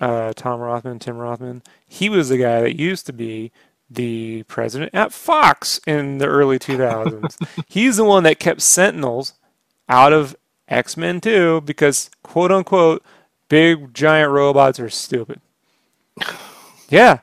Uh, 0.00 0.32
Tom 0.34 0.60
Rothman, 0.60 0.98
Tim 0.98 1.18
Rothman. 1.18 1.62
He 1.86 2.08
was 2.08 2.28
the 2.28 2.38
guy 2.38 2.60
that 2.62 2.78
used 2.78 3.06
to 3.06 3.12
be 3.12 3.52
the 3.88 4.42
president 4.44 4.94
at 4.94 5.12
Fox 5.12 5.80
in 5.86 6.18
the 6.18 6.26
early 6.26 6.58
2000s. 6.58 7.64
He's 7.68 7.96
the 7.98 8.04
one 8.04 8.24
that 8.24 8.38
kept 8.40 8.60
Sentinels 8.62 9.34
out 9.88 10.12
of 10.12 10.34
X 10.68 10.96
Men 10.96 11.20
2 11.20 11.62
because, 11.62 12.10
quote 12.22 12.50
unquote, 12.50 13.04
big 13.48 13.94
giant 13.94 14.32
robots 14.32 14.80
are 14.80 14.90
stupid. 14.90 15.40
Yeah, 16.88 17.18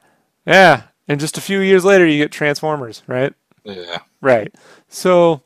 yeah. 0.45 0.83
And 1.07 1.21
just 1.21 1.37
a 1.37 1.41
few 1.41 1.59
years 1.61 1.85
later, 1.85 2.05
you 2.05 2.17
get 2.17 2.33
Transformers, 2.33 3.01
right? 3.07 3.33
Yeah. 3.63 3.99
Right. 4.19 4.53
So, 4.89 5.41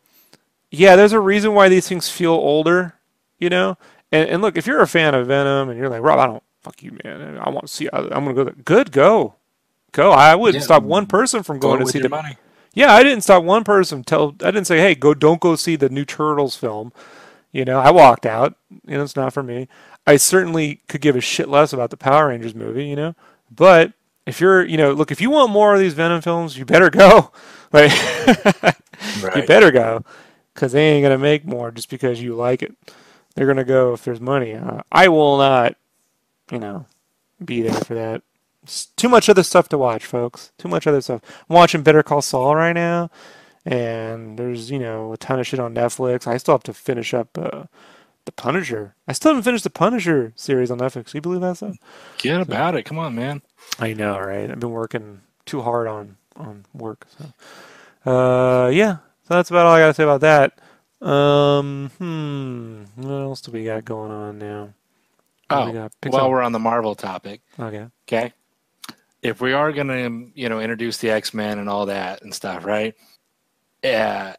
yeah, 0.72 0.95
there's 0.95 1.13
a 1.13 1.20
reason 1.20 1.53
why 1.53 1.70
these 1.70 1.88
things 1.88 2.09
feel 2.09 2.32
older, 2.32 2.95
you 3.38 3.51
know. 3.51 3.78
And, 4.12 4.30
and 4.30 4.41
look, 4.41 4.58
if 4.58 4.66
you're 4.68 4.82
a 4.82 4.88
fan 4.88 5.14
of 5.16 5.28
Venom 5.28 5.70
and 5.70 5.78
you're 5.80 5.89
like, 5.89 6.01
Rob, 6.01 6.20
I 6.20 6.28
don't 6.28 6.43
fuck 6.62 6.82
you, 6.82 6.97
man. 7.03 7.38
I 7.39 7.49
want 7.49 7.68
to 7.68 7.74
see. 7.74 7.89
I'm 7.91 8.10
gonna 8.10 8.34
go. 8.34 8.43
There. 8.45 8.53
Good, 8.64 8.91
go, 8.91 9.36
go. 9.91 10.12
I 10.12 10.36
wouldn't 10.36 10.62
Yeah. 10.62 10.66
stop 10.66 10.84
one 10.84 11.05
person 11.08 11.43
from 11.43 11.60
Go 11.60 11.70
going 11.70 11.86
to 11.86 11.91
see 11.91 11.99
the. 11.99 12.10
money. 12.10 12.38
Yeah, 12.74 12.93
I 12.93 13.03
didn't 13.03 13.22
stop 13.22 13.43
one 13.43 13.64
person. 13.64 14.03
Tell 14.03 14.36
I 14.41 14.51
didn't 14.51 14.66
say, 14.68 14.78
hey, 14.80 14.93
go, 14.95 15.14
don't 15.14 15.41
go 15.41 15.55
see 15.55 15.76
the 15.76 15.89
new 15.89 16.05
Turtles 16.05 16.55
film. 16.55 16.93
You 17.51 17.66
know, 17.66 17.80
I 17.80 17.91
walked 17.91 18.26
out. 18.26 18.55
You 18.86 18.97
know, 18.97 19.03
it's 19.03 19.16
not 19.16 19.34
for 19.34 19.41
me. 19.43 19.68
I 20.05 20.18
certainly 20.18 20.82
could 20.88 21.01
give 21.01 21.16
a 21.16 21.22
shit 21.22 21.49
less 21.49 21.74
about 21.74 21.89
the 21.89 21.97
Power 21.97 22.28
Rangers 22.30 22.53
movie. 22.55 22.86
You 22.86 22.95
know, 22.95 23.16
but 23.53 23.93
if 24.26 24.39
you're, 24.39 24.64
you 24.66 24.78
know, 24.78 24.91
look, 24.93 25.12
if 25.12 25.20
you 25.22 25.30
want 25.32 25.51
more 25.51 25.74
of 25.74 25.80
these 25.80 25.93
Venom 25.93 26.22
films, 26.22 26.58
you 26.58 26.66
better 26.66 26.89
go. 26.89 27.32
Like, 27.74 27.91
you 29.36 29.43
better 29.45 29.72
go, 29.72 30.05
because 30.53 30.72
they 30.72 30.82
ain't 30.86 31.03
gonna 31.03 31.18
make 31.18 31.45
more 31.45 31.70
just 31.70 31.89
because 31.89 32.22
you 32.22 32.34
like 32.34 32.62
it. 32.64 32.74
They're 33.38 33.46
gonna 33.46 33.64
go 33.64 33.94
if 33.94 34.04
there's 34.04 34.20
money. 34.20 34.56
Uh, 34.56 34.82
I 34.92 35.10
will 35.10 35.38
not, 35.38 35.76
you 36.52 36.58
know, 36.58 36.88
be 37.46 37.62
there 37.62 37.80
for 37.80 37.94
that. 37.94 38.24
It's 38.64 38.88
too 38.88 39.08
much 39.08 39.30
other 39.30 39.44
stuff 39.44 39.70
to 39.70 39.78
watch, 39.78 40.08
folks. 40.08 40.52
Too 40.58 40.68
much 40.68 40.88
other 40.88 41.02
stuff. 41.02 41.22
I'm 41.48 41.56
watching 41.56 41.84
Better 41.84 42.02
Call 42.02 42.24
Saul 42.24 42.56
right 42.56 42.74
now, 42.74 43.12
and 43.64 44.40
there's 44.40 44.72
you 44.72 44.80
know 44.80 45.14
a 45.14 45.18
ton 45.18 45.40
of 45.40 45.46
shit 45.46 45.60
on 45.60 45.76
Netflix. 45.76 46.26
I 46.26 46.38
still 46.38 46.56
have 46.56 46.64
to 46.64 46.74
finish 46.74 47.14
up 47.14 47.38
uh, 47.38 47.66
the 48.26 48.32
Punisher. 48.32 48.96
I 49.08 49.14
still 49.14 49.30
haven't 49.30 49.44
finished 49.44 49.66
the 49.66 49.70
Punisher 49.70 50.34
series 50.36 50.72
on 50.72 50.80
Netflix. 50.80 51.12
Do 51.12 51.20
you 51.20 51.22
believe 51.22 51.42
that 51.42 51.58
stuff? 51.58 51.78
Get 52.18 52.42
about 52.42 52.74
it. 52.74 52.86
Come 52.86 52.98
on, 52.98 53.14
man. 53.14 53.44
I 53.78 53.94
know, 53.94 54.18
right? 54.18 54.50
I've 54.50 54.60
been 54.60 54.72
working 54.72 55.22
too 55.46 55.62
hard 55.62 55.86
on 55.86 56.18
on 56.36 56.66
work. 56.74 57.06
So, 57.20 58.12
uh, 58.12 58.70
yeah. 58.70 58.98
So 59.28 59.36
that's 59.36 59.52
about 59.52 59.68
all 59.68 59.76
I 59.76 59.80
got 59.80 59.88
to 59.90 59.94
say 59.94 60.04
about 60.06 60.22
that. 60.22 60.58
Um, 61.02 61.91
hmm. 61.98 62.84
What 62.95 63.12
else 63.14 63.41
do 63.41 63.52
we 63.52 63.66
got 63.66 63.86
going 63.86 64.12
on 64.12 64.38
now? 64.39 64.74
What 65.48 65.66
do 65.66 65.72
we 65.72 65.78
Oh, 65.78 65.89
got? 66.02 66.14
While 66.14 66.30
we're 66.32 66.41
on 66.41 66.52
the 66.52 66.60
Marvel 66.60 66.95
topic, 66.95 67.41
okay. 67.60 67.88
okay. 68.08 68.34
If 69.22 69.41
we 69.41 69.54
are 69.54 69.72
gonna, 69.72 70.10
you 70.34 70.50
know, 70.50 70.60
introduce 70.60 70.98
the 70.98 71.10
X 71.12 71.34
Men 71.34 71.60
and 71.60 71.70
all 71.70 71.86
that 71.88 72.22
and 72.22 72.34
stuff, 72.34 72.66
right? 72.66 72.95
Yeah. 73.84 74.36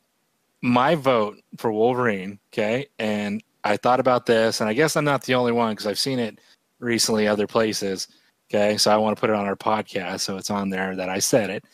My 0.60 0.96
vote 0.96 1.36
for 1.56 1.70
Wolverine, 1.72 2.40
okay, 2.52 2.88
and 2.98 3.42
I 3.62 3.76
thought 3.76 4.00
about 4.00 4.26
this, 4.26 4.60
and 4.60 4.68
I 4.68 4.72
guess 4.72 4.96
I'm 4.96 5.04
not 5.04 5.22
the 5.22 5.34
only 5.34 5.52
one 5.52 5.70
because 5.72 5.86
I've 5.86 5.98
seen 6.00 6.18
it 6.18 6.40
recently 6.80 7.28
other 7.28 7.46
places. 7.46 8.08
Okay, 8.50 8.76
so 8.76 8.90
I 8.90 8.96
want 8.96 9.16
to 9.16 9.20
put 9.20 9.30
it 9.30 9.36
on 9.36 9.46
our 9.46 9.54
podcast, 9.54 10.20
so 10.20 10.36
it's 10.36 10.50
on 10.50 10.70
there 10.70 10.96
that 10.96 11.08
I 11.08 11.20
said 11.20 11.50
it. 11.50 11.64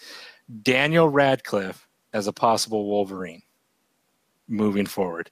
Daniel 0.62 1.09
Radcliffe 1.09 1.89
as 2.12 2.26
a 2.26 2.32
possible 2.32 2.85
Wolverine 2.87 3.43
moving 4.49 4.86
forward. 4.86 5.30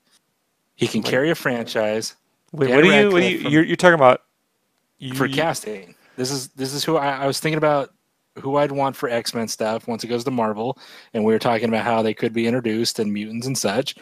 He 0.74 0.86
can 0.86 1.02
carry 1.02 1.30
a 1.30 1.34
franchise 1.34 2.16
Wait, 2.52 2.68
Dan 2.68 2.76
what 2.76 2.84
are 2.84 3.00
you? 3.00 3.10
What 3.10 3.22
are 3.22 3.28
you? 3.28 3.40
From, 3.40 3.52
you're, 3.52 3.64
you're 3.64 3.76
talking 3.76 3.94
about? 3.94 4.22
You, 4.98 5.14
for 5.14 5.26
casting. 5.26 5.94
This 6.16 6.30
is 6.30 6.48
this 6.48 6.74
is 6.74 6.84
who 6.84 6.96
I, 6.96 7.22
I 7.22 7.26
was 7.26 7.40
thinking 7.40 7.58
about 7.58 7.92
who 8.38 8.56
I'd 8.56 8.72
want 8.72 8.94
for 8.94 9.08
X 9.08 9.34
Men 9.34 9.48
stuff 9.48 9.88
once 9.88 10.04
it 10.04 10.08
goes 10.08 10.24
to 10.24 10.30
Marvel, 10.30 10.78
and 11.14 11.24
we 11.24 11.32
were 11.32 11.38
talking 11.38 11.68
about 11.68 11.84
how 11.84 12.02
they 12.02 12.14
could 12.14 12.32
be 12.32 12.46
introduced 12.46 12.98
and 12.98 13.12
mutants 13.12 13.46
and 13.46 13.56
such. 13.56 13.96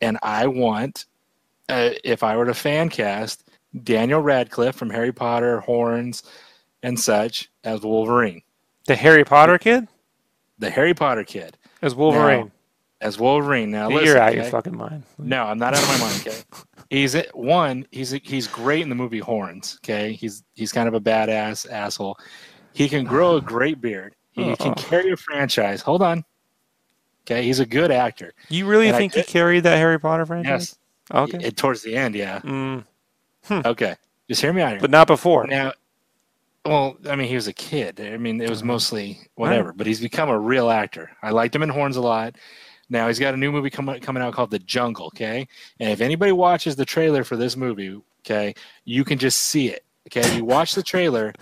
And 0.00 0.16
I 0.22 0.46
want, 0.46 1.06
uh, 1.68 1.90
if 2.04 2.22
I 2.22 2.36
were 2.36 2.46
to 2.46 2.54
fan 2.54 2.88
cast, 2.88 3.50
Daniel 3.82 4.20
Radcliffe 4.20 4.76
from 4.76 4.90
Harry 4.90 5.12
Potter, 5.12 5.60
Horns, 5.60 6.22
and 6.82 6.98
such 6.98 7.50
as 7.64 7.82
Wolverine, 7.82 8.42
the 8.86 8.94
Harry 8.94 9.24
Potter 9.24 9.58
kid 9.58 9.88
the 10.58 10.70
Harry 10.70 10.94
Potter 10.94 11.24
kid 11.24 11.56
as 11.82 11.94
Wolverine. 11.94 12.50
As 13.00 13.18
Wolverine. 13.18 13.70
Now 13.70 13.88
listen, 13.88 14.06
you're 14.06 14.18
out 14.18 14.30
of 14.30 14.34
your 14.36 14.44
fucking 14.44 14.76
mind. 14.76 15.04
No, 15.18 15.44
I'm 15.44 15.58
not 15.58 15.74
out 15.74 15.82
of 15.82 15.88
my 15.88 15.98
mind. 15.98 16.20
Okay, 16.26 16.42
he's 16.90 17.16
one. 17.34 17.86
He's 17.90 18.10
he's 18.10 18.46
great 18.46 18.82
in 18.82 18.88
the 18.88 18.94
movie 18.94 19.18
Horns. 19.20 19.78
Okay, 19.84 20.12
he's 20.12 20.42
he's 20.54 20.72
kind 20.72 20.88
of 20.88 20.94
a 20.94 21.00
badass 21.00 21.70
asshole. 21.70 22.18
He 22.72 22.88
can 22.88 23.04
grow 23.04 23.36
a 23.36 23.40
great 23.40 23.80
beard. 23.80 24.14
He 24.32 24.42
can 24.56 24.68
Uh-uh. 24.70 24.74
carry 24.74 25.10
a 25.12 25.16
franchise. 25.16 25.80
Hold 25.82 26.02
on. 26.02 26.24
Okay, 27.26 27.42
he's 27.42 27.60
a 27.60 27.66
good 27.66 27.90
actor. 27.90 28.32
You 28.48 28.66
really 28.66 28.86
And 28.88 28.96
I 28.96 28.98
think 28.98 29.12
he 29.14 29.22
carried 29.22 29.64
that 29.64 29.76
Harry 29.76 29.98
Potter 30.00 30.24
franchise? 30.24 30.76
Yes. 31.12 31.24
Okay. 31.34 31.46
It- 31.46 31.56
towards 31.56 31.82
the 31.82 31.94
end, 31.96 32.14
yeah. 32.14 32.40
Mm, 32.40 32.84
Okay, 33.50 33.96
just 34.28 34.40
hear 34.40 34.52
me 34.52 34.62
out 34.62 34.70
here. 34.72 34.80
but 34.80 34.90
not 34.90 35.06
before. 35.06 35.46
now, 35.46 35.72
well, 36.64 36.96
I 37.08 37.16
mean, 37.16 37.28
he 37.28 37.34
was 37.34 37.46
a 37.48 37.52
kid. 37.52 38.00
I 38.00 38.16
mean, 38.18 38.40
it 38.40 38.48
was 38.50 38.62
mostly 38.62 39.18
whatever. 39.36 39.72
But 39.72 39.86
he's 39.86 40.00
become 40.00 40.28
a 40.28 40.38
real 40.38 40.70
actor. 40.70 41.10
I 41.22 41.30
liked 41.30 41.54
him 41.54 41.62
in 41.62 41.68
Horns 41.70 41.96
a 41.96 42.00
lot. 42.02 42.36
Now 42.90 43.06
he's 43.08 43.18
got 43.18 43.34
a 43.34 43.36
new 43.36 43.52
movie 43.52 43.70
coming 43.70 44.00
coming 44.00 44.22
out 44.22 44.32
called 44.34 44.50
The 44.50 44.58
Jungle. 44.58 45.06
Okay, 45.06 45.46
and 45.80 45.90
if 45.90 46.00
anybody 46.00 46.32
watches 46.32 46.76
the 46.76 46.84
trailer 46.84 47.24
for 47.24 47.36
this 47.36 47.56
movie, 47.56 48.00
okay, 48.20 48.54
you 48.84 49.04
can 49.04 49.18
just 49.18 49.38
see 49.40 49.68
it. 49.68 49.84
Okay, 50.06 50.36
you 50.36 50.44
watch 50.44 50.74
the 50.74 50.82
trailer 50.82 51.34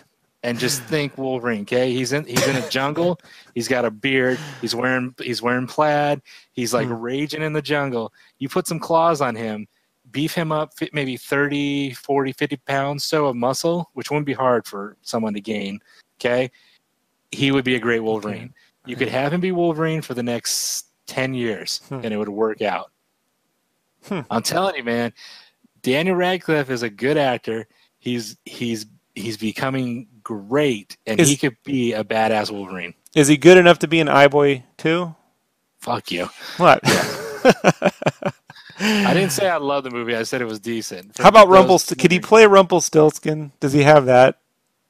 and 0.43 0.59
just 0.59 0.83
think 0.85 1.17
Wolverine. 1.17 1.63
Okay, 1.63 1.93
he's 1.93 2.13
in 2.13 2.25
he's 2.25 2.47
in 2.47 2.57
a 2.57 2.69
jungle. 2.69 3.21
He's 3.55 3.69
got 3.69 3.85
a 3.85 3.91
beard. 3.91 4.39
He's 4.61 4.75
wearing 4.75 5.15
he's 5.21 5.41
wearing 5.43 5.67
plaid. 5.67 6.21
He's 6.53 6.75
like 6.75 6.89
Hmm. 6.89 6.95
raging 6.95 7.43
in 7.43 7.53
the 7.53 7.63
jungle. 7.63 8.13
You 8.39 8.49
put 8.49 8.67
some 8.67 8.81
claws 8.81 9.21
on 9.21 9.37
him, 9.37 9.69
beef 10.11 10.35
him 10.35 10.51
up 10.51 10.73
maybe 10.93 11.17
30, 11.17 11.93
40, 11.93 12.33
50 12.33 12.57
pounds 12.59 13.05
so 13.05 13.27
of 13.27 13.37
muscle, 13.37 13.91
which 13.95 14.11
wouldn't 14.11 14.27
be 14.27 14.33
hard 14.33 14.67
for 14.67 14.97
someone 15.03 15.35
to 15.35 15.41
gain. 15.41 15.79
Okay, 16.21 16.51
he 17.31 17.53
would 17.53 17.65
be 17.65 17.77
a 17.77 17.81
great 17.81 18.01
Wolverine. 18.01 18.53
You 18.85 18.95
could 18.95 19.09
have 19.09 19.33
him 19.33 19.41
be 19.41 19.53
Wolverine 19.53 20.01
for 20.01 20.15
the 20.15 20.23
next 20.23 20.86
10 21.07 21.35
years 21.35 21.81
Hmm. 21.89 22.01
and 22.03 22.07
it 22.07 22.17
would 22.17 22.29
work 22.29 22.63
out. 22.63 22.91
Hmm. 24.09 24.21
I'm 24.31 24.43
telling 24.43 24.77
you, 24.77 24.85
man, 24.85 25.13
Daniel 25.83 26.17
Radcliffe 26.17 26.71
is 26.71 26.83
a 26.83 26.91
good 26.91 27.17
actor. 27.17 27.67
He's 27.99 28.37
he's 28.45 28.87
he's 29.15 29.37
becoming 29.37 30.07
great 30.23 30.97
and 31.07 31.19
Is- 31.21 31.29
he 31.29 31.37
could 31.37 31.57
be 31.65 31.93
a 31.93 32.05
badass 32.05 32.51
Wolverine. 32.51 32.95
Is 33.15 33.29
he 33.29 33.37
good 33.37 33.57
enough 33.57 33.79
to 33.81 33.89
be 33.89 34.01
an 34.01 34.09
iBoy 34.09 34.63
too? 34.77 35.15
Fuck 35.79 36.11
you. 36.13 36.29
What? 36.59 36.81
I 38.79 39.15
didn't 39.15 39.31
say 39.31 39.49
I 39.49 39.57
love 39.57 39.85
the 39.85 39.91
movie. 39.91 40.15
I 40.15 40.23
said 40.25 40.43
it 40.43 40.47
was 40.47 40.61
decent. 40.61 41.17
For 41.17 41.23
How 41.23 41.31
about 41.31 41.49
Rumpelstiltskin? 41.49 41.99
Can 41.99 42.11
he 42.11 42.21
play 42.21 42.47
Rumpelstiltskin? 42.47 43.53
Does 43.61 43.73
he 43.73 43.83
have 43.83 44.07
that? 44.07 44.39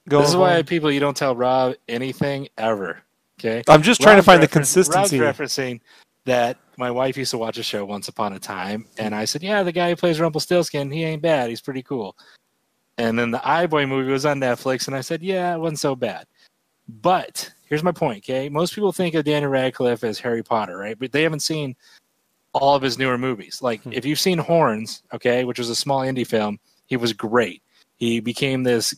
Going 0.09 0.23
This 0.23 0.31
is 0.31 0.37
why 0.37 0.59
on? 0.59 0.65
people 0.65 0.91
you 0.91 0.99
don't 1.01 1.17
tell 1.17 1.37
Rob 1.37 1.75
anything 1.89 2.49
ever. 2.59 2.99
Okay. 3.39 3.63
I'm 3.69 3.83
just 3.83 4.01
trying 4.01 4.17
to 4.17 4.23
find 4.23 4.43
the 4.43 4.49
consistency. 4.49 5.21
Rob's 5.21 5.39
referencing 5.39 5.81
that 6.27 6.59
my 6.77 6.91
wife 6.91 7.17
used 7.17 7.31
to 7.31 7.39
watch 7.39 7.57
a 7.57 7.63
show 7.63 7.85
once 7.85 8.09
upon 8.09 8.35
a 8.35 8.39
time, 8.39 8.87
and 8.99 9.15
I 9.15 9.25
said, 9.25 9.43
"Yeah, 9.43 9.63
the 9.63 9.73
guy 9.73 9.89
who 9.89 9.97
plays 9.97 10.21
Rumpelstiltskin, 10.21 10.91
he 10.91 11.05
ain't 11.05 11.23
bad. 11.23 11.49
He's 11.49 11.63
pretty 11.63 11.83
cool." 11.83 12.17
And 12.99 13.19
then 13.19 13.31
the 13.31 13.39
iBoy 13.39 13.89
movie 13.89 14.13
was 14.13 14.27
on 14.27 14.41
Netflix, 14.41 14.87
and 14.87 14.97
I 14.97 15.01
said, 15.01 15.23
"Yeah, 15.23 15.55
it 15.55 15.59
wasn't 15.59 15.79
so 15.79 15.97
bad." 15.97 16.27
But 16.89 17.51
here's 17.67 17.83
my 17.83 17.93
point. 17.93 18.19
Okay, 18.25 18.49
most 18.49 18.75
people 18.75 18.93
think 18.93 19.15
of 19.15 19.25
Daniel 19.25 19.51
Radcliffe 19.51 20.05
as 20.05 20.19
Harry 20.19 20.43
Potter, 20.43 20.77
right? 20.77 20.99
But 20.99 21.13
they 21.13 21.23
haven't 21.23 21.41
seen 21.41 21.75
all 22.53 22.75
of 22.75 22.83
his 22.83 22.99
newer 22.99 23.19
movies. 23.19 23.61
Like 23.63 23.83
Hmm. 23.83 23.93
if 23.93 24.05
you've 24.05 24.21
seen 24.21 24.39
Horns, 24.39 25.03
okay, 25.13 25.45
which 25.45 25.59
was 25.59 25.71
a 25.71 25.75
small 25.77 26.01
indie 26.01 26.27
film, 26.27 26.59
he 26.87 26.97
was 26.97 27.13
great. 27.13 27.63
He 27.97 28.21
became 28.21 28.63
this 28.63 28.95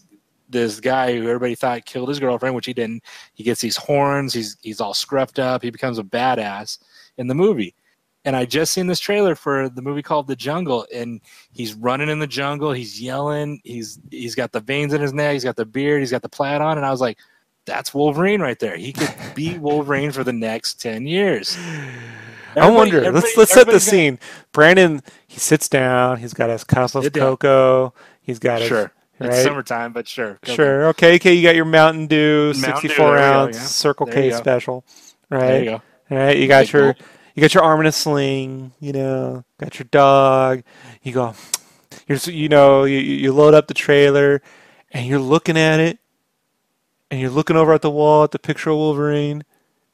this 0.50 0.80
guy 0.80 1.12
who 1.14 1.24
everybody 1.28 1.54
thought 1.54 1.84
killed 1.84 2.08
his 2.08 2.18
girlfriend, 2.20 2.54
which 2.54 2.64
he 2.64 2.72
didn't. 2.72 3.04
He 3.34 3.44
gets 3.44 3.60
these 3.60 3.76
horns. 3.76 4.32
He's 4.32 4.56
he's 4.62 4.80
all 4.80 4.94
scruffed 4.94 5.38
up. 5.38 5.62
He 5.62 5.70
becomes 5.70 5.98
a 5.98 6.02
badass 6.02 6.78
in 7.18 7.26
the 7.26 7.34
movie. 7.34 7.74
And 8.24 8.34
I 8.34 8.44
just 8.44 8.72
seen 8.72 8.86
this 8.88 9.00
trailer 9.00 9.34
for 9.34 9.68
the 9.68 9.80
movie 9.80 10.02
called 10.02 10.26
The 10.26 10.36
Jungle, 10.36 10.86
and 10.92 11.20
he's 11.52 11.74
running 11.74 12.08
in 12.08 12.18
the 12.18 12.26
jungle. 12.26 12.72
He's 12.72 13.00
yelling. 13.00 13.60
He's 13.64 13.98
he's 14.10 14.34
got 14.34 14.52
the 14.52 14.60
veins 14.60 14.92
in 14.92 15.00
his 15.00 15.12
neck. 15.12 15.34
He's 15.34 15.44
got 15.44 15.56
the 15.56 15.64
beard. 15.64 16.00
He's 16.00 16.10
got 16.10 16.22
the 16.22 16.28
plaid 16.28 16.60
on. 16.60 16.76
And 16.78 16.84
I 16.86 16.90
was 16.90 17.00
like, 17.00 17.18
that's 17.64 17.94
Wolverine 17.94 18.40
right 18.40 18.58
there. 18.58 18.76
He 18.76 18.92
could 18.92 19.14
be 19.34 19.56
Wolverine 19.58 20.10
for 20.10 20.24
the 20.24 20.32
next 20.32 20.80
ten 20.80 21.06
years. 21.06 21.56
I 22.56 22.70
wonder. 22.70 23.10
Let's 23.12 23.36
let's 23.36 23.52
set 23.52 23.66
the 23.66 23.80
scene. 23.80 24.18
Brandon, 24.52 25.00
he 25.26 25.38
sits 25.38 25.68
down. 25.68 26.18
He's 26.18 26.34
got 26.34 26.50
his 26.50 26.64
of 26.64 26.90
Sit 27.04 27.14
cocoa. 27.14 27.94
He's 28.20 28.38
got 28.38 28.60
his 28.60 28.68
Sure, 28.68 28.92
right. 29.20 29.30
it's 29.30 29.42
summertime, 29.42 29.92
but 29.92 30.06
sure, 30.08 30.38
Sure. 30.44 30.88
Okay. 30.88 31.14
Okay. 31.16 31.32
You 31.34 31.42
got 31.42 31.56
your 31.56 31.64
Mountain 31.64 32.08
Dew, 32.08 32.52
Mountain 32.56 32.60
64 32.60 32.96
there 32.96 33.12
we 33.14 33.18
go, 33.18 33.24
ounce 33.24 33.56
yeah. 33.56 33.62
Circle 33.62 34.06
There 34.06 34.14
K 34.14 34.30
go. 34.30 34.36
special. 34.36 34.84
There 35.30 35.38
Right. 35.38 35.80
All 36.10 36.18
right. 36.18 36.36
You 36.36 36.48
got 36.48 36.66
Big 36.66 36.72
your 36.72 36.94
gulp. 36.94 37.02
you 37.34 37.40
got 37.42 37.54
your 37.54 37.62
arm 37.64 37.80
in 37.80 37.86
a 37.86 37.92
sling. 37.92 38.72
You 38.80 38.92
know. 38.92 39.44
Got 39.60 39.78
your 39.78 39.88
dog. 39.90 40.62
You 41.02 41.12
go. 41.12 41.34
You're 42.08 42.18
you 42.26 42.48
know 42.48 42.84
you 42.84 42.98
you 42.98 43.16
you 43.16 43.32
load 43.32 43.54
up 43.54 43.68
the 43.68 43.74
trailer, 43.74 44.42
and 44.92 45.06
you're 45.06 45.18
looking 45.20 45.58
at 45.58 45.80
it, 45.80 45.98
and 47.10 47.20
you're 47.20 47.30
looking 47.30 47.56
over 47.56 47.72
at 47.74 47.82
the 47.82 47.90
wall 47.90 48.24
at 48.24 48.30
the 48.32 48.38
picture 48.38 48.70
of 48.70 48.76
Wolverine, 48.78 49.44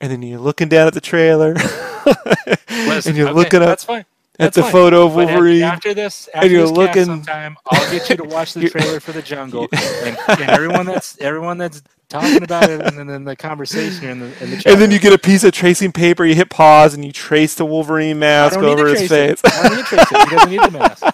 and 0.01 0.13
then 0.13 0.23
you're 0.23 0.41
looking 0.41 0.69
down 0.69 0.87
at 0.87 0.95
the 0.95 1.01
trailer, 1.01 1.55
Listen, 2.71 3.11
and 3.11 3.17
you're 3.17 3.29
okay, 3.29 3.35
looking 3.35 3.63
up 3.63 3.69
That's 3.69 3.85
fine. 3.85 4.05
At 4.39 4.53
That's 4.53 4.57
a 4.57 4.71
photo 4.71 5.07
of 5.07 5.15
Wolverine. 5.15 5.63
After 5.63 5.95
this, 5.95 6.29
after 6.35 6.49
you're 6.49 6.63
this 6.63 6.71
cast 6.71 6.79
looking- 6.79 7.05
sometime, 7.05 7.57
I'll 7.71 7.91
get 7.91 8.09
you 8.11 8.17
to 8.17 8.25
watch 8.25 8.53
the 8.55 8.69
trailer 8.71 8.99
for 9.01 9.13
the 9.13 9.23
jungle, 9.23 9.69
and, 9.73 10.17
and 10.29 10.41
everyone 10.51 10.87
that's 10.87 11.17
everyone 11.21 11.59
that's 11.59 11.83
talking 12.09 12.43
about 12.43 12.69
it, 12.69 12.81
and 12.81 13.09
then 13.09 13.25
the 13.25 13.37
conversation 13.37 14.09
in 14.09 14.21
the 14.21 14.45
in 14.45 14.51
the 14.51 14.57
chat. 14.57 14.73
And 14.73 14.81
then 14.83 14.91
you 14.91 14.99
get 14.99 15.13
a 15.13 15.19
piece 15.19 15.45
of 15.45 15.53
tracing 15.53 15.93
paper, 15.93 16.25
you 16.25 16.35
hit 16.35 16.51
pause, 16.51 16.95
and 16.95 17.05
you 17.05 17.13
trace 17.13 17.55
the 17.55 17.65
Wolverine 17.65 18.19
mask 18.19 18.59
over 18.59 18.89
his 18.89 19.09
face. 19.09 19.41
it. 19.45 19.53
I 19.55 19.69
don't 19.69 19.77
need 19.77 19.87
to 19.87 19.97
trace 19.97 20.13
it. 20.13 20.29
He 20.29 20.35
doesn't 20.37 20.51
need 20.51 20.63
the 20.63 20.71
mask. 20.71 21.05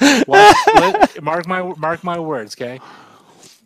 Watch, 0.26 0.56
let- 0.74 1.22
mark 1.22 1.46
my 1.46 1.62
mark 1.76 2.02
my 2.02 2.18
words, 2.18 2.56
okay? 2.56 2.80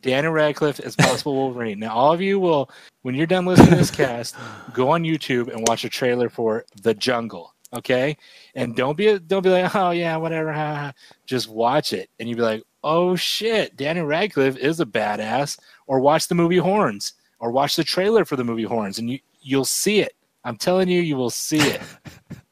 Daniel 0.02 0.34
Radcliffe 0.34 0.80
is 0.80 0.94
possible 0.96 1.34
Wolverine. 1.34 1.78
Now, 1.78 1.94
all 1.94 2.12
of 2.12 2.20
you 2.20 2.38
will, 2.38 2.68
when 3.00 3.14
you're 3.14 3.26
done 3.26 3.46
listening 3.46 3.70
to 3.70 3.76
this 3.76 3.90
cast, 3.90 4.36
go 4.74 4.90
on 4.90 5.02
YouTube 5.02 5.48
and 5.50 5.66
watch 5.66 5.84
a 5.84 5.88
trailer 5.88 6.28
for 6.28 6.66
The 6.82 6.92
Jungle, 6.92 7.53
okay? 7.76 8.16
And 8.54 8.70
uh-huh. 8.70 8.76
don't 8.76 8.96
be 8.96 9.18
don't 9.18 9.42
be 9.42 9.50
like, 9.50 9.74
oh 9.74 9.90
yeah, 9.90 10.16
whatever. 10.16 10.52
ha, 10.52 10.74
ha." 10.74 10.92
Just 11.26 11.48
watch 11.48 11.92
it, 11.92 12.10
and 12.18 12.28
you'll 12.28 12.38
be 12.38 12.42
like, 12.42 12.62
oh 12.84 13.16
shit, 13.16 13.76
Daniel 13.76 14.06
Radcliffe 14.06 14.56
is 14.56 14.78
a 14.78 14.86
badass. 14.86 15.58
Or 15.86 16.00
watch 16.00 16.28
the 16.28 16.34
movie 16.34 16.58
Horns, 16.58 17.14
or 17.40 17.50
watch 17.50 17.76
the 17.76 17.84
trailer 17.84 18.24
for 18.24 18.36
the 18.36 18.44
movie 18.44 18.62
Horns, 18.62 18.98
and 18.98 19.10
you 19.10 19.18
you'll 19.40 19.64
see 19.64 20.00
it. 20.00 20.14
I'm 20.44 20.56
telling 20.56 20.88
you, 20.88 21.00
you 21.00 21.16
will 21.16 21.30
see 21.30 21.58
it. 21.58 21.80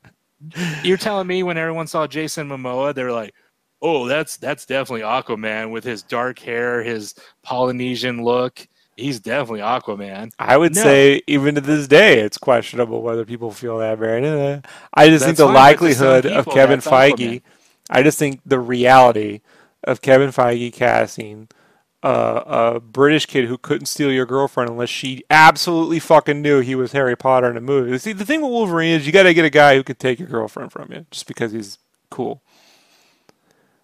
You're 0.82 0.96
telling 0.96 1.26
me 1.26 1.42
when 1.42 1.56
everyone 1.56 1.86
saw 1.86 2.06
Jason 2.06 2.48
Momoa, 2.48 2.94
they 2.94 3.04
were 3.04 3.12
like, 3.12 3.34
"Oh, 3.80 4.06
that's 4.08 4.36
that's 4.36 4.66
definitely 4.66 5.02
Aquaman 5.02 5.70
with 5.70 5.84
his 5.84 6.02
dark 6.02 6.38
hair, 6.38 6.82
his 6.82 7.14
Polynesian 7.42 8.24
look. 8.24 8.66
He's 8.96 9.20
definitely 9.20 9.60
Aquaman." 9.60 10.32
I 10.38 10.56
would 10.56 10.74
No. 10.74 10.82
say, 10.82 11.22
even 11.26 11.54
to 11.54 11.60
this 11.60 11.86
day, 11.88 12.20
it's 12.20 12.38
questionable 12.38 13.02
whether 13.02 13.24
people 13.24 13.50
feel 13.50 13.78
that, 13.78 13.98
Brandon. 13.98 14.62
I 14.94 15.08
just 15.08 15.24
think 15.24 15.36
the 15.36 15.46
fine, 15.46 15.54
but 15.54 15.86
to 15.86 15.94
some 15.94 16.04
likelihood 16.06 16.26
of 16.26 16.46
Kevin 16.46 16.80
Feige, 16.80 17.14
Aquaman. 17.16 17.42
I 17.90 18.02
just 18.02 18.18
think 18.18 18.40
the 18.44 18.58
reality 18.60 19.40
of 19.84 20.00
Kevin 20.00 20.30
Feige 20.30 20.72
casting 20.72 21.48
uh, 22.02 22.74
a 22.74 22.80
British 22.80 23.26
kid 23.26 23.46
who 23.46 23.56
couldn't 23.56 23.86
steal 23.86 24.10
your 24.10 24.26
girlfriend 24.26 24.70
unless 24.70 24.88
she 24.88 25.22
absolutely 25.30 26.00
fucking 26.00 26.42
knew 26.42 26.60
he 26.60 26.74
was 26.74 26.92
Harry 26.92 27.16
Potter 27.16 27.50
in 27.50 27.56
a 27.56 27.60
movie. 27.60 27.96
See, 27.98 28.12
the 28.12 28.24
thing 28.24 28.42
with 28.42 28.50
Wolverine 28.50 28.94
is 28.94 29.06
you 29.06 29.12
got 29.12 29.22
to 29.24 29.34
get 29.34 29.44
a 29.44 29.50
guy 29.50 29.76
who 29.76 29.84
could 29.84 29.98
take 29.98 30.18
your 30.18 30.28
girlfriend 30.28 30.72
from 30.72 30.90
you 30.92 31.06
just 31.10 31.26
because 31.26 31.52
he's 31.52 31.78
cool. 32.10 32.42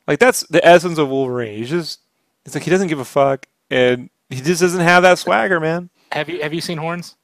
Like 0.06 0.18
that's 0.18 0.40
the 0.48 0.64
essence 0.66 0.98
of 0.98 1.09
Wolverine. 1.09 1.59
He's 1.59 1.70
just 1.70 2.00
it's 2.44 2.54
like 2.54 2.64
he 2.64 2.70
doesn't 2.70 2.88
give 2.88 2.98
a 2.98 3.04
fuck 3.04 3.46
and 3.70 4.11
he 4.31 4.41
just 4.41 4.61
doesn't 4.61 4.81
have 4.81 5.03
that 5.03 5.18
swagger, 5.18 5.61
man. 5.61 5.91
Have 6.12 6.29
you 6.29 6.43
have 6.43 6.55
you 6.55 6.61
seen 6.61 6.79
Horns? 6.79 7.16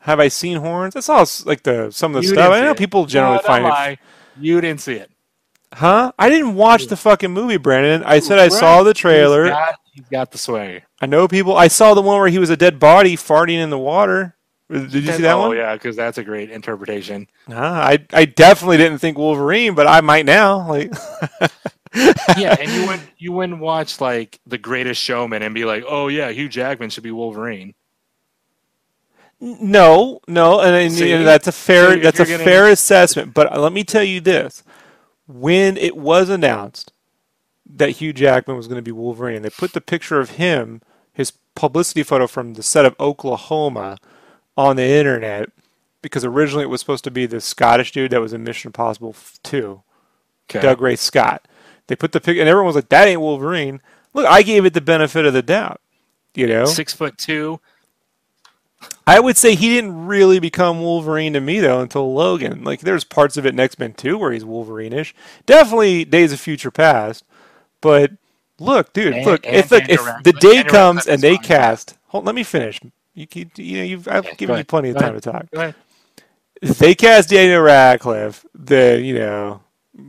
Have 0.00 0.20
I 0.20 0.28
seen 0.28 0.58
horns? 0.58 0.96
I 0.96 1.12
all 1.12 1.26
like 1.44 1.62
the 1.64 1.90
some 1.90 2.14
of 2.14 2.22
the 2.22 2.28
You 2.28 2.34
stuff. 2.34 2.52
I 2.52 2.60
know 2.60 2.70
it. 2.70 2.78
people 2.78 3.06
generally 3.06 3.36
no, 3.36 3.42
find 3.42 3.66
it. 3.92 3.98
You 4.40 4.60
didn't 4.60 4.80
see 4.80 4.94
it. 4.94 5.10
Huh? 5.72 6.12
I 6.18 6.30
didn't 6.30 6.54
watch 6.54 6.86
the 6.86 6.96
fucking 6.96 7.30
movie, 7.30 7.58
Brandon. 7.58 8.02
I 8.04 8.20
said 8.20 8.38
I 8.38 8.48
saw 8.48 8.82
the 8.82 8.94
trailer. 8.94 9.44
He's 9.44 9.52
got, 9.52 9.74
he's 9.92 10.08
got 10.08 10.30
the 10.30 10.38
swagger. 10.38 10.82
I 11.00 11.06
know 11.06 11.28
people. 11.28 11.56
I 11.56 11.68
saw 11.68 11.94
the 11.94 12.00
one 12.00 12.18
where 12.18 12.28
he 12.28 12.38
was 12.38 12.48
a 12.50 12.56
dead 12.56 12.78
body 12.78 13.16
farting 13.16 13.58
in 13.58 13.70
the 13.70 13.78
water. 13.78 14.34
Did 14.70 14.92
you 14.92 15.12
see 15.12 15.22
that 15.22 15.32
oh 15.34 15.48
one? 15.48 15.56
yeah, 15.56 15.74
because 15.74 15.96
that's 15.96 16.18
a 16.18 16.24
great 16.24 16.50
interpretation. 16.50 17.26
Huh? 17.48 17.56
I 17.56 17.98
I 18.12 18.24
definitely 18.24 18.76
didn't 18.76 18.98
think 18.98 19.18
Wolverine, 19.18 19.74
but 19.74 19.86
I 19.86 20.00
might 20.00 20.26
now. 20.26 20.68
Like, 20.68 20.92
yeah, 21.94 22.56
and 22.58 22.70
you 22.70 22.86
wouldn't 22.86 23.10
you 23.18 23.32
wouldn't 23.32 23.60
watch 23.60 24.00
like 24.00 24.40
The 24.46 24.58
Greatest 24.58 25.00
Showman 25.00 25.42
and 25.42 25.54
be 25.54 25.64
like, 25.64 25.84
"Oh 25.86 26.08
yeah, 26.08 26.30
Hugh 26.30 26.48
Jackman 26.48 26.90
should 26.90 27.04
be 27.04 27.10
Wolverine." 27.10 27.74
no, 29.40 30.20
no, 30.26 30.60
and, 30.60 30.74
and, 30.74 31.26
that's 31.26 31.46
a 31.46 31.52
fair 31.52 31.92
So 31.92 32.00
that's 32.00 32.18
a 32.20 32.24
gonna- 32.24 32.42
fair 32.42 32.68
assessment. 32.68 33.34
But 33.34 33.58
let 33.58 33.72
me 33.72 33.84
tell 33.84 34.02
you 34.02 34.20
this: 34.20 34.62
when 35.26 35.76
it 35.76 35.96
was 35.96 36.28
announced 36.28 36.92
that 37.66 37.90
Hugh 37.90 38.12
Jackman 38.12 38.56
was 38.56 38.66
going 38.66 38.78
to 38.78 38.82
be 38.82 38.92
Wolverine, 38.92 39.42
they 39.42 39.50
put 39.50 39.72
the 39.74 39.80
picture 39.80 40.18
of 40.18 40.30
him, 40.30 40.82
his 41.12 41.32
publicity 41.54 42.02
photo 42.02 42.26
from 42.26 42.54
the 42.54 42.62
set 42.62 42.84
of 42.84 42.96
Oklahoma, 42.98 43.98
on 44.56 44.76
the 44.76 44.84
internet 44.84 45.50
because 46.02 46.24
originally 46.24 46.64
it 46.64 46.68
was 46.68 46.80
supposed 46.80 47.04
to 47.04 47.10
be 47.10 47.26
the 47.26 47.40
Scottish 47.40 47.92
dude 47.92 48.10
that 48.12 48.20
was 48.20 48.32
in 48.32 48.44
Mission 48.44 48.68
Impossible 48.68 49.14
2. 49.42 49.82
Okay. 50.50 50.66
Dougray 50.66 50.96
Scott. 50.96 51.46
They 51.88 51.96
put 51.96 52.12
the 52.12 52.20
pic, 52.20 52.38
and 52.38 52.48
everyone 52.48 52.66
was 52.68 52.76
like, 52.76 52.88
"That 52.90 53.08
ain't 53.08 53.20
Wolverine." 53.20 53.80
Look, 54.14 54.26
I 54.26 54.42
gave 54.42 54.64
it 54.64 54.72
the 54.74 54.80
benefit 54.80 55.26
of 55.26 55.32
the 55.32 55.42
doubt. 55.42 55.80
You 56.34 56.46
know, 56.46 56.64
Six 56.66 56.92
foot 56.94 57.18
two. 57.18 57.60
I 59.06 59.18
would 59.20 59.36
say 59.36 59.54
he 59.54 59.70
didn't 59.70 60.06
really 60.06 60.38
become 60.38 60.80
Wolverine 60.80 61.32
to 61.32 61.40
me 61.40 61.60
though 61.60 61.80
until 61.80 62.12
Logan. 62.14 62.62
Like, 62.62 62.80
there's 62.80 63.02
parts 63.04 63.36
of 63.36 63.44
it 63.46 63.54
in 63.54 63.60
X 63.60 63.78
Men 63.78 63.94
Two 63.94 64.18
where 64.18 64.30
he's 64.30 64.44
Wolverine-ish. 64.44 65.14
Definitely 65.46 66.04
Days 66.04 66.32
of 66.32 66.38
Future 66.40 66.70
Past, 66.70 67.24
but 67.80 68.12
look, 68.60 68.92
dude, 68.92 69.14
And- 69.14 69.26
look. 69.26 69.46
and 69.46 69.56
if 69.56 69.68
the, 69.68 69.82
if 69.90 70.00
the 70.22 70.32
day 70.34 70.62
comes 70.62 71.06
and 71.06 71.20
they 71.22 71.36
fine. 71.36 71.44
cast, 71.44 71.96
hold, 72.08 72.24
let 72.26 72.34
me 72.34 72.44
finish. 72.44 72.80
You, 73.14 73.26
keep, 73.26 73.58
you 73.58 73.78
know, 73.78 73.84
you've 73.84 74.06
I've 74.06 74.26
Okay, 74.26 74.36
given 74.36 74.58
you 74.58 74.64
plenty 74.64 74.90
of 74.90 74.96
time 74.98 75.14
to 75.14 75.20
talk. 75.20 75.50
Go 75.50 75.60
ahead. 75.60 75.74
If 76.62 76.78
they 76.78 76.94
cast 76.94 77.30
Daniel 77.30 77.62
Radcliffe, 77.62 78.44
then 78.54 79.04
you 79.04 79.14
know, 79.18 79.60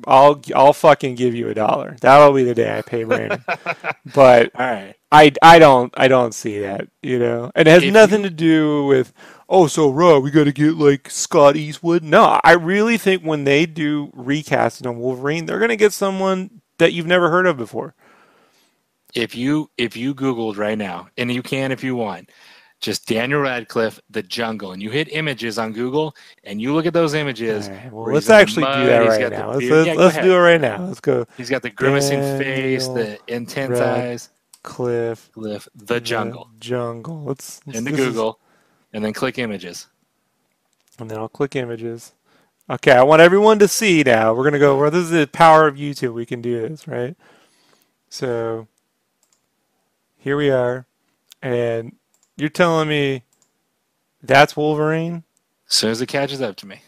I'll 0.07 0.41
I'll 0.55 0.73
fucking 0.73 1.15
give 1.15 1.35
you 1.35 1.49
a 1.49 1.53
dollar. 1.53 1.97
That'll 2.01 2.33
be 2.33 2.43
the 2.43 2.55
day 2.55 2.77
I 2.77 2.81
pay 2.81 3.03
Brandon. 3.03 3.43
but 4.05 4.51
All 4.55 4.65
right. 4.65 4.95
I, 5.11 5.31
I 5.41 5.57
don't 5.59 5.91
I 5.97 6.07
don't 6.07 6.33
see 6.33 6.59
that, 6.59 6.87
you 7.01 7.17
know, 7.17 7.51
and 7.55 7.67
it 7.67 7.71
has 7.71 7.83
If 7.83 7.93
nothing 7.93 8.21
to 8.23 8.29
do 8.29 8.85
with 8.85 9.11
oh 9.47 9.67
so 9.67 9.89
raw 9.89 10.19
we 10.19 10.29
got 10.31 10.43
to 10.43 10.51
get 10.51 10.75
like 10.75 11.09
Scott 11.09 11.55
Eastwood. 11.55 12.03
No, 12.03 12.39
I 12.43 12.53
really 12.53 12.97
think 12.97 13.23
when 13.23 13.43
they 13.43 13.65
do 13.65 14.11
recasting 14.13 14.87
on 14.87 14.99
Wolverine, 14.99 15.45
they're 15.45 15.59
gonna 15.59 15.75
get 15.75 15.93
someone 15.93 16.61
that 16.77 16.93
you've 16.93 17.07
never 17.07 17.29
heard 17.31 17.47
of 17.47 17.57
before. 17.57 17.95
If 19.15 19.35
you 19.35 19.71
if 19.77 19.97
you 19.97 20.13
Googled 20.13 20.57
right 20.57 20.77
now, 20.77 21.09
and 21.17 21.31
you 21.31 21.41
can 21.41 21.71
if 21.71 21.83
you 21.83 21.95
want, 21.95 22.29
just 22.79 23.07
Daniel 23.07 23.41
Radcliffe, 23.41 23.99
The 24.09 24.23
Jungle, 24.23 24.71
and 24.71 24.81
you 24.81 24.89
hit 24.89 25.11
images 25.11 25.57
on 25.59 25.73
Google, 25.73 26.15
and 26.43 26.61
you 26.61 26.73
look 26.73 26.85
at 26.85 26.93
those 26.93 27.13
images. 27.13 27.69
Right, 27.69 27.91
well, 27.91 28.13
let's 28.13 28.27
the 28.27 28.35
actually 28.35 28.65
do 28.65 28.85
that 28.85 29.07
right 29.07 29.31
now. 29.31 29.51
Let's 29.51 29.65
let's, 29.65 29.87
Yeah, 29.87 29.93
let's 29.93 30.17
do 30.17 30.33
it 30.33 30.37
right 30.39 30.61
now. 30.61 30.85
Let's 30.85 31.01
go. 31.01 31.25
He's 31.37 31.49
got 31.49 31.61
the 31.61 31.69
grimacing 31.69 32.21
face, 32.37 32.87
the 32.87 33.19
intense 33.27 33.79
eyes. 33.79 34.29
Cliff 34.61 35.29
Cliff, 35.33 35.67
The 35.75 36.01
Jungle, 36.01 36.49
jungle. 36.59 37.23
Let's, 37.23 37.61
let's 37.65 37.79
into 37.79 37.91
this 37.91 37.99
is- 38.01 38.05
Google, 38.07 38.39
and 38.93 39.03
then 39.03 39.13
click 39.13 39.37
images. 39.37 39.87
and 40.99 41.09
then 41.09 41.17
I'll 41.17 41.29
click 41.29 41.55
images. 41.55 42.13
Okay, 42.69 42.91
I 42.91 43.03
want 43.03 43.21
everyone 43.21 43.57
to 43.59 43.67
see 43.67 44.03
now. 44.03 44.33
We're 44.33 44.43
gonna 44.43 44.59
go. 44.59 44.77
Well, 44.77 44.91
this 44.91 45.03
is 45.05 45.09
the 45.09 45.27
power 45.27 45.65
of 45.67 45.75
YouTube. 45.75 46.13
We 46.13 46.25
can 46.25 46.41
do 46.41 46.67
this, 46.67 46.87
right? 46.87 47.15
So 48.09 48.67
here 50.17 50.37
we 50.37 50.49
are, 50.49 50.85
and 51.41 51.93
you're 52.39 52.49
telling 52.49 52.89
me 52.89 53.23
that's 54.23 54.57
Wolverine? 54.57 55.23
As 55.69 55.75
soon 55.75 55.91
as 55.91 56.01
it 56.01 56.07
catches 56.07 56.41
up 56.41 56.55
to 56.57 56.67
me, 56.67 56.81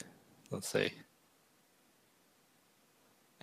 let's 0.52 0.70
see. 0.70 0.94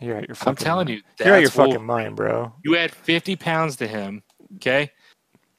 You're 0.00 0.18
out 0.18 0.28
your 0.28 0.36
fucking 0.36 0.50
I'm 0.50 0.56
telling 0.56 0.88
mind. 0.88 0.90
you, 0.90 1.02
You're 1.22 1.34
out 1.36 1.42
your 1.42 1.50
that's 1.50 1.52
fucking 1.52 1.84
mind, 1.84 2.16
bro. 2.16 2.52
You 2.64 2.76
add 2.76 2.92
50 2.92 3.36
pounds 3.36 3.76
to 3.78 3.88
him, 3.88 4.22
okay? 4.56 4.92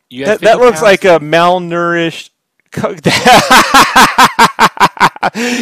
You 0.09 0.25
That, 0.25 0.41
that 0.41 0.59
looks 0.59 0.81
like 0.81 1.05
a 1.05 1.19
malnourished. 1.19 2.31
co- 2.71 2.95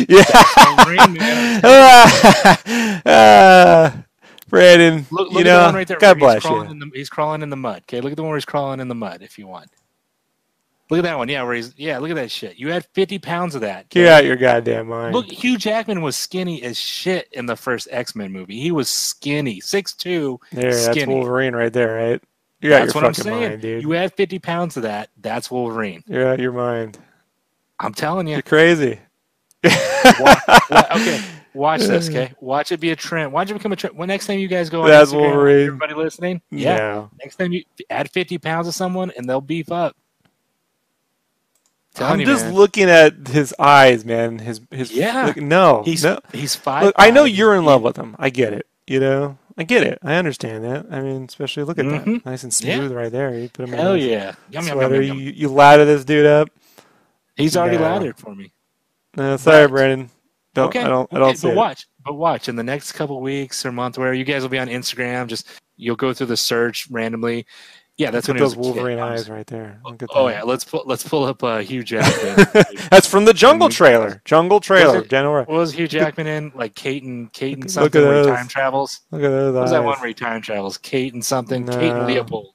yeah. 0.10 0.44
Wolverine, 0.64 1.18
uh, 3.06 3.92
Brandon, 4.50 5.08
Look, 5.12 5.32
look 5.32 5.40
you 5.40 5.44
at 5.44 5.52
know, 5.52 5.54
the 5.54 5.60
one 5.60 5.76
right 5.76 5.88
there. 5.88 6.00
God 6.00 6.20
bless 6.20 6.44
he's 6.44 6.50
you. 6.50 6.62
In 6.64 6.80
the, 6.80 6.92
he's 6.94 7.10
crawling 7.10 7.42
in 7.44 7.50
the 7.50 7.58
mud. 7.58 7.84
Okay, 7.84 8.02
look 8.02 8.12
at 8.12 8.18
the 8.18 8.24
one 8.24 8.30
where 8.32 8.38
he's 8.38 8.46
crawling 8.46 8.80
in 8.82 8.88
the 8.90 8.96
mud. 8.96 9.22
If 9.22 9.40
you 9.40 9.48
want, 9.48 9.70
look 10.90 11.00
at 11.00 11.04
that 11.04 11.18
one. 11.18 11.30
Yeah, 11.30 11.44
where 11.44 11.56
he's 11.56 11.74
yeah. 11.78 11.98
Look 12.00 12.10
at 12.10 12.16
that 12.16 12.32
shit. 12.32 12.58
You 12.58 12.72
had 12.72 12.86
50 12.94 13.20
pounds 13.20 13.56
of 13.56 13.62
that. 13.62 13.90
Get 13.90 14.08
out 14.08 14.26
your 14.26 14.36
goddamn 14.36 14.88
mind. 14.88 15.14
Look, 15.14 15.32
Hugh 15.32 15.58
Jackman 15.58 16.02
was 16.02 16.16
skinny 16.16 16.64
as 16.64 16.78
shit 16.80 17.28
in 17.32 17.46
the 17.46 17.56
first 17.56 17.88
X 17.92 18.16
Men 18.16 18.32
movie. 18.32 18.60
He 18.60 18.72
was 18.72 18.90
skinny, 18.90 19.60
six 19.60 19.94
two. 19.94 20.40
there, 20.52 20.72
that's 20.72 20.86
skinny. 20.86 21.14
Wolverine 21.14 21.56
right 21.56 21.72
there, 21.74 21.96
right? 21.96 22.22
You're 22.60 22.72
That's 22.72 22.96
what 22.96 23.04
I'm 23.04 23.14
saying. 23.14 23.50
mind, 23.50 23.62
dude. 23.62 23.84
You 23.84 23.94
add 23.94 24.14
50 24.16 24.40
pounds 24.40 24.78
of 24.78 24.84
that. 24.84 25.10
That's 25.22 25.52
Wolverine. 25.52 26.04
You're 26.08 26.28
out 26.28 26.40
your 26.40 26.52
mind. 26.52 26.98
I'm 27.80 27.94
telling 27.94 28.26
you. 28.26 28.34
You're 28.34 28.42
crazy. 28.42 29.00
Wa- 29.64 30.36
wa- 30.72 30.84
okay, 30.96 31.22
watch 31.54 31.82
this. 31.82 32.10
Okay, 32.10 32.34
watch 32.40 32.72
it 32.72 32.80
be 32.80 32.90
a 32.90 32.96
trend. 32.96 33.32
Watch 33.32 33.52
it 33.52 33.54
become 33.54 33.74
a 33.74 33.76
trend. 33.76 33.96
When 33.96 34.08
next 34.08 34.26
time 34.26 34.40
you 34.40 34.48
guys 34.48 34.70
go 34.72 34.82
on 34.84 34.90
That's 34.90 35.12
Instagram, 35.12 35.22
Wolverine. 35.22 35.68
everybody 35.68 35.94
listening, 35.94 36.42
yeah. 36.50 36.78
No. 36.78 37.10
Next 37.20 37.36
time 37.36 37.52
you 37.52 37.64
add 37.92 38.10
50 38.10 38.40
pounds 38.40 38.68
of 38.68 38.74
someone 38.74 39.12
and 39.18 39.30
they'll 39.30 39.40
beef 39.42 39.72
up. 39.72 39.96
I'm 42.06 42.20
you, 42.20 42.26
just 42.26 42.46
man. 42.46 42.54
looking 42.56 42.90
at 42.90 43.28
his 43.28 43.54
eyes, 43.60 44.06
man. 44.06 44.40
His 44.40 44.62
his 44.72 44.92
Yeah. 44.92 45.28
look- 45.28 45.38
no, 45.38 45.84
He's 45.86 46.04
no. 46.04 46.20
he's 46.34 46.56
five. 46.56 46.84
Look, 46.86 46.96
I 46.98 47.12
know 47.12 47.24
you're 47.26 47.56
in 47.56 47.66
love 47.66 47.82
with 47.82 47.98
him. 47.98 48.16
I 48.20 48.30
get 48.30 48.54
it. 48.54 48.66
You 48.86 49.00
know, 49.00 49.38
I 49.58 49.64
get 49.64 49.84
it. 49.84 50.00
I 50.04 50.16
understand 50.16 50.64
that. 50.64 50.86
I 50.92 51.02
mean, 51.02 51.26
especially 51.26 51.64
look 51.64 51.80
at 51.80 51.86
that, 51.86 52.06
Mhm. 52.06 52.26
nice 52.26 52.44
and 52.44 52.58
Yeah. 52.62 52.76
smooth 52.78 52.92
right 52.94 53.12
there. 53.12 53.38
You 53.38 53.50
put 53.50 53.68
him 53.68 53.74
Hell 53.76 53.94
in 53.94 54.08
yeah! 54.10 54.36
Yum, 54.50 54.64
sweater. 54.64 55.02
yum, 55.02 55.18
yum. 55.18 55.20
You 55.20 55.32
you 55.36 55.50
ladder 55.50 55.86
this 55.86 56.06
dude 56.06 56.26
up. 56.26 56.50
He's 57.36 57.56
already 57.58 57.78
No. 57.78 57.84
laddered 57.84 58.18
for 58.18 58.34
me. 58.36 58.52
No, 59.16 59.38
sorry, 59.38 59.66
But- 59.66 59.72
Brandon. 59.72 60.10
Don't 60.54 60.68
okay, 60.70 60.82
I 60.82 60.88
don't 60.88 61.08
I 61.14 61.20
don't 61.20 61.36
see 61.38 61.48
but 61.48 61.54
it. 61.54 61.56
watch, 61.56 61.88
but 62.04 62.14
watch 62.16 62.50
in 62.50 62.56
the 62.56 62.64
next 62.64 62.94
couple 62.94 63.22
weeks 63.22 63.64
or 63.64 63.72
month, 63.72 63.98
where 64.00 64.12
you 64.14 64.24
guys 64.24 64.42
will 64.42 64.50
be 64.50 64.58
on 64.58 64.68
Instagram. 64.70 65.28
Just 65.28 65.48
you'll 65.76 65.96
go 65.96 66.14
through 66.14 66.28
the 66.28 66.38
search 66.38 66.88
randomly. 66.90 67.46
Yeah, 67.98 68.12
that's 68.12 68.28
Look 68.28 68.36
when 68.36 68.44
was 68.44 68.54
those. 68.56 68.64
Wolverine 68.64 69.00
eyes 69.00 69.28
right 69.28 69.48
there. 69.48 69.80
Oh 70.12 70.28
yeah, 70.28 70.44
let's 70.44 70.64
pull 70.64 70.84
let's 70.86 71.08
pull 71.08 71.24
up 71.24 71.44
uh, 71.44 71.58
Hugh 71.60 71.84
Jackman. 71.84 72.46
That's 72.92 73.08
from 73.08 73.26
the 73.26 73.34
Jungle 73.34 73.70
trailer. 73.70 74.22
Jungle 74.24 74.60
trailer. 74.60 75.00
it- 75.02 75.10
what 75.12 75.48
was 75.50 75.74
Hugh 75.74 75.88
Jackman 75.88 76.28
in? 76.28 76.52
Like 76.54 76.76
Kate 76.76 77.02
and 77.02 77.34
Kate 77.34 77.58
and 77.58 77.70
something 77.72 78.00
where 78.04 78.22
he 78.24 78.28
time 78.30 78.48
travels. 78.48 79.02
Look 79.10 79.24
at 79.24 79.30
those 79.30 79.54
What 79.56 79.62
was 79.64 79.72
that 79.72 79.84
one 79.84 80.00
where 80.00 80.08
he 80.10 80.14
time 80.14 80.44
travels? 80.44 80.78
Kate 80.78 81.14
and 81.14 81.26
something. 81.26 81.66
Kate 81.66 81.92
and 81.92 82.06
Leopold. 82.06 82.54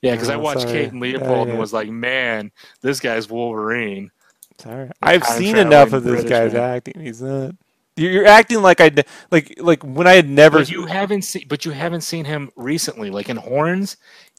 Yeah, 0.00 0.12
because 0.12 0.30
I 0.30 0.36
watched 0.36 0.62
sorry. 0.62 0.72
Kate 0.72 0.92
and 0.92 1.00
Leopold 1.00 1.48
and 1.48 1.58
was 1.58 1.72
like, 1.74 1.88
man, 1.90 2.50
this 2.80 3.00
guy's 3.00 3.28
Wolverine. 3.28 4.10
Sorry. 4.58 4.90
I've 5.02 5.24
seen 5.24 5.56
enough 5.58 5.92
of 5.92 6.04
this 6.04 6.22
British 6.22 6.30
guy's 6.30 6.52
man. 6.54 6.62
acting. 6.76 7.00
He's 7.00 7.20
not. 7.20 7.54
You're 7.96 8.10
you're 8.10 8.26
acting 8.26 8.62
like 8.62 8.80
I 8.80 8.90
like 9.30 9.54
like 9.58 9.82
when 9.82 10.06
I 10.06 10.14
had 10.14 10.28
never. 10.28 10.58
But 10.60 10.70
you 10.70 10.86
haven't 10.86 11.22
seen, 11.22 11.46
but 11.48 11.64
you 11.64 11.72
haven't 11.72 12.00
seen 12.02 12.24
him 12.24 12.50
recently. 12.56 13.10
Like 13.10 13.28
in 13.28 13.36
Horns, 13.36 13.96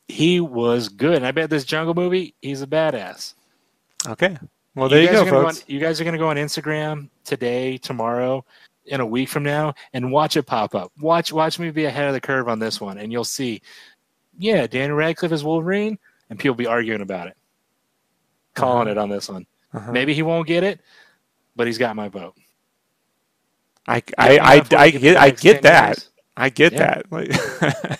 he 0.07 0.39
was 0.39 0.89
good. 0.89 1.17
And 1.17 1.25
I 1.25 1.31
bet 1.31 1.49
this 1.49 1.63
Jungle 1.63 1.93
movie, 1.93 2.35
he's 2.41 2.61
a 2.61 2.67
badass. 2.67 3.35
Okay. 4.07 4.37
Well, 4.75 4.89
there 4.89 5.01
you, 5.01 5.07
guys 5.07 5.29
go, 5.29 5.43
folks. 5.43 5.59
on, 5.59 5.63
you 5.67 5.79
guys 5.79 6.01
are 6.01 6.03
going 6.03 6.13
to 6.13 6.19
go 6.19 6.29
on 6.29 6.35
Instagram 6.35 7.09
today, 7.23 7.77
tomorrow, 7.77 8.43
in 8.85 9.01
a 9.01 9.05
week 9.05 9.29
from 9.29 9.43
now, 9.43 9.75
and 9.93 10.11
watch 10.11 10.35
it 10.35 10.43
pop 10.43 10.73
up. 10.73 10.91
Watch, 10.99 11.31
watch 11.31 11.59
me 11.59 11.69
be 11.69 11.85
ahead 11.85 12.07
of 12.07 12.13
the 12.13 12.21
curve 12.21 12.49
on 12.49 12.57
this 12.57 12.81
one, 12.81 12.97
and 12.97 13.11
you'll 13.11 13.23
see. 13.23 13.61
Yeah, 14.39 14.65
Daniel 14.65 14.97
Radcliffe 14.97 15.31
is 15.31 15.43
Wolverine, 15.43 15.99
and 16.29 16.39
people 16.39 16.55
be 16.55 16.65
arguing 16.65 17.01
about 17.01 17.27
it, 17.27 17.37
calling 18.55 18.87
it 18.87 18.97
on 18.97 19.09
this 19.09 19.29
one. 19.29 19.45
Uh-huh. 19.73 19.91
Maybe 19.91 20.15
he 20.15 20.23
won't 20.23 20.47
get 20.47 20.63
it, 20.63 20.79
but 21.55 21.67
he's 21.67 21.77
got 21.77 21.95
my 21.95 22.09
vote. 22.09 22.35
I, 23.87 24.01
I, 24.17 24.37
I, 24.39 24.65
I 24.77 24.89
get 24.91 25.17
I 25.17 25.29
get 25.31 25.61
that. 25.63 26.07
I 26.37 26.49
get 26.49 26.73
Yeah. 26.73 27.01
that. 27.01 27.11
Like, 27.11 27.29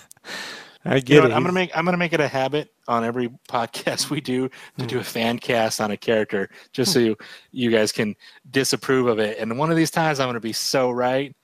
I 0.85 0.95
You 0.95 1.01
get 1.01 1.15
know 1.15 1.19
it. 1.19 1.21
what, 1.29 1.33
I'm 1.33 1.43
gonna 1.43 1.53
make 1.53 1.71
I'm 1.77 1.85
gonna 1.85 1.97
make 1.97 2.13
it 2.13 2.19
a 2.19 2.27
habit 2.27 2.73
on 2.87 3.03
every 3.03 3.29
podcast 3.49 4.09
we 4.09 4.21
do 4.21 4.47
to 4.49 4.53
Hmm. 4.77 4.85
do 4.87 4.99
a 4.99 5.03
fan 5.03 5.39
cast 5.39 5.79
on 5.81 5.91
a 5.91 5.97
character, 5.97 6.49
just 6.71 6.91
so 6.93 6.99
you, 6.99 7.17
you 7.51 7.69
guys 7.71 7.91
can 7.91 8.15
disapprove 8.51 9.07
of 9.07 9.19
it. 9.19 9.37
And 9.39 9.57
one 9.57 9.71
of 9.71 9.77
these 9.77 9.91
times, 9.91 10.19
I'm 10.19 10.27
gonna 10.27 10.39
be 10.39 10.53
so 10.53 10.89
right. 10.91 11.35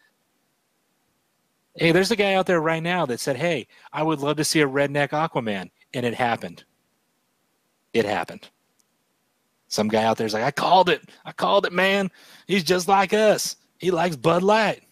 Hey, 1.75 1.91
there's 1.91 2.11
a 2.11 2.15
guy 2.15 2.33
out 2.33 2.45
there 2.45 2.59
right 2.61 2.83
now 2.83 3.05
that 3.05 3.19
said, 3.19 3.37
"Hey, 3.37 3.67
I 3.93 4.03
would 4.03 4.19
love 4.19 4.37
to 4.37 4.43
see 4.43 4.61
a 4.61 4.67
redneck 4.67 5.09
Aquaman," 5.09 5.69
and 5.93 6.05
it 6.05 6.13
happened. 6.13 6.63
It 7.93 8.05
happened. 8.05 8.49
Some 9.67 9.87
guy 9.87 10.03
out 10.03 10.17
there's 10.17 10.33
like, 10.33 10.43
"I 10.43 10.51
called 10.51 10.89
it. 10.89 11.07
I 11.25 11.31
called 11.31 11.65
it, 11.65 11.71
man. 11.73 12.09
He's 12.47 12.63
just 12.63 12.87
like 12.87 13.13
us. 13.13 13.55
He 13.79 13.91
likes 13.91 14.17
Bud 14.17 14.43
Light." 14.43 14.83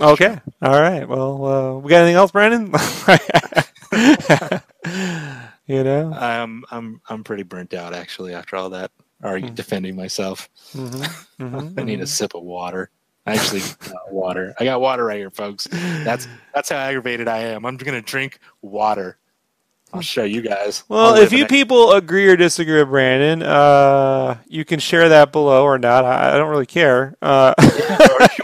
Okay. 0.00 0.40
All 0.62 0.80
right. 0.80 1.08
Well, 1.08 1.46
uh, 1.46 1.78
we 1.80 1.90
got 1.90 2.02
anything 2.02 2.16
else, 2.16 2.32
Brandon? 2.32 2.72
you 5.66 5.84
know. 5.84 6.12
I'm 6.14 6.64
I'm 6.70 7.00
I'm 7.08 7.24
pretty 7.24 7.42
burnt 7.44 7.74
out 7.74 7.94
actually 7.94 8.34
after 8.34 8.56
all 8.56 8.70
that. 8.70 8.90
Argue 9.22 9.50
Hmm. 9.50 9.52
defending 9.52 9.96
myself. 9.96 10.48
Mm-hmm. 10.76 11.02
Mm-hmm. 11.42 11.68
I 11.78 11.82
need 11.84 12.00
a 12.00 12.06
sip 12.06 12.34
of 12.34 12.42
water. 12.44 12.90
I 13.26 13.34
actually 13.34 13.62
got 13.88 14.12
water. 14.12 14.54
I 14.60 14.64
got 14.64 14.80
water 14.80 15.04
right 15.04 15.18
here, 15.18 15.30
folks. 15.30 15.68
That's 16.04 16.28
that's 16.54 16.68
how 16.70 16.76
aggravated 16.76 17.28
I 17.28 17.38
am. 17.40 17.66
I'm 17.66 17.76
gonna 17.78 18.02
drink 18.02 18.38
water. 18.62 19.18
I'll 19.94 20.00
show 20.02 20.24
you 20.24 20.42
guys. 20.42 20.82
Well, 20.88 21.14
if 21.14 21.32
you 21.32 21.46
people 21.46 21.92
agree 21.92 22.28
or 22.28 22.36
disagree 22.36 22.78
with 22.80 22.88
Brandon, 22.88 23.42
uh, 23.42 24.38
you 24.48 24.64
can 24.64 24.80
share 24.80 25.08
that 25.08 25.30
below 25.30 25.64
or 25.64 25.78
not. 25.78 26.04
I, 26.04 26.34
I 26.34 26.36
don't 26.36 26.50
really 26.50 26.66
care. 26.66 27.16
Uh, 27.22 27.54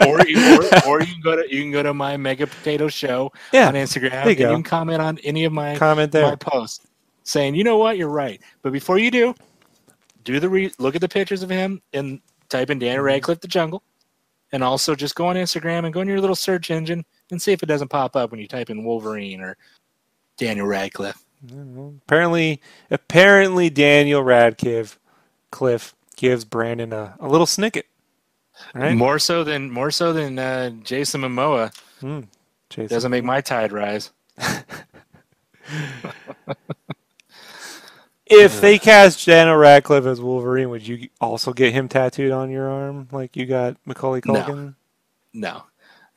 or, 0.01 0.07
or, 0.07 0.27
you- 0.27 0.55
or, 0.57 0.87
or 0.87 0.99
you 1.01 1.07
can 1.13 1.21
go 1.21 1.35
to 1.35 1.53
you 1.53 1.61
can 1.61 1.71
go 1.71 1.83
to 1.83 1.93
my 1.93 2.15
Mega 2.15 2.47
Potato 2.47 2.87
Show 2.87 3.31
yeah, 3.51 3.67
on 3.67 3.73
Instagram 3.73 4.23
you 4.23 4.29
and 4.31 4.39
you 4.39 4.47
can 4.47 4.63
comment 4.63 5.01
on 5.01 5.17
any 5.25 5.43
of 5.43 5.51
my 5.51 5.75
comment 5.75 6.13
my 6.13 6.21
there. 6.21 6.37
posts 6.37 6.87
saying, 7.23 7.53
you 7.55 7.63
know 7.63 7.77
what, 7.77 7.97
you're 7.97 8.09
right. 8.09 8.41
But 8.61 8.71
before 8.71 8.97
you 8.97 9.11
do, 9.11 9.35
do 10.23 10.39
the 10.39 10.49
re- 10.49 10.71
look 10.79 10.95
at 10.95 11.01
the 11.01 11.09
pictures 11.09 11.43
of 11.43 11.49
him 11.49 11.81
and 11.93 12.19
type 12.49 12.69
in 12.69 12.79
Danny 12.79 12.99
Radcliffe 12.99 13.41
the 13.41 13.47
Jungle, 13.47 13.83
and 14.53 14.63
also 14.63 14.95
just 14.95 15.15
go 15.15 15.27
on 15.27 15.35
Instagram 15.35 15.85
and 15.85 15.93
go 15.93 16.01
in 16.01 16.07
your 16.07 16.21
little 16.21 16.35
search 16.35 16.71
engine 16.71 17.03
and 17.31 17.41
see 17.41 17.51
if 17.51 17.61
it 17.61 17.65
doesn't 17.67 17.89
pop 17.89 18.15
up 18.15 18.31
when 18.31 18.39
you 18.39 18.47
type 18.47 18.69
in 18.69 18.83
Wolverine 18.83 19.41
or 19.41 19.57
Daniel 20.37 20.65
Radcliffe. 20.67 21.21
Apparently, 22.05 22.61
apparently 22.89 23.69
Daniel 23.69 24.21
Radcliffe 24.23 24.99
Cliff 25.51 25.95
gives 26.15 26.45
Brandon 26.45 26.93
a, 26.93 27.15
a 27.19 27.27
little 27.27 27.47
snicket. 27.47 27.83
Right? 28.75 28.95
More 28.95 29.17
so 29.17 29.43
than 29.43 29.71
more 29.71 29.89
so 29.91 30.13
than 30.13 30.37
uh, 30.37 30.69
Jason 30.83 31.21
Momoa 31.21 31.75
Hmm. 31.99 32.21
Jason. 32.69 32.87
doesn't 32.95 33.11
make 33.11 33.23
my 33.23 33.41
tide 33.41 33.71
rise. 33.71 34.11
If 38.33 38.61
they 38.61 38.79
cast 38.79 39.25
Daniel 39.25 39.57
Radcliffe 39.57 40.05
as 40.05 40.21
Wolverine, 40.21 40.69
would 40.69 40.87
you 40.87 41.09
also 41.19 41.51
get 41.51 41.73
him 41.73 41.89
tattooed 41.89 42.31
on 42.31 42.49
your 42.49 42.69
arm 42.69 43.09
like 43.11 43.35
you 43.35 43.45
got 43.45 43.75
Macaulay 43.85 44.21
No. 44.25 44.33
Culkin? 44.35 44.75
No, 45.33 45.63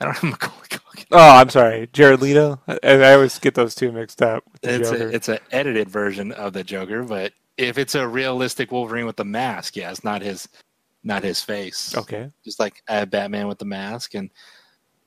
I 0.05 0.13
don't 0.13 0.17
have 0.17 0.31
Macaulay 0.31 0.67
Culkin. 0.69 1.07
Oh, 1.13 1.37
I'm 1.39 1.49
sorry, 1.49 1.89
Jared 1.93 2.21
Leto. 2.23 2.61
I, 2.69 2.79
I 2.85 3.13
always 3.15 3.39
get 3.39 3.55
those 3.55 3.75
two 3.75 3.91
mixed 3.93 4.23
up. 4.23 4.45
With 4.53 4.63
the 4.63 4.75
It's 4.75 4.91
Joker. 4.91 5.09
a, 5.09 5.13
it's 5.13 5.29
an 5.29 5.39
edited 5.51 5.89
version 5.89 6.33
of 6.33 6.53
the 6.53 6.63
Joker, 6.65 7.03
but 7.03 7.33
if 7.57 7.79
it's 7.79 7.95
a 7.95 8.07
realistic 8.07 8.73
Wolverine 8.73 9.07
with 9.07 9.17
the 9.17 9.25
mask, 9.25 9.77
yeah, 9.77 9.91
it's 9.91 10.05
not 10.05 10.23
his, 10.23 10.49
not 11.05 11.23
his 11.23 11.41
face. 11.43 11.97
okay. 11.97 12.31
Just 12.45 12.59
like 12.61 12.83
I 12.89 12.97
have 12.97 13.11
Batman 13.11 13.47
with 13.49 13.59
the 13.59 13.65
mask 13.65 14.15
and 14.15 14.31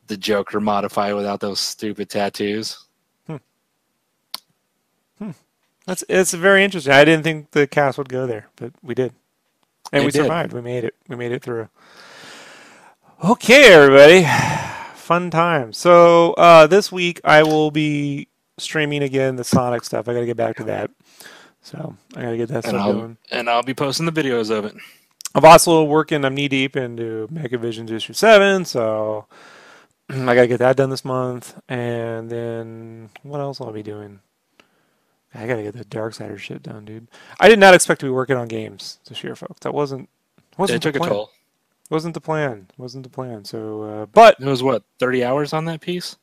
the 0.07 0.17
Joker 0.17 0.59
modified 0.61 1.13
without 1.15 1.39
those 1.41 1.59
stupid 1.59 2.09
tattoos. 2.09 2.85
Hmm. 3.27 3.35
Hmm. 5.17 5.31
That's 5.85 6.03
it's 6.07 6.33
very 6.33 6.63
interesting. 6.63 6.93
I 6.93 7.03
didn't 7.05 7.23
think 7.23 7.51
the 7.51 7.67
cast 7.67 7.97
would 7.97 8.09
go 8.09 8.25
there, 8.27 8.47
but 8.55 8.71
we 8.81 8.93
did, 8.95 9.13
and 9.91 10.03
It 10.03 10.05
we 10.05 10.11
did. 10.11 10.21
survived. 10.23 10.53
We 10.53 10.61
made 10.61 10.83
it. 10.85 10.95
We 11.09 11.15
made 11.17 11.31
it 11.33 11.41
through. 11.41 11.67
Okay, 13.23 13.73
everybody, 13.73 14.21
fun 15.07 15.31
time. 15.31 15.73
So 15.73 16.33
uh, 16.33 16.67
this 16.67 16.91
week 16.91 17.21
I 17.23 17.43
will 17.43 17.71
be 17.71 18.27
streaming 18.57 19.03
again 19.03 19.37
the 19.37 19.43
Sonic 19.43 19.83
stuff. 19.83 20.07
I 20.07 20.13
got 20.13 20.19
to 20.19 20.25
get 20.25 20.37
back 20.37 20.57
to 20.57 20.63
that. 20.65 20.91
So 21.61 21.95
I 22.15 22.21
got 22.21 22.31
to 22.31 22.37
get 22.37 22.49
that 22.49 22.65
And 22.65 22.65
stuff 22.65 22.81
I'll, 22.81 22.93
going. 22.93 23.17
and 23.31 23.49
I'll 23.49 23.63
be 23.63 23.73
posting 23.73 24.05
the 24.05 24.11
videos 24.11 24.49
of 24.55 24.65
it. 24.65 24.75
I'm 25.35 25.45
also 25.45 25.83
working. 25.83 26.25
I'm 26.25 26.35
knee 26.35 26.47
deep 26.47 26.75
into 26.75 27.27
Megavisions 27.31 27.91
issue 27.91 28.13
seven, 28.13 28.65
so 28.65 29.27
I 30.09 30.15
gotta 30.33 30.47
get 30.47 30.57
that 30.59 30.77
done 30.77 30.89
this 30.89 31.05
month. 31.05 31.59
And 31.69 32.29
then 32.29 33.09
what 33.21 33.39
else 33.39 33.59
will 33.59 33.69
I 33.69 33.73
be 33.73 33.83
doing? 33.83 34.19
I 35.35 35.45
gotta 35.45 35.61
get 35.61 35.75
the 35.75 35.85
Dark 35.85 36.13
Darksider 36.13 36.39
shit 36.39 36.63
done, 36.63 36.85
dude. 36.85 37.07
I 37.39 37.49
did 37.49 37.59
not 37.59 37.75
expect 37.75 37.99
to 37.99 38.07
be 38.07 38.09
working 38.11 38.35
on 38.35 38.47
games 38.47 38.99
this 39.07 39.23
year, 39.23 39.35
folks. 39.35 39.59
That 39.59 39.73
wasn't 39.75 40.09
wasn't 40.57 40.83
It 40.83 40.91
took 40.91 41.03
a 41.03 41.07
toll. 41.07 41.31
Wasn't 41.89 42.13
the 42.13 42.21
plan. 42.21 42.67
Wasn't 42.77 43.03
the 43.03 43.09
plan. 43.09 43.45
So, 43.45 43.81
uh, 43.83 44.05
but 44.07 44.35
It 44.39 44.45
was 44.45 44.61
what 44.63 44.83
thirty 44.99 45.23
hours 45.23 45.53
on 45.53 45.65
that 45.65 45.81
piece. 45.81 46.17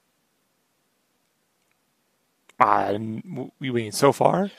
I, 2.60 2.92
you 3.60 3.72
mean 3.72 3.92
so 3.92 4.12
far? 4.12 4.50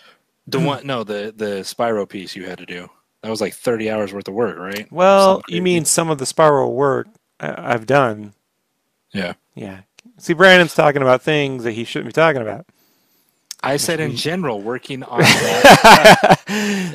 The 0.47 0.59
one, 0.59 0.85
no, 0.85 1.03
the 1.03 1.33
the 1.35 1.61
Spyro 1.61 2.07
piece 2.07 2.35
you 2.35 2.45
had 2.45 2.57
to 2.59 2.65
do. 2.65 2.87
That 3.21 3.29
was 3.29 3.41
like 3.41 3.53
thirty 3.53 3.89
hours 3.89 4.13
worth 4.13 4.27
of 4.27 4.33
work, 4.33 4.57
right? 4.57 4.91
Well, 4.91 5.41
you 5.47 5.61
mean 5.61 5.85
some 5.85 6.09
of 6.09 6.17
the 6.17 6.25
spiral 6.25 6.73
work 6.75 7.07
I- 7.39 7.73
I've 7.73 7.85
done. 7.85 8.33
Yeah. 9.11 9.33
Yeah. 9.55 9.81
See, 10.17 10.33
Brandon's 10.33 10.75
talking 10.75 11.01
about 11.01 11.21
things 11.21 11.63
that 11.63 11.71
he 11.71 11.83
shouldn't 11.83 12.09
be 12.09 12.13
talking 12.13 12.41
about. 12.41 12.65
I 13.66 13.78
said 13.78 13.99
in 13.99 14.16
general, 14.16 14.61
working 14.61 15.03
on 15.03 15.24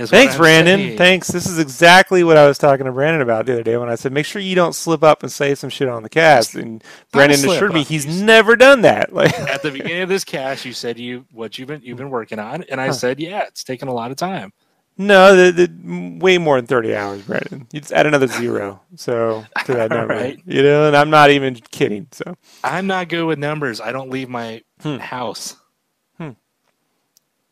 Thanks, 0.06 0.36
Brandon. 0.36 0.78
saying. 0.80 0.98
Thanks. 0.98 1.28
This 1.28 1.46
is 1.46 1.58
exactly 1.58 2.24
what 2.24 2.36
I 2.36 2.46
was 2.46 2.58
talking 2.58 2.86
to 2.86 2.92
Brandon 2.92 3.22
about 3.22 3.46
the 3.46 3.52
other 3.54 3.62
day 3.62 3.76
when 3.76 3.88
I 3.88 3.94
said, 3.96 4.12
make 4.12 4.26
sure 4.26 4.40
you 4.40 4.54
don't 4.54 4.74
slip 4.74 5.02
up 5.02 5.22
and 5.22 5.30
say 5.32 5.54
some 5.54 5.70
shit 5.70 5.88
on 5.88 6.02
the 6.02 6.08
cast. 6.08 6.54
And 6.54 6.82
Brandon 7.12 7.38
assured 7.38 7.72
me 7.74 7.82
he's 7.82 8.06
you 8.06 8.24
never 8.24 8.56
done 8.56 8.82
that. 8.82 9.10
Like, 9.20 9.38
At 9.38 9.62
the 9.62 9.70
beginning 9.70 10.02
of 10.02 10.08
this 10.08 10.24
cast, 10.24 10.64
you 10.64 10.72
said 10.72 10.98
you 10.98 11.26
what 11.32 11.58
you've 11.58 11.68
been 11.68 11.80
you've 11.82 11.98
been 11.98 12.10
working 12.10 12.38
on, 12.38 12.62
and 12.70 12.80
I 12.80 12.86
Huh. 12.86 12.92
said, 12.94 13.20
yeah, 13.20 13.42
it's 13.42 13.64
taken 13.64 13.88
a 13.88 13.92
lot 13.92 14.10
of 14.10 14.16
time. 14.16 14.52
no, 14.96 15.34
the, 15.36 15.66
the, 15.66 16.18
way 16.18 16.38
more 16.38 16.56
than 16.56 16.66
30 16.66 16.94
hours, 16.94 17.22
Brandon. 17.22 17.66
You 17.72 17.80
just 17.80 17.92
add 17.92 18.06
another 18.06 18.26
zero 18.28 18.80
so 18.96 19.44
to 19.64 19.74
that 19.74 19.90
number. 19.90 20.14
Right. 20.14 20.40
You 20.46 20.62
know, 20.62 20.86
and 20.86 20.96
I'm 20.96 21.10
not 21.10 21.30
even 21.30 21.54
kidding. 21.56 22.06
So, 22.12 22.36
I'm 22.64 22.86
not 22.86 23.08
good 23.08 23.24
with 23.24 23.38
numbers. 23.38 23.80
I 23.80 23.92
don't 23.92 24.10
leave 24.10 24.28
my 24.28 24.62
Hmm. 24.82 24.96
house. 24.96 25.56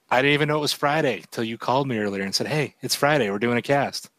Hmm. 0.08 0.14
I 0.14 0.22
didn't 0.22 0.34
even 0.34 0.48
know 0.48 0.58
it 0.58 0.60
was 0.62 0.72
Friday 0.72 1.24
till 1.30 1.44
you 1.44 1.58
called 1.58 1.86
me 1.88 1.98
earlier 1.98 2.22
and 2.22 2.34
said, 2.34 2.46
"Hey, 2.48 2.74
it's 2.82 2.94
Friday. 2.94 3.30
We're 3.30 3.38
doing 3.38 3.58
a 3.58 3.62
cast." 3.62 4.10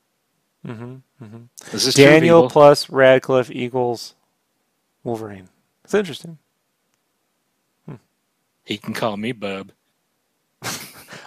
hmm 0.65 0.95
hmm 1.19 1.37
This 1.71 1.85
is 1.85 1.93
Daniel 1.93 2.41
people. 2.41 2.49
plus 2.49 2.89
Radcliffe 2.89 3.49
equals 3.51 4.13
Wolverine. 5.03 5.49
It's 5.83 5.93
interesting. 5.93 6.37
He 8.65 8.77
can 8.77 8.93
call 8.93 9.17
me 9.17 9.31
Bub. 9.31 9.71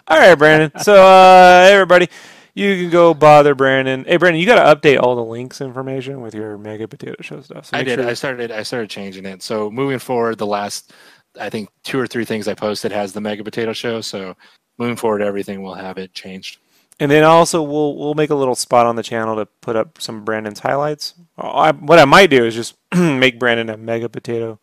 All 0.06 0.18
right, 0.18 0.36
Brandon. 0.36 0.70
So, 0.80 0.94
uh, 0.94 1.66
everybody, 1.68 2.08
you 2.54 2.76
can 2.76 2.88
go 2.90 3.14
bother 3.14 3.56
Brandon. 3.56 4.04
Hey, 4.04 4.16
Brandon, 4.16 4.38
you 4.38 4.46
got 4.46 4.62
to 4.62 4.76
update 4.88 5.00
all 5.00 5.16
the 5.16 5.24
links 5.24 5.60
information 5.60 6.20
with 6.20 6.34
your 6.36 6.56
Mega 6.56 6.86
Potato 6.86 7.16
Show 7.20 7.40
stuff. 7.40 7.66
So 7.66 7.76
I 7.76 7.82
did. 7.82 7.98
sure- 7.98 8.08
I 8.08 8.14
started. 8.14 8.52
I 8.52 8.62
started 8.62 8.90
changing 8.90 9.26
it. 9.26 9.42
So 9.42 9.72
moving 9.72 9.98
forward, 9.98 10.38
the 10.38 10.46
last, 10.46 10.92
I 11.40 11.50
think 11.50 11.70
two 11.82 11.98
or 11.98 12.06
three 12.06 12.24
things 12.24 12.46
I 12.48 12.54
posted 12.54 12.92
has 12.92 13.12
the 13.12 13.20
Mega 13.20 13.42
Potato 13.44 13.72
Show. 13.72 14.00
So 14.00 14.36
moving 14.78 14.96
forward, 14.96 15.22
everything 15.22 15.62
will 15.62 15.74
have 15.74 15.98
it 15.98 16.12
changed. 16.14 16.58
And 17.00 17.10
then 17.10 17.24
also, 17.24 17.62
we'll 17.62 17.96
we'll 17.96 18.14
make 18.14 18.30
a 18.30 18.34
little 18.34 18.54
spot 18.54 18.86
on 18.86 18.96
the 18.96 19.02
channel 19.02 19.34
to 19.36 19.46
put 19.46 19.76
up 19.76 20.00
some 20.00 20.18
of 20.18 20.24
Brandon's 20.24 20.60
highlights. 20.60 21.14
I, 21.38 21.72
what 21.72 21.98
I 21.98 22.04
might 22.04 22.28
do 22.30 22.44
is 22.44 22.54
just 22.54 22.74
make 22.94 23.38
Brandon 23.38 23.70
a 23.70 23.76
Mega 23.76 24.08
Potato 24.08 24.58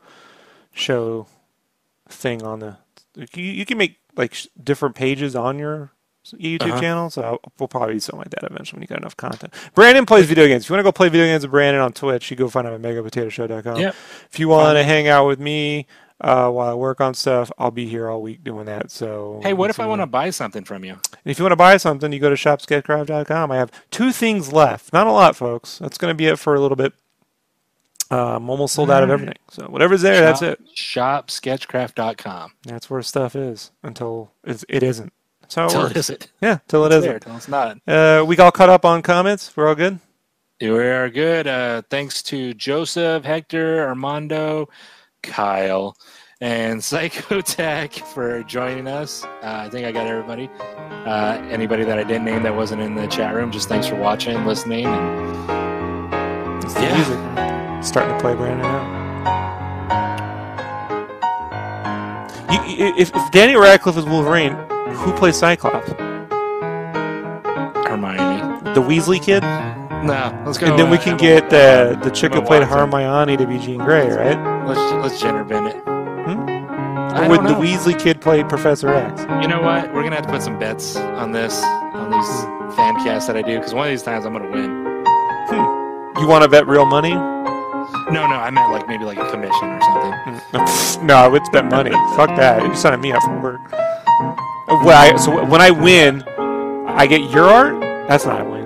Show 0.73 1.27
thing 2.07 2.43
on 2.43 2.59
the. 2.59 2.77
You, 3.15 3.43
you 3.43 3.65
can 3.65 3.77
make 3.77 3.97
like 4.15 4.33
sh- 4.35 4.47
different 4.63 4.95
pages 4.95 5.35
on 5.35 5.57
your 5.59 5.91
YouTube 6.33 6.69
Uh-huh. 6.69 6.79
channel, 6.79 7.09
so 7.09 7.21
I'll, 7.23 7.39
we'll 7.57 7.67
probably 7.67 7.95
do 7.95 7.99
something 7.99 8.19
like 8.19 8.29
that 8.29 8.43
eventually 8.49 8.77
when 8.77 8.83
you 8.83 8.87
got 8.87 8.99
enough 8.99 9.17
content. 9.17 9.53
Brandon 9.73 10.05
plays 10.05 10.25
video 10.25 10.47
games. 10.47 10.63
If 10.63 10.69
you 10.69 10.75
want 10.75 10.81
to 10.81 10.87
go 10.87 10.91
play 10.91 11.09
video 11.09 11.25
games 11.25 11.43
with 11.43 11.51
Brandon 11.51 11.81
on 11.81 11.91
Twitch, 11.93 12.29
you 12.29 12.37
go 12.37 12.47
find 12.47 12.67
him 12.67 12.73
at 12.73 12.81
MegaPotatoShow.com. 12.81 13.77
Yep. 13.79 13.95
If 14.31 14.39
you 14.39 14.47
want 14.47 14.77
to 14.77 14.83
hang 14.83 15.07
out 15.07 15.25
with 15.25 15.39
me 15.39 15.87
uh, 16.21 16.49
while 16.49 16.69
I 16.69 16.73
work 16.73 16.99
on 17.01 17.13
stuff, 17.13 17.51
I'll 17.57 17.71
be 17.71 17.87
here 17.87 18.09
all 18.09 18.21
week 18.21 18.43
doing 18.43 18.65
that. 18.65 18.91
So 18.91 19.39
Hey, 19.43 19.53
what 19.53 19.69
if 19.69 19.79
I 19.79 19.85
want 19.85 20.01
to 20.01 20.05
buy 20.07 20.29
something 20.31 20.63
from 20.63 20.83
you? 20.83 20.97
if 21.25 21.39
you 21.39 21.43
want 21.43 21.53
to 21.53 21.57
buy 21.57 21.77
something, 21.77 22.11
you 22.11 22.19
go 22.19 22.29
to 22.29 22.35
shopsketchcraft.com. 22.35 23.51
I 23.51 23.55
have 23.57 23.71
two 23.91 24.11
things 24.11 24.51
left. 24.53 24.91
Not 24.93 25.07
a 25.07 25.11
lot, 25.11 25.35
folks. 25.35 25.79
That's 25.79 25.97
going 25.97 26.11
to 26.11 26.15
be 26.15 26.25
it 26.27 26.37
for 26.39 26.55
a 26.55 26.59
little 26.59 26.75
bit. 26.77 26.93
Uh, 28.11 28.37
I'm 28.37 28.49
almost 28.49 28.73
sold 28.73 28.89
out 28.89 29.03
of 29.03 29.11
everything. 29.11 29.35
So 29.51 29.65
whatever's 29.67 30.01
there, 30.01 30.19
that's 30.21 30.41
it. 30.41 30.59
Shopsketchcraft.com. 30.75 32.51
That's 32.63 32.89
where 32.89 33.01
stuff 33.01 33.35
is 33.35 33.71
until 33.83 34.31
it's, 34.43 34.65
it 34.67 34.83
isn't. 34.83 35.13
That's 35.41 35.55
how 35.55 35.65
it 35.67 35.69
Till 35.69 35.81
works. 35.81 35.91
it 35.91 35.97
isn't. 35.97 36.31
Yeah, 36.41 36.57
till 36.67 36.85
it 36.85 36.91
It's 36.91 37.01
there, 37.05 37.11
isn't. 37.17 37.23
till 37.23 37.35
it's 37.37 37.47
not. 37.47 37.77
Uh, 37.87 38.23
we 38.25 38.37
all 38.37 38.51
caught 38.51 38.69
up 38.69 38.83
on 38.85 39.01
comments. 39.01 39.55
We're 39.55 39.67
all 39.67 39.75
good. 39.75 39.99
We 40.61 40.67
are 40.69 41.09
good. 41.09 41.47
Uh, 41.47 41.81
thanks 41.89 42.21
to 42.23 42.53
Joseph, 42.53 43.23
Hector, 43.23 43.87
Armando, 43.87 44.69
Kyle, 45.23 45.95
and 46.41 46.79
Psychotech 46.81 47.93
for 48.13 48.43
joining 48.43 48.87
us. 48.87 49.23
Uh, 49.23 49.29
I 49.43 49.69
think 49.69 49.85
I 49.85 49.91
got 49.91 50.07
everybody. 50.07 50.49
Uh, 50.59 51.41
anybody 51.49 51.83
that 51.83 51.97
I 51.99 52.03
didn't 52.03 52.25
name 52.25 52.43
that 52.43 52.55
wasn't 52.55 52.81
in 52.81 52.95
the 52.95 53.07
chat 53.07 53.33
room, 53.35 53.51
just 53.51 53.67
thanks 53.69 53.87
for 53.87 53.95
watching, 53.95 54.45
listening, 54.45 54.85
and 54.85 56.63
It's 56.63 56.75
Yeah. 56.75 56.95
music 56.95 57.17
starting 57.85 58.13
to 58.15 58.19
play 58.21 58.35
Brandon 58.35 58.61
now. 58.61 58.99
You, 62.51 62.93
if, 62.97 63.11
if 63.15 63.31
Danny 63.31 63.55
Radcliffe 63.55 63.97
is 63.97 64.05
Wolverine, 64.05 64.53
who 64.93 65.11
plays 65.13 65.37
Cyclops? 65.37 65.89
Hermione. 67.87 68.73
The 68.73 68.81
Weasley 68.81 69.21
kid? 69.21 69.43
No, 70.03 70.43
let's 70.45 70.57
go. 70.57 70.67
and 70.67 70.79
then 70.79 70.89
we 70.89 70.97
uh, 70.97 71.01
can 71.01 71.17
get 71.17 71.49
the 71.49 71.99
the 72.03 72.09
chick 72.09 72.33
who 72.33 72.41
played 72.41 72.63
Hermione 72.63 73.37
to 73.37 73.45
be 73.45 73.59
Jean 73.59 73.79
Grey, 73.79 74.09
right? 74.09 74.65
Let's 74.65 74.79
let's 75.03 75.21
gender 75.21 75.43
bend 75.43 75.67
it. 75.67 75.75
Hmm? 75.83 76.59
Or 77.17 77.27
would 77.27 77.41
the. 77.41 77.55
Weasley 77.55 77.99
kid 77.99 78.21
play 78.21 78.43
Professor 78.43 78.89
X? 78.89 79.21
You 79.41 79.47
know 79.47 79.61
what? 79.61 79.93
We're 79.93 80.03
gonna 80.03 80.15
have 80.15 80.25
to 80.25 80.31
put 80.31 80.41
some 80.41 80.57
bets 80.59 80.95
on 80.95 81.31
this, 81.31 81.61
on 81.63 82.11
these 82.11 82.75
fan 82.75 82.95
casts 83.03 83.27
that 83.27 83.35
I 83.35 83.41
do, 83.41 83.57
because 83.57 83.73
one 83.73 83.87
of 83.87 83.91
these 83.91 84.03
times 84.03 84.25
I'm 84.25 84.33
gonna 84.33 84.49
win. 84.49 85.03
Hmm. 85.49 86.21
You 86.21 86.27
want 86.27 86.43
to 86.43 86.49
bet 86.49 86.67
real 86.67 86.85
money? 86.85 87.13
No, 87.13 88.27
no, 88.27 88.35
I 88.35 88.49
meant 88.51 88.71
like 88.71 88.87
maybe 88.87 89.03
like 89.03 89.17
a 89.17 89.29
commission 89.29 89.69
or 89.69 89.81
something. 89.81 91.05
no, 91.07 91.15
I 91.15 91.27
would 91.27 91.43
bet 91.51 91.65
money. 91.65 91.91
Fuck 92.15 92.35
that. 92.37 92.61
You're 92.61 92.75
signing 92.75 93.01
me 93.01 93.11
up 93.11 93.23
for 93.23 93.39
work. 93.39 93.61
When 94.83 94.95
I, 94.95 95.15
so 95.17 95.43
when 95.45 95.61
I 95.61 95.71
win, 95.71 96.23
I 96.87 97.07
get 97.07 97.31
your 97.31 97.45
art? 97.45 97.79
That's 98.07 98.25
not 98.25 98.41
a 98.41 98.43
win. 98.43 98.58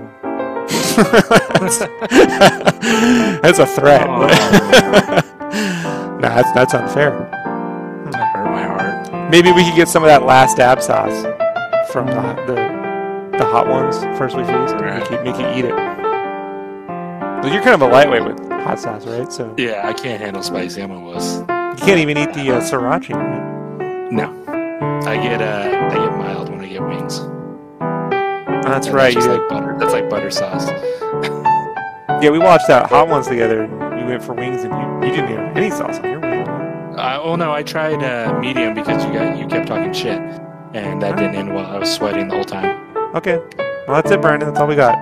that's, 3.41 3.59
a 3.59 3.65
threat. 3.65 4.05
Oh. 4.07 4.27
no, 6.21 6.29
that's, 6.29 6.51
that's 6.53 6.73
unfair. 6.73 7.11
That 8.11 8.31
hurt 8.33 8.51
my 8.51 8.63
heart. 8.63 9.29
Maybe 9.31 9.51
we 9.51 9.63
could 9.63 9.75
get 9.75 9.87
some 9.87 10.03
of 10.03 10.07
that 10.07 10.23
last 10.23 10.57
dab 10.57 10.81
sauce 10.81 11.25
from 11.91 12.07
the 12.07 12.13
the, 12.47 13.37
the 13.37 13.45
hot 13.45 13.67
ones 13.67 13.97
first 14.17 14.35
we 14.35 14.43
feast. 14.43 14.75
Right. 14.75 14.99
Make, 14.99 15.11
you, 15.11 15.23
make 15.23 15.37
you 15.39 15.47
eat 15.59 15.65
it. 15.65 15.73
Well, 15.73 17.51
you're 17.51 17.63
kind 17.63 17.75
of 17.75 17.81
a 17.81 17.87
lightweight 17.87 18.23
with 18.23 18.39
hot 18.49 18.79
sauce, 18.79 19.05
right? 19.05 19.31
So 19.31 19.53
Yeah, 19.57 19.87
I 19.87 19.93
can't 19.93 20.21
handle 20.21 20.43
spicy. 20.43 20.81
I'm 20.81 20.91
a 20.91 20.99
wuss. 20.99 21.39
you 21.39 21.85
can't 21.85 21.99
even 21.99 22.17
eat 22.17 22.33
the 22.33 22.51
uh, 22.51 22.61
sriracha. 22.61 23.15
Right? 23.15 24.11
No, 24.11 24.29
I 25.05 25.17
get 25.17 25.41
uh, 25.41 25.87
I 25.91 25.95
get 25.95 26.17
mild 26.17 26.49
when 26.49 26.61
I 26.61 26.67
get 26.67 26.81
wings. 26.81 27.19
That's 28.63 28.87
And 28.87 28.95
right. 28.95 29.13
That's, 29.13 29.25
You 29.25 29.33
like 29.33 29.49
butter. 29.49 29.75
That's 29.79 29.93
like 29.93 30.09
butter 30.09 30.31
sauce. 30.31 30.67
Yeah, 32.21 32.29
we 32.29 32.39
watched 32.39 32.67
that 32.67 32.87
hot 32.89 33.07
ones 33.07 33.27
together. 33.27 33.63
and 33.63 33.95
We 33.97 34.03
went 34.03 34.23
for 34.23 34.33
wings, 34.33 34.63
and 34.63 34.73
you, 34.73 35.09
you 35.09 35.15
didn't 35.15 35.35
have 35.35 35.57
any 35.57 35.69
sauce 35.69 35.99
on 35.99 36.05
your 36.09 36.19
wing. 36.19 36.47
Uh, 36.47 37.19
oh 37.21 37.35
no, 37.35 37.51
I 37.51 37.63
tried 37.63 38.01
uh, 38.03 38.39
medium 38.39 38.73
because 38.73 39.03
you 39.05 39.11
got 39.13 39.37
you 39.37 39.47
kept 39.47 39.67
talking 39.67 39.91
shit, 39.93 40.19
and 40.73 41.01
that 41.01 41.17
didn't 41.17 41.35
end 41.35 41.53
well. 41.53 41.65
I 41.65 41.77
was 41.79 41.91
sweating 41.91 42.27
the 42.29 42.35
whole 42.35 42.43
time. 42.43 42.95
Okay, 43.15 43.37
well 43.87 44.01
that's 44.01 44.11
it, 44.11 44.21
Brandon. 44.21 44.47
That's 44.49 44.59
all 44.61 44.67
we 44.67 44.75
got. 44.75 44.95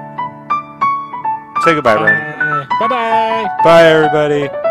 Say 1.63 1.75
goodbye, 1.75 1.97
Brandon. 1.97 2.67
Bye 2.79 2.87
bye. 2.87 3.57
Bye, 3.63 3.83
everybody. 3.83 4.70